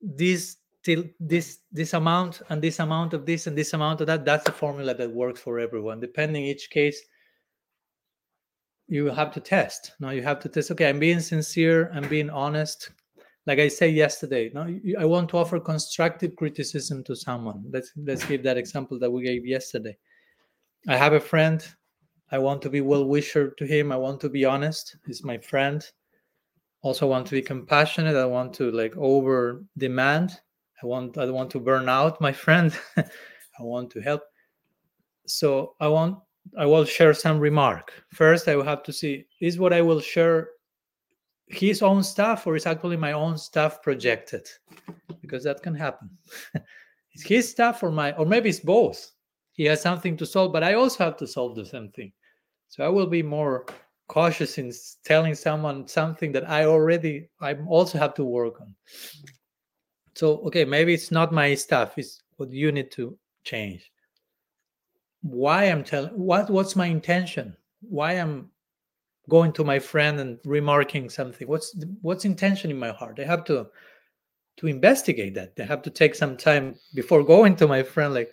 [0.00, 4.24] this till this this amount and this amount of this and this amount of that.
[4.24, 6.00] That's the formula that works for everyone.
[6.00, 7.00] Depending each case,
[8.86, 9.92] you have to test.
[10.00, 10.70] Now you have to test.
[10.70, 11.90] Okay, I'm being sincere.
[11.92, 12.90] I'm being honest.
[13.48, 17.64] Like I said yesterday, no, I want to offer constructive criticism to someone.
[17.72, 19.96] Let's let's give that example that we gave yesterday.
[20.86, 21.66] I have a friend.
[22.30, 23.90] I want to be well wisher to him.
[23.90, 24.98] I want to be honest.
[25.06, 25.82] He's my friend.
[26.82, 28.16] Also want to be compassionate.
[28.16, 30.38] I want to like over demand.
[30.82, 32.78] I want I want to burn out my friend.
[32.98, 34.24] I want to help.
[35.26, 36.18] So I want
[36.58, 37.94] I will share some remark.
[38.12, 40.50] First, I will have to see is what I will share
[41.50, 44.46] his own stuff or is actually my own stuff projected?
[45.20, 46.10] Because that can happen.
[47.18, 49.12] it's his stuff or my or maybe it's both.
[49.52, 52.12] he has something to solve but i also have to solve the same thing
[52.68, 53.66] so i will be more
[54.06, 54.72] cautious in
[55.04, 58.74] telling someone something that i already i also have to work on
[60.14, 63.90] so okay maybe it's not my stuff it's what you need to change
[65.22, 68.48] why i'm telling what what's my intention why i'm
[69.28, 71.46] going to my friend and remarking something.
[71.46, 73.18] What's what's intention in my heart?
[73.20, 73.66] I have to
[74.58, 75.52] to investigate that.
[75.58, 78.30] I have to take some time before going to my friend like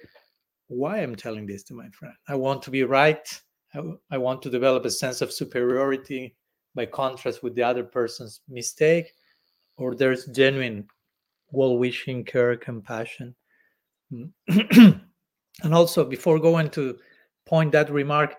[0.67, 2.15] why i'm telling this to my friend?
[2.27, 3.41] I want to be right.
[4.09, 6.35] I want to develop a sense of superiority
[6.75, 9.11] by contrast with the other person's mistake
[9.77, 10.87] or there's genuine
[11.51, 13.35] well-wishing care compassion.
[14.13, 14.31] Mm.
[15.63, 16.97] and also before going to
[17.45, 18.35] point that remark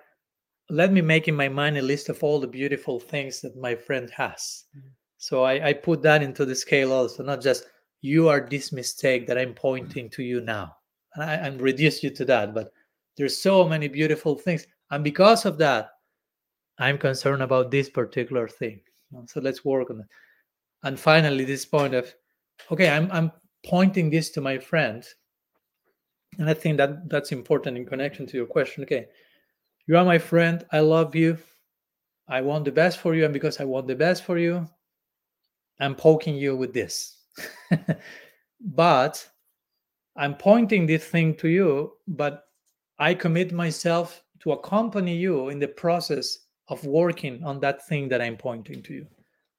[0.68, 3.74] let me make in my mind a list of all the beautiful things that my
[3.74, 4.64] friend has.
[4.76, 4.90] Mhm.
[5.18, 7.66] so I, I put that into the scale also not just
[8.02, 10.76] you are this mistake that i'm pointing to you now.
[11.14, 12.70] And I, and reduce you to that but
[13.16, 14.66] there's so many beautiful things.
[14.90, 15.90] And because of that
[16.78, 18.80] i'm concerned about this particular thing.
[19.26, 20.06] So let's work on it.
[20.82, 22.12] And finally this point of
[22.70, 23.32] okay i'm i'm
[23.64, 25.02] pointing this to my friend.
[26.38, 28.82] And i think that that's important in connection to your question.
[28.84, 29.06] Okay
[29.86, 30.64] you are my friend.
[30.72, 31.38] I love you.
[32.28, 34.68] I want the best for you and because i want the best for you
[35.80, 37.18] i'm poking you with this.
[38.60, 39.28] But
[40.16, 42.44] i'm pointing this thing to you but
[42.98, 46.38] i commit myself to accompany you in the process
[46.68, 49.06] of working on that thing that i'm pointing to you.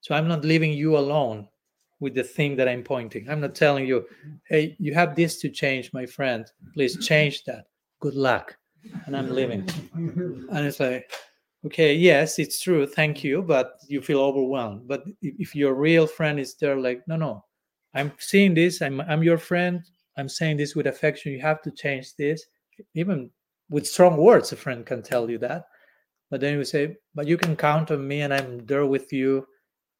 [0.01, 1.47] So i'm not leaving you alone
[1.99, 3.29] with the thing that i'm pointing.
[3.29, 4.05] I'm not telling you
[4.49, 6.45] hey you have this to change my friend.
[6.73, 7.67] Please change that.
[7.99, 8.57] Good luck
[9.05, 9.67] and i'm leaving.
[9.95, 11.11] And it's like
[11.65, 14.87] okay yes it's true thank you but you feel overwhelmed.
[14.87, 17.43] But if, your real friend is there like no no
[17.93, 19.81] i'm seeing this i'm i'm your friend
[20.17, 22.45] i'm saying this with affection you have to change this.
[22.93, 23.31] Even
[23.69, 25.65] with strong words a friend can tell you that.
[26.29, 29.47] But then you say but you can count on me and i'm there with you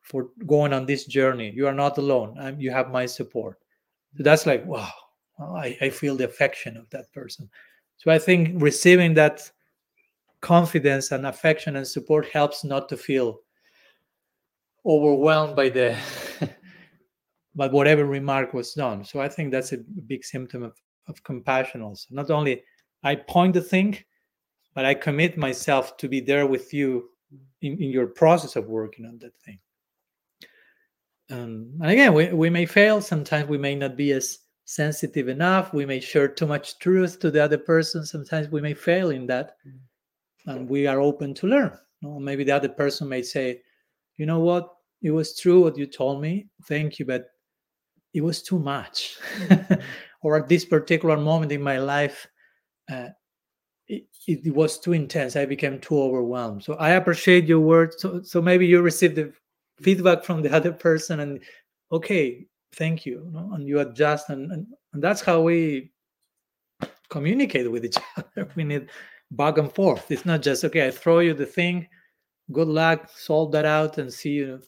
[0.01, 1.51] for going on this journey.
[1.53, 3.57] You are not alone I'm, you have my support.
[4.15, 4.91] So that's like wow
[5.39, 7.49] I, I feel the affection of that person
[7.97, 9.49] so i think receiving that
[10.41, 13.39] confidence and affection and support helps not to feel
[14.85, 15.95] overwhelmed by the
[17.55, 19.03] by whatever remark was done.
[19.03, 22.07] So i think that's a big symptom of, of compassion also.
[22.11, 22.63] Not only
[23.03, 23.97] i point the thing
[24.73, 27.09] but i commit myself to be there with you
[27.61, 29.59] in, in your process of working on that thing.
[31.29, 33.01] Um, and again we, we may fail.
[33.01, 37.31] Sometimes we may not be as sensitive enough we may share too much truth to
[37.31, 39.55] the other person sometimes we may fail in that
[40.47, 41.71] and we are open to learn.
[42.01, 42.19] No?
[42.19, 43.61] maybe the other person may say
[44.17, 44.67] you know what?
[45.01, 46.49] It was true what you told me.
[46.65, 47.27] Thank you but
[48.13, 49.17] it was too much.
[50.23, 52.27] Or at this particular moment in my life
[52.91, 53.09] uh,
[53.87, 55.37] it, it was too intense.
[55.37, 56.65] I became too overwhelmed.
[56.65, 57.95] So i appreciate your words.
[57.99, 59.31] So, so maybe you received the
[59.79, 61.39] feedback from the other person and
[61.93, 62.45] okay
[62.77, 63.51] thank you, no?
[63.53, 65.91] and you adjust and, and, and that's how we
[67.09, 68.89] communicate with each other we need
[69.31, 71.87] back and forth it's not just okay i throw you the thing
[72.51, 74.61] good luck solve that out and see you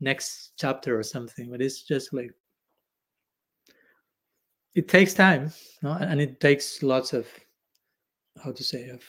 [0.00, 2.32] next chapter or something but it's just like
[4.74, 5.52] it takes time
[5.82, 5.92] no?
[5.92, 7.26] and it takes lots of
[8.42, 9.02] how to say of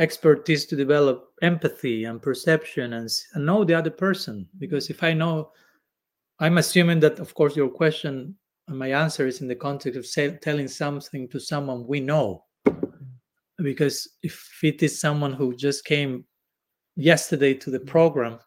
[0.00, 5.12] expertise to develop empathy and perception and, and know the other person because if i
[5.12, 5.52] know
[6.42, 8.36] i'm assuming that of course your question
[8.68, 12.44] and my answer is in the context of say, telling something to someone we know.
[13.58, 16.24] Because if it is someone who just came
[16.96, 18.38] yesterday to the program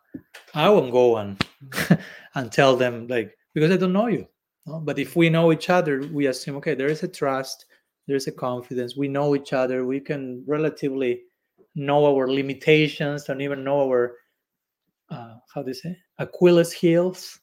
[0.54, 1.44] i won't go and
[2.36, 4.26] and tell them like because i don't know you
[4.68, 4.80] no?
[4.80, 7.66] but if we know each other we assume okay there is a trust
[8.08, 11.22] there's a confidence we know each other we can relatively
[11.74, 14.14] know our limitations and even know our
[15.10, 17.40] uh, how do you say achilles heels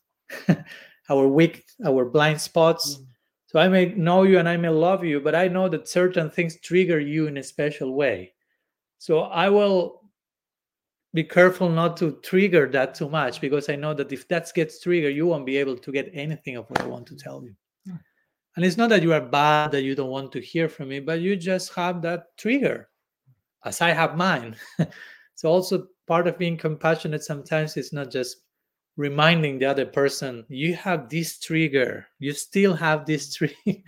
[1.10, 3.06] our weak our blind spots Mm.
[3.46, 6.30] so i may know you and i may love you but i know that certain
[6.30, 8.32] things trigger you in a special way
[8.98, 10.00] so i will
[11.14, 14.80] be careful not to trigger that too much because i know that if that gets
[14.80, 17.54] triggered you won't be able to get anything of what i want to tell you
[17.84, 17.96] Hmm.
[18.56, 21.00] and it's not that you are bad that you don't want to hear from me
[21.00, 22.88] but you just have that trigger
[23.64, 24.54] as i have mine
[25.34, 28.41] so also part of being compassionate sometimes is not just
[28.96, 32.06] reminding the other person you have this trigger.
[32.18, 33.82] You still have this trigger.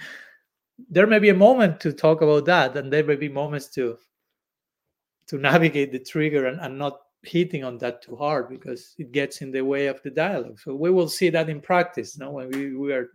[0.90, 3.98] There may be a moment to talk about that and there may be moments to
[5.28, 9.40] to navigate the trigger and, and not hitting on that too hard because it gets
[9.40, 10.60] in the way of the dialogue.
[10.60, 12.32] So we will see that in practice no?
[12.32, 13.08] When we, we are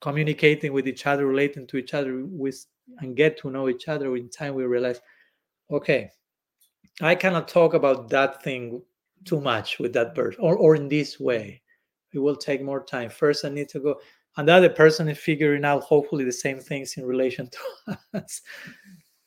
[0.00, 2.66] communicating with each other relating to each other with
[2.98, 5.00] and get to know each other in time we realize
[5.70, 6.10] okay
[7.00, 8.80] i cannot talk about that thing
[9.24, 11.62] too much with that person or, or in this way.
[12.12, 13.10] It will take more time.
[13.10, 13.96] First i need to go
[14.36, 18.42] and the other person is figuring out hopefully the same things in relation to us.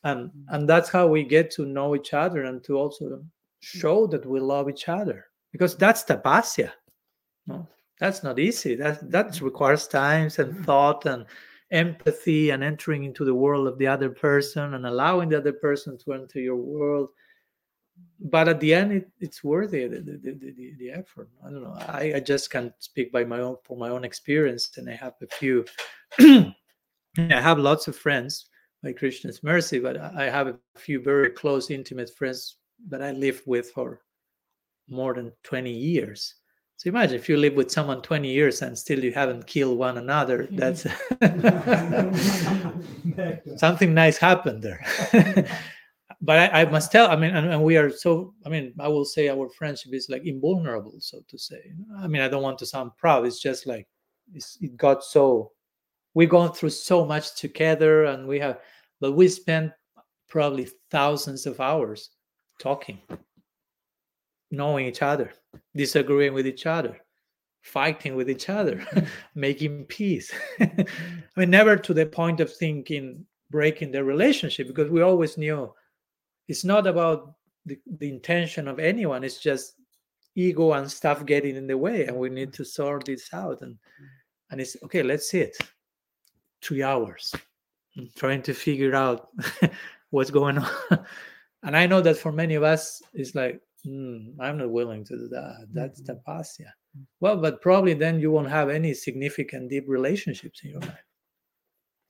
[0.03, 0.56] And mm-hmm.
[0.56, 3.22] and that's how we get to know each other and to also mm-hmm.
[3.60, 6.72] show that we love each other because that's tapasya
[7.48, 7.68] no?
[7.99, 8.76] That's not easy.
[8.76, 9.45] That that mm-hmm.
[9.45, 11.26] requires times and thought and
[11.72, 15.98] empathy and entering into the world of the other person and allowing the other person
[15.99, 17.10] to enter your world
[18.20, 21.30] but at the end it, it's worthy the, the, the, the, the effort.
[21.46, 21.78] I don't know.
[21.88, 25.14] I, I just can't speak by my own for my own experience and i have
[25.22, 25.66] a few
[26.20, 26.54] i
[27.18, 28.50] have lots of friends
[28.84, 32.58] by krishna's mercy but i have a few very close intimate friends
[32.88, 34.02] that i lived with for
[34.90, 36.36] more than 20 years.
[36.78, 39.98] So imagine if you live with someone 20 years and still you haven't killed one
[39.98, 40.56] another hmm.
[40.56, 40.88] that's
[43.60, 44.86] something nice happened there
[46.22, 48.88] but I, I, must tell i mean and, and, we are so i mean i
[48.88, 51.62] will say our friendship is like invulnerable so to say.
[51.98, 53.88] I mean i don't want to sound proud it's just like
[54.34, 55.52] it's, it got so
[56.14, 58.60] we've gone through so much together and we have
[59.00, 59.72] but we spent
[60.28, 62.10] probably thousands of hours
[62.60, 63.00] talking
[64.52, 65.32] knowing each other
[65.76, 67.00] disagreeing with each other
[67.62, 68.86] fighting with each other
[69.36, 70.32] making peace.
[70.60, 70.86] I
[71.36, 75.74] mean never to the point of thinking breaking the relationship because we always knew
[76.50, 77.36] it's not about
[77.66, 79.24] the, the intention of anyone.
[79.24, 79.76] It's just
[80.36, 83.78] ego and stuff getting in the way and we need to sort this out and
[84.52, 85.56] and it's okay let's see it.
[86.62, 87.34] Three hours.
[88.16, 89.30] Trying to figure out
[90.10, 90.70] what's going on.
[91.62, 95.18] And i know that for many of us it's like mm, i'm not willing to
[95.18, 95.68] do that.
[95.74, 96.72] That's the past yeah
[97.20, 101.06] well but probably then you won't have any significant deep relationships in your life.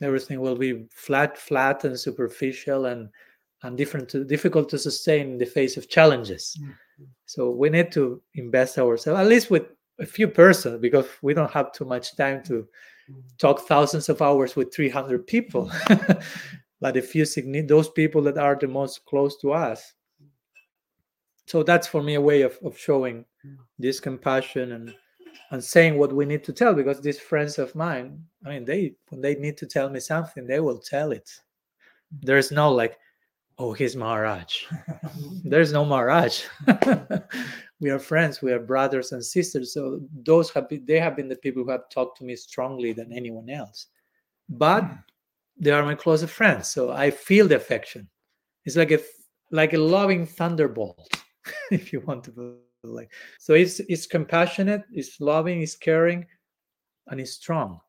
[0.03, 3.09] Everything will be flat flat and superficial and
[3.63, 6.57] and different to, difficult to sustain in the face of challenges.
[6.61, 6.71] Mm-hmm.
[7.25, 9.63] So we need to invest ourselves, at least with
[9.99, 13.19] a few persons, because we don't have too much time to mm-hmm.
[13.37, 15.67] talk thousands of hours with 300 people.
[15.67, 16.19] Mm-hmm.
[16.81, 17.25] but a few
[17.63, 19.93] those people that are the most close to us.
[21.45, 23.25] So that's for me a way of, of showing
[23.77, 24.93] this compassion and
[25.51, 28.95] and saying what we need to tell because these friends of mine, I mean, they
[29.09, 31.29] when they need to tell me something, they will tell it.
[32.11, 32.97] There's no like,
[33.59, 34.63] oh he's maharaj.
[35.43, 36.43] There's no maharaj.
[37.81, 41.29] We are friends we are brothers and sisters so those have been they have been
[41.29, 43.87] the people who have talked to me strongly than anyone else.
[44.49, 44.93] But hmm.
[45.57, 48.09] they are my closest friends so i feel the affection.
[48.65, 48.99] It's like a
[49.51, 51.09] like a loving thunderbolt
[51.71, 56.25] if you want to like so it's it's compassionate it's loving it's caring
[57.07, 57.79] and it's strong.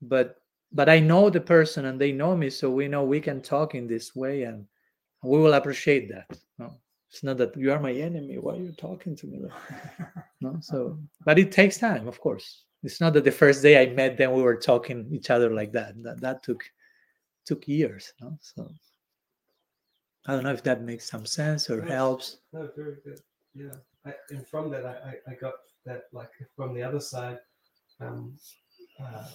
[0.00, 0.36] But
[0.72, 3.74] but i know the person and they know me so we know we can talk
[3.74, 4.66] in this way and
[5.22, 6.26] we will appreciate that.
[6.58, 6.76] No
[7.10, 9.40] it's not that you are my enemy why are you talking to me
[10.40, 12.64] no so but it takes time of course.
[12.82, 15.72] It's not that the first day i met them we were talking each other like
[15.72, 16.02] that.
[16.02, 16.62] That, that took
[17.44, 18.38] took years no?
[18.40, 18.70] so.
[20.26, 22.38] I don't know if that makes some sense or helps.
[22.52, 23.20] No very good.
[23.54, 23.76] Yeah.
[24.06, 27.38] I, and from that I, I got that like from the other side
[28.00, 28.36] um
[29.02, 29.28] uh,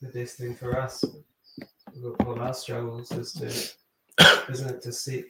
[0.00, 1.04] the best thing for us
[2.26, 3.48] all our struggles is to
[4.50, 5.26] isn't it, to seek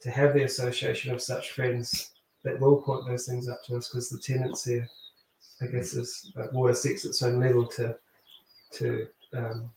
[0.00, 2.10] to have the association of such friends
[2.42, 4.82] that will point those things up to us because the tendency,
[5.60, 7.96] I guess, is that water seeks its own level to
[8.72, 9.70] to um,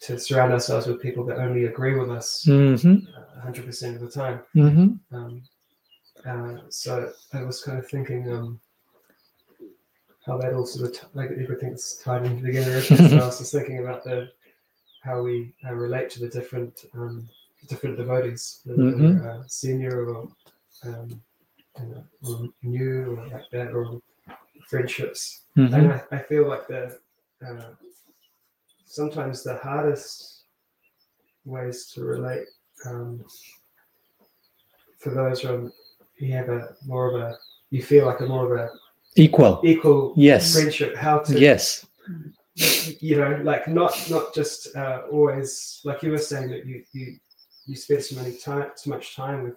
[0.00, 3.06] to surround ourselves with people that only agree with us mm-hmm.
[3.16, 4.40] uh, 100% of the time.
[4.54, 5.16] Mm-hmm.
[5.16, 5.42] Um,
[6.24, 8.60] uh, so I was kind of thinking um,
[10.26, 12.82] how that all sort of t- like everything's tied in together.
[12.82, 14.30] so I was just thinking about the
[15.06, 17.28] how we uh, relate to the different um,
[17.68, 19.26] different devotees, mm-hmm.
[19.26, 20.28] uh, senior or,
[20.84, 21.20] um,
[21.80, 24.00] you know, or new or like that, or
[24.68, 25.42] friendships.
[25.56, 25.74] Mm-hmm.
[25.74, 26.98] And I, I, feel like the
[27.46, 27.70] uh,
[28.84, 30.44] sometimes the hardest
[31.44, 32.46] ways to relate
[32.84, 33.24] um,
[34.98, 35.72] for those who
[36.18, 37.36] you have a more of a
[37.70, 38.70] you feel like a more of a
[39.16, 41.86] equal equal yes friendship how to yes
[43.00, 47.16] you know, like not not just uh, always like you were saying that you you
[47.66, 49.56] you spent so many time so much time with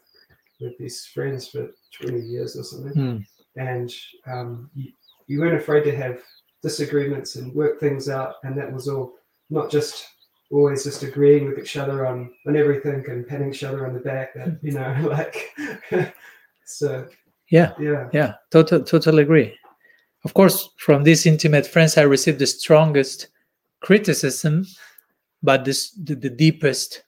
[0.60, 1.70] with these friends for
[2.02, 2.94] 20 years or something.
[2.94, 3.26] Mm.
[3.56, 3.94] and
[4.28, 4.92] um, you,
[5.28, 6.22] you weren't afraid to have
[6.62, 9.14] disagreements and work things out and that was all
[9.50, 10.06] not just
[10.52, 14.00] always just agreeing with each other on on everything and patting each other on the
[14.00, 15.56] back that you know like
[16.66, 17.08] so
[17.50, 17.74] yeah.
[17.80, 18.10] yeah.
[18.14, 18.34] Yeah.
[18.52, 19.58] Total totally agree
[20.26, 23.28] of course, from these intimate friends, I received the strongest
[23.82, 24.66] criticism
[25.42, 27.04] but this the, the deepest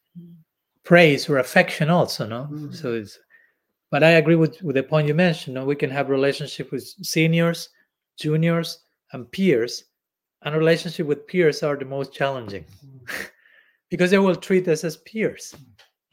[0.84, 2.74] praise or affection also no Mhm.
[2.74, 3.20] so it's
[3.92, 5.66] but i agree with with the point you mentioned no?
[5.66, 7.70] we can have relationship with seniors
[8.18, 8.80] juniors
[9.12, 9.84] and peers
[10.44, 12.64] and relationship with peers are the most challenging
[13.90, 15.54] because they will treat us as peers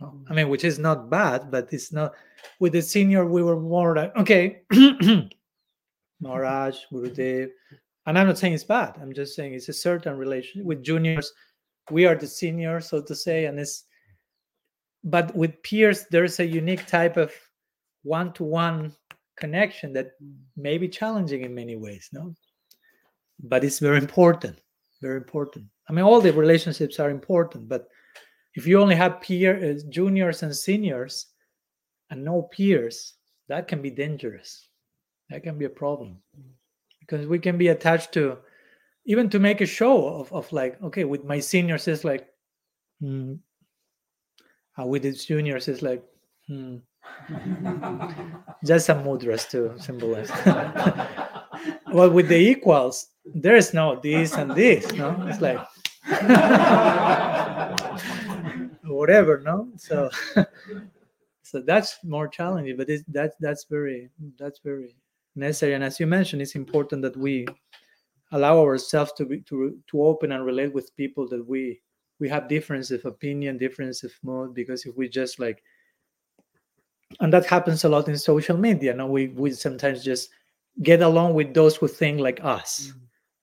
[0.00, 0.20] no?
[0.28, 2.12] i mean which is not bad but it's not
[2.58, 4.62] with the senior we were more like okay
[6.20, 7.50] maharaj gurudev.
[8.06, 8.96] And i'm not saying it's bad.
[9.00, 11.32] I'm just saying it's a certain relation with juniors
[11.90, 13.84] we are the seniors, so to say and it's
[15.04, 17.32] but with peers there's a unique type of
[18.02, 18.94] one-to-one
[19.36, 20.10] connection that
[20.56, 22.34] may be challenging in many ways no?
[23.40, 24.58] But it's very important
[25.00, 25.66] very important.
[25.88, 27.88] I mean all the relationships are important but
[28.54, 31.26] if you only have peer uh, juniors and seniors
[32.10, 33.14] and no peers
[33.48, 34.67] that can be dangerous
[35.30, 36.18] that can be a problem
[37.00, 38.38] because we can be attached to
[39.06, 42.28] even to make a show of, of like okay with my seniors it's like
[43.00, 43.34] hmm.
[44.78, 46.04] Uh, with the juniors it's like
[46.46, 46.76] hmm.
[48.64, 50.30] just some mudras to symbolize
[51.92, 55.58] well with the equals there is no this and this no it's like
[58.84, 60.08] whatever no so
[61.42, 64.94] so that's more challenging but it's, that's that's very that's very
[65.38, 65.74] necessary.
[65.74, 67.46] And as you mentioned it's important that we
[68.32, 71.80] allow ourselves to be to, to open and relate with people that we
[72.20, 75.62] we have difference of opinion difference of mood because if we just like
[77.20, 79.06] and that happens a lot in social media no?
[79.06, 80.30] We we sometimes just
[80.82, 82.88] get along with those who think like us.
[82.88, 82.98] Mm-hmm.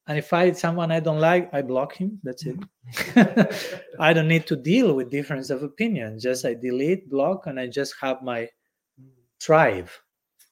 [0.08, 2.20] And if i someone i don't like i block him.
[2.24, 2.60] That's it.
[2.60, 3.96] Mm-hmm.
[4.00, 6.20] I don't need to deal with difference of opinion.
[6.20, 9.10] Just i delete block and i just have my mm-hmm.
[9.40, 9.90] tribe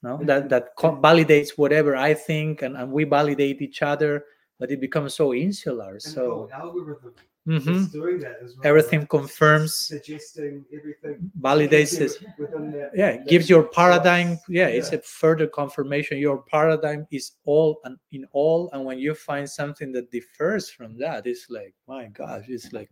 [0.03, 4.25] no that that co- validates whatever i think and, and we validate each other
[4.59, 7.13] but it becomes so insular And so algorithm
[7.45, 7.75] Mhm.
[7.75, 8.65] is doing that as well.
[8.69, 9.09] Everything right?
[9.09, 12.91] confirms- suggesting everything, validates it within that.
[12.95, 17.97] yeah that gives your paradigm yeah it's a further confirmation your paradigm is all and
[18.13, 22.45] in all and when you find something that differs from that it's like my gosh
[22.47, 22.89] it's like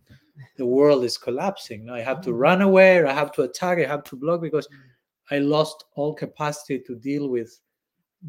[0.57, 3.77] the world is collapsing now i have to run away or i have to attack
[3.79, 4.67] i have to block because
[5.31, 7.59] i lost all capacity to deal with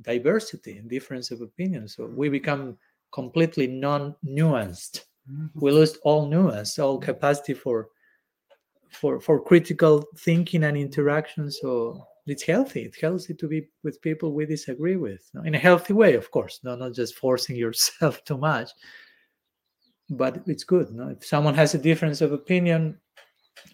[0.01, 1.87] diversity and difference of opinion.
[1.87, 2.33] So we mm-hmm.
[2.33, 2.79] become
[3.13, 5.05] completely non-nuanced.
[5.31, 5.47] Mm-hmm.
[5.61, 7.89] We lost all nuance all capacity for
[8.91, 11.51] for for critical thinking and interaction.
[11.51, 12.83] So it's healthy.
[12.83, 16.61] It's healthy to be with people we disagree with in a healthy way of course
[16.65, 18.71] no not just forcing yourself too much.
[20.11, 21.09] But it's good no.
[21.09, 22.99] If someone has a difference of opinion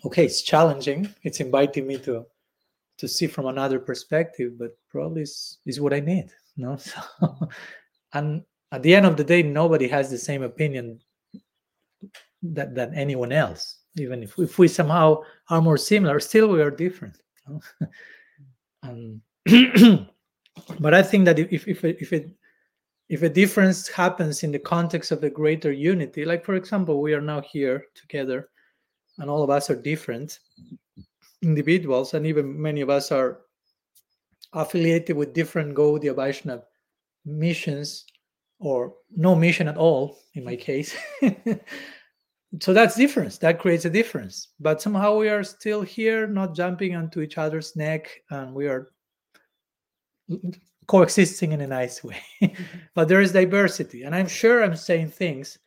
[0.04, 1.08] okay it's challenging.
[1.22, 2.26] It's inviting me to
[2.98, 6.76] to see from another perspective but probably is is what i need no?
[6.76, 7.00] So,
[8.12, 8.42] and
[8.72, 11.00] at the end of the day nobody has the same opinion
[12.42, 16.70] that than anyone else even if, if we somehow are more similar still we are
[16.70, 17.16] different
[18.82, 19.20] and
[20.80, 22.30] but i think that if if if it
[23.08, 27.14] if a difference happens in the context of a greater unity like for example we
[27.14, 28.50] are now here together
[29.18, 30.38] and all of us are different
[31.42, 33.40] individuals and even many of us are
[34.52, 36.64] affiliated with different Gaudiya Vaishnava
[37.24, 38.04] missions
[38.60, 40.96] or no mission at all in my case.
[42.60, 44.48] So that's difference that creates a difference.
[44.58, 48.88] But somehow we are still here not jumping onto each other's neck and we are
[50.86, 52.22] coexisting in a nice way.
[52.94, 55.58] But there is diversity and i'm sure i'm saying things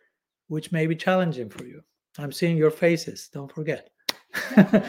[0.48, 1.82] which may be challenging for you.
[2.18, 3.90] I'm seeing your faces don't forget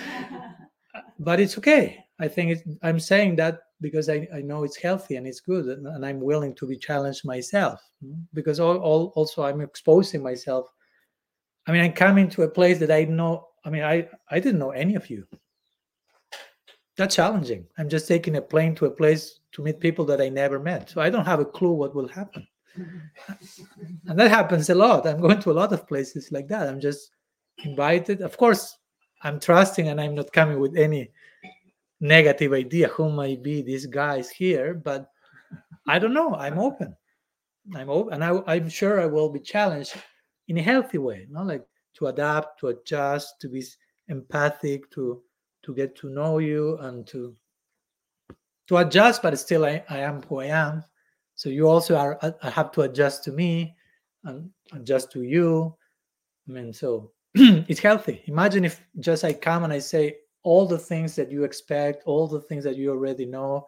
[1.19, 2.03] but it's okay.
[2.23, 5.67] I think it's, i'm saying that because I, I know it's healthy and it's good
[5.67, 10.23] and, and i'm willing to be challenged myself mm, because all, all, also i'm exposing
[10.23, 10.67] myself.
[11.67, 14.61] I mean i'm coming to a place that i know i mean i i didn't
[14.61, 15.27] know any of you.
[16.97, 17.67] That's challenging.
[17.79, 20.91] I'm just taking a plane to a place to meet people that i never met.
[20.91, 22.47] So i don't have a clue what will happen.
[24.09, 25.07] And that happens a lot.
[25.07, 26.69] I'm going to a lot of places like that.
[26.69, 27.11] I'm just
[27.65, 28.21] invited.
[28.23, 28.79] Of course
[29.23, 31.11] i'm trusting and i'm not coming with any
[32.01, 35.11] negative idea who might be these guys here but
[35.87, 36.35] i don't know.
[36.35, 36.97] I'm open.
[37.77, 39.95] I'm open and I, i'm sure i will be challenged
[40.49, 43.63] in a healthy way not like to adapt to adjust to be
[44.09, 45.23] empathic to
[45.63, 47.37] to get to know you and to
[48.67, 50.83] to adjust but still i, I am who i am.
[51.35, 53.75] So you also are I have to adjust to me
[54.25, 55.75] and adjust to you.
[56.49, 57.13] I mean so
[57.69, 61.45] it's healthy imagine if just i come and i say all the things that you
[61.45, 63.67] expect all the things that you already know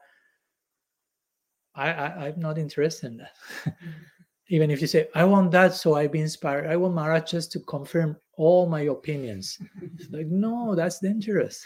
[1.74, 3.76] i, I i'm not interested in that
[4.48, 7.52] even if you say i want that so i be inspired i want maharaj just
[7.52, 9.58] to confirm all my opinions.
[9.98, 11.64] It's like, no, that's dangerous.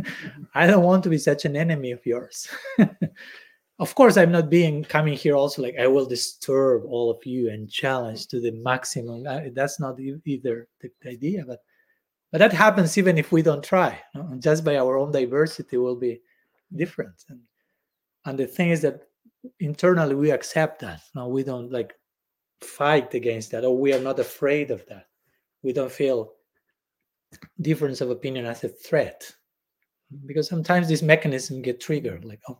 [0.54, 2.48] I don't want to be such an enemy of yours.
[3.80, 7.50] of course, I'm not being coming here also like I will disturb all of you
[7.50, 9.22] and challenge to the maximum.
[9.54, 11.60] That's not either the, idea, but
[12.32, 14.00] but that happens even if we don't try.
[14.38, 16.20] Just by our own diversity, will be
[16.74, 17.24] different.
[17.28, 17.40] And
[18.24, 19.04] and the thing is that
[19.60, 21.00] internally we accept that.
[21.14, 21.94] No, we don't like
[22.60, 25.06] fight against that, or we are not afraid of that.
[25.62, 26.32] We don't feel
[27.60, 29.32] difference of opinion as a threat,
[30.26, 32.24] because sometimes this mechanism get triggered.
[32.24, 32.58] Like, oh,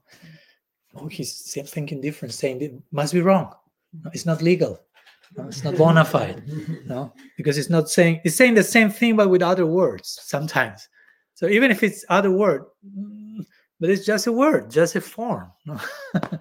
[1.02, 3.54] oh, he's thinking different, saying it must be wrong.
[3.92, 4.80] No, it's not legal.
[5.36, 6.42] No, it's not bona fide.
[6.86, 10.88] No, because it's not saying it's saying the same thing but with other words sometimes.
[11.34, 13.44] So even if it's other word, mm,
[13.78, 15.52] but it's just a word, just a form.
[15.66, 15.78] no?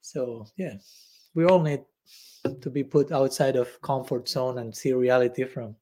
[0.00, 0.74] so yeah,
[1.34, 1.82] we all need
[2.60, 5.76] to be put outside of comfort zone and see reality from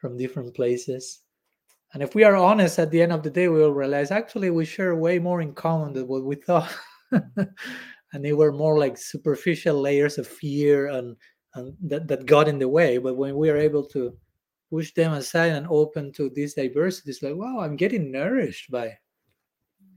[0.00, 1.20] from different places.
[1.94, 4.50] And if we are honest at the end of the day, we will realize actually
[4.50, 6.74] we share way more in common than what we thought.
[8.12, 11.16] and they were more like superficial layers of fear and,
[11.54, 12.98] and that, that got in the way.
[12.98, 14.16] But when we are able to
[14.70, 18.96] push them aside and open to this diversity, it's like, wow, I'm getting nourished by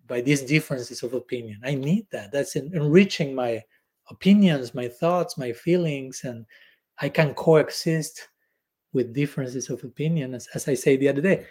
[0.07, 1.59] by these differences of opinion.
[1.63, 2.31] I need that.
[2.31, 3.63] That's enriching my
[4.09, 6.45] opinions, my thoughts, my feelings, and
[6.99, 8.27] I can coexist
[8.93, 10.35] with differences of opinion.
[10.35, 11.45] As, as I say the other day,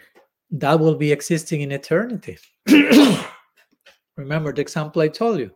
[0.51, 2.37] that will be existing in eternity.
[4.17, 5.51] Remember the example I told you.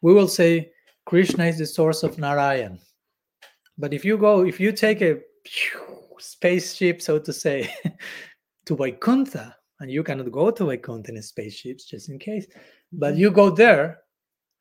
[0.00, 0.72] We will say
[1.06, 2.78] Krishna is the source of Narayan.
[3.78, 5.20] But if you go, if you take a
[6.18, 7.74] spaceship, so to say,
[8.66, 12.46] to Vaikuntha, and you cannot go to Vaikuntha in spaceships just in case,
[12.92, 13.20] but mm-hmm.
[13.20, 14.00] you go there,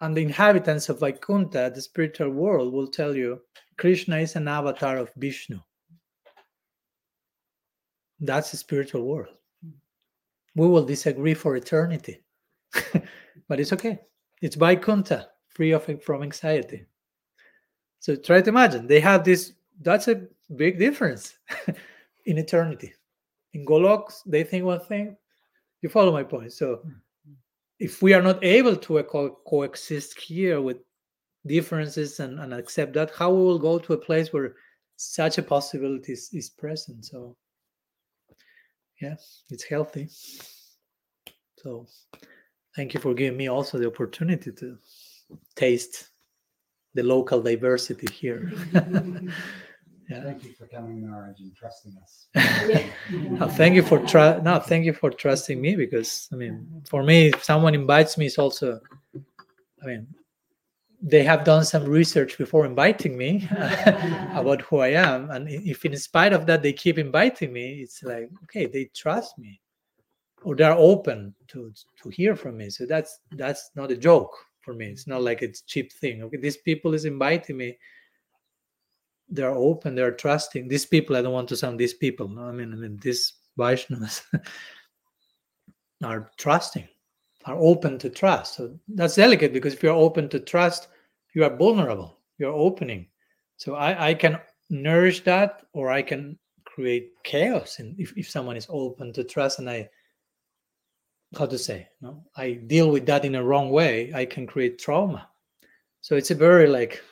[0.01, 3.41] and the inhabitants of Vaikuntha, the spiritual world, will tell you
[3.77, 5.59] Krishna is an avatar of Vishnu.
[8.21, 9.35] That's the spiritual world.
[9.65, 9.73] Mm.
[10.55, 12.21] We will disagree for eternity,
[13.47, 13.99] but it's okay.
[14.41, 16.85] It's Vaikuntha, free of from anxiety.
[17.99, 19.53] So try to imagine they have this.
[19.81, 21.37] That's a big difference
[22.25, 22.93] in eternity.
[23.53, 25.15] In Golok, they think one thing.
[25.81, 26.53] You follow my point.
[26.53, 27.33] So mm-hmm.
[27.79, 30.77] if we are not able to co- coexist here with
[31.45, 34.55] differences and, and accept that, how we will go to a place where
[34.97, 37.05] such a possibility is, is present?
[37.05, 37.35] So
[39.01, 39.15] yeah,
[39.49, 40.09] it's healthy.
[41.57, 41.87] So
[42.79, 44.77] thank you for giving me also the opportunity to
[45.53, 46.11] taste
[46.93, 48.53] the local diversity here.
[48.73, 50.23] yeah.
[50.23, 52.13] Thank you for coming, Maharaj, and trusting us.
[53.11, 56.55] No, thank you for tr- no, thank you for trusting me because I mean,
[56.87, 58.79] for me, if someone invites me, it's also,
[59.83, 60.07] I mean,
[61.01, 63.45] they have done some research before inviting me
[64.41, 68.01] about who I am, and if in spite of that they keep inviting me, it's
[68.03, 69.59] like okay, they trust me,
[70.43, 72.69] or they're open to to hear from me.
[72.69, 74.87] So that's that's not a joke for me.
[74.87, 76.23] It's not like it's cheap thing.
[76.23, 77.77] Okay, these people is inviting me
[79.29, 80.67] they're open, they're trusting.
[80.67, 82.27] These people, I don't want to sound these people.
[82.27, 84.21] No, I mean, I mean, these Vaishnavas
[86.03, 86.87] are trusting,
[87.45, 88.55] are open to trust.
[88.55, 90.87] So that's delicate because if you're open to trust,
[91.33, 92.17] you are vulnerable.
[92.37, 93.07] You're opening.
[93.57, 94.39] So I, I can
[94.69, 97.79] nourish that, or I can create chaos.
[97.79, 99.89] And if, if someone is open to trust, and I,
[101.37, 104.79] how to say, no, I deal with that in a wrong way, I can create
[104.79, 105.29] trauma.
[106.01, 107.03] So it's a very like,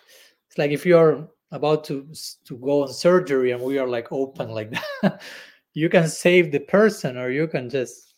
[0.48, 2.08] it's like if you're about to
[2.46, 5.22] to go on surgery and we are like open like that
[5.74, 8.16] you can save the person or you can just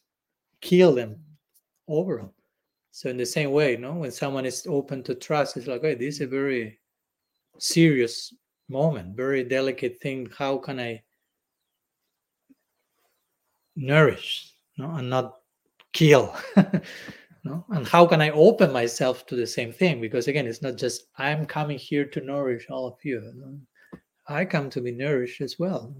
[0.62, 1.16] kill them
[1.88, 2.34] overall
[2.92, 5.96] so in the same way no when someone is open to trust it's like hey
[5.96, 6.80] this is a very
[7.60, 8.34] serious
[8.68, 11.02] moment very delicate thing how can i
[13.76, 15.39] nourish no and not
[15.94, 16.36] kill
[17.44, 17.66] no?
[17.70, 20.02] And how can i open myself to the same thing?
[20.02, 23.22] Because again it's not just i'm coming here to nourish all of you.
[23.36, 23.60] No?
[24.28, 25.96] i come to be nourished as well.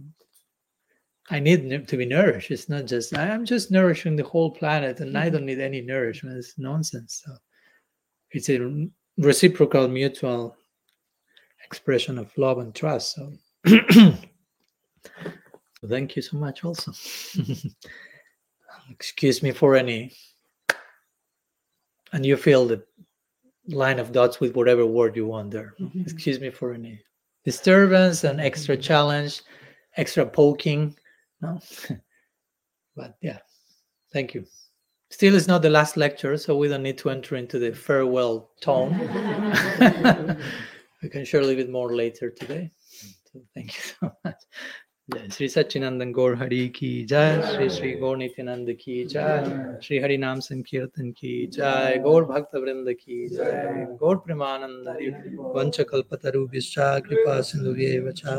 [1.32, 2.52] I need to be nourished.
[2.52, 5.34] It's not just i'm just nourishing the whole planet and i mm-hmm.
[5.34, 6.38] don't need any nourishment.
[6.38, 7.24] It's nonsense.
[7.26, 7.36] So
[8.32, 8.88] it's a
[9.18, 10.56] reciprocal mutual
[11.66, 13.16] expression of love and trust.
[13.16, 13.34] So
[13.68, 13.80] So
[15.88, 16.92] thank you so much also
[18.90, 20.12] excuse me for any
[22.14, 22.84] and you fill the
[23.68, 25.76] line of dots with whatever word you want there.
[25.80, 26.02] Mhm.
[26.02, 27.02] Excuse me for any
[27.46, 29.42] disturbance and extra challenge,
[29.96, 30.96] extra poking.
[31.42, 31.60] No,
[32.96, 33.40] but yeah,
[34.12, 34.46] thank you.
[35.12, 38.52] Still, it's not the last lecture, so we don't need to enter into the farewell
[38.62, 38.92] tone.
[41.02, 42.72] we can share a little bit more later today.
[43.32, 44.36] So thank you so much.
[45.10, 50.18] जय श्री सच्चिनंदन गौर हरि की जय श्री श्री गौर नित्यानंद की जय श्री हरि
[50.18, 54.88] नाम संकीर्तन की जय गौर भक्त वृंद की जय गौर प्रेमानंद
[55.56, 56.46] वंश कल्पतरु
[57.08, 57.74] कृपा सिंधु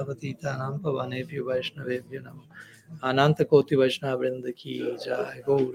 [0.08, 5.74] पतितानां पवनेभ्यो वैष्णवेभ्यो नमः। अनंत कोटि वैष्णव वृंद की जय गौर।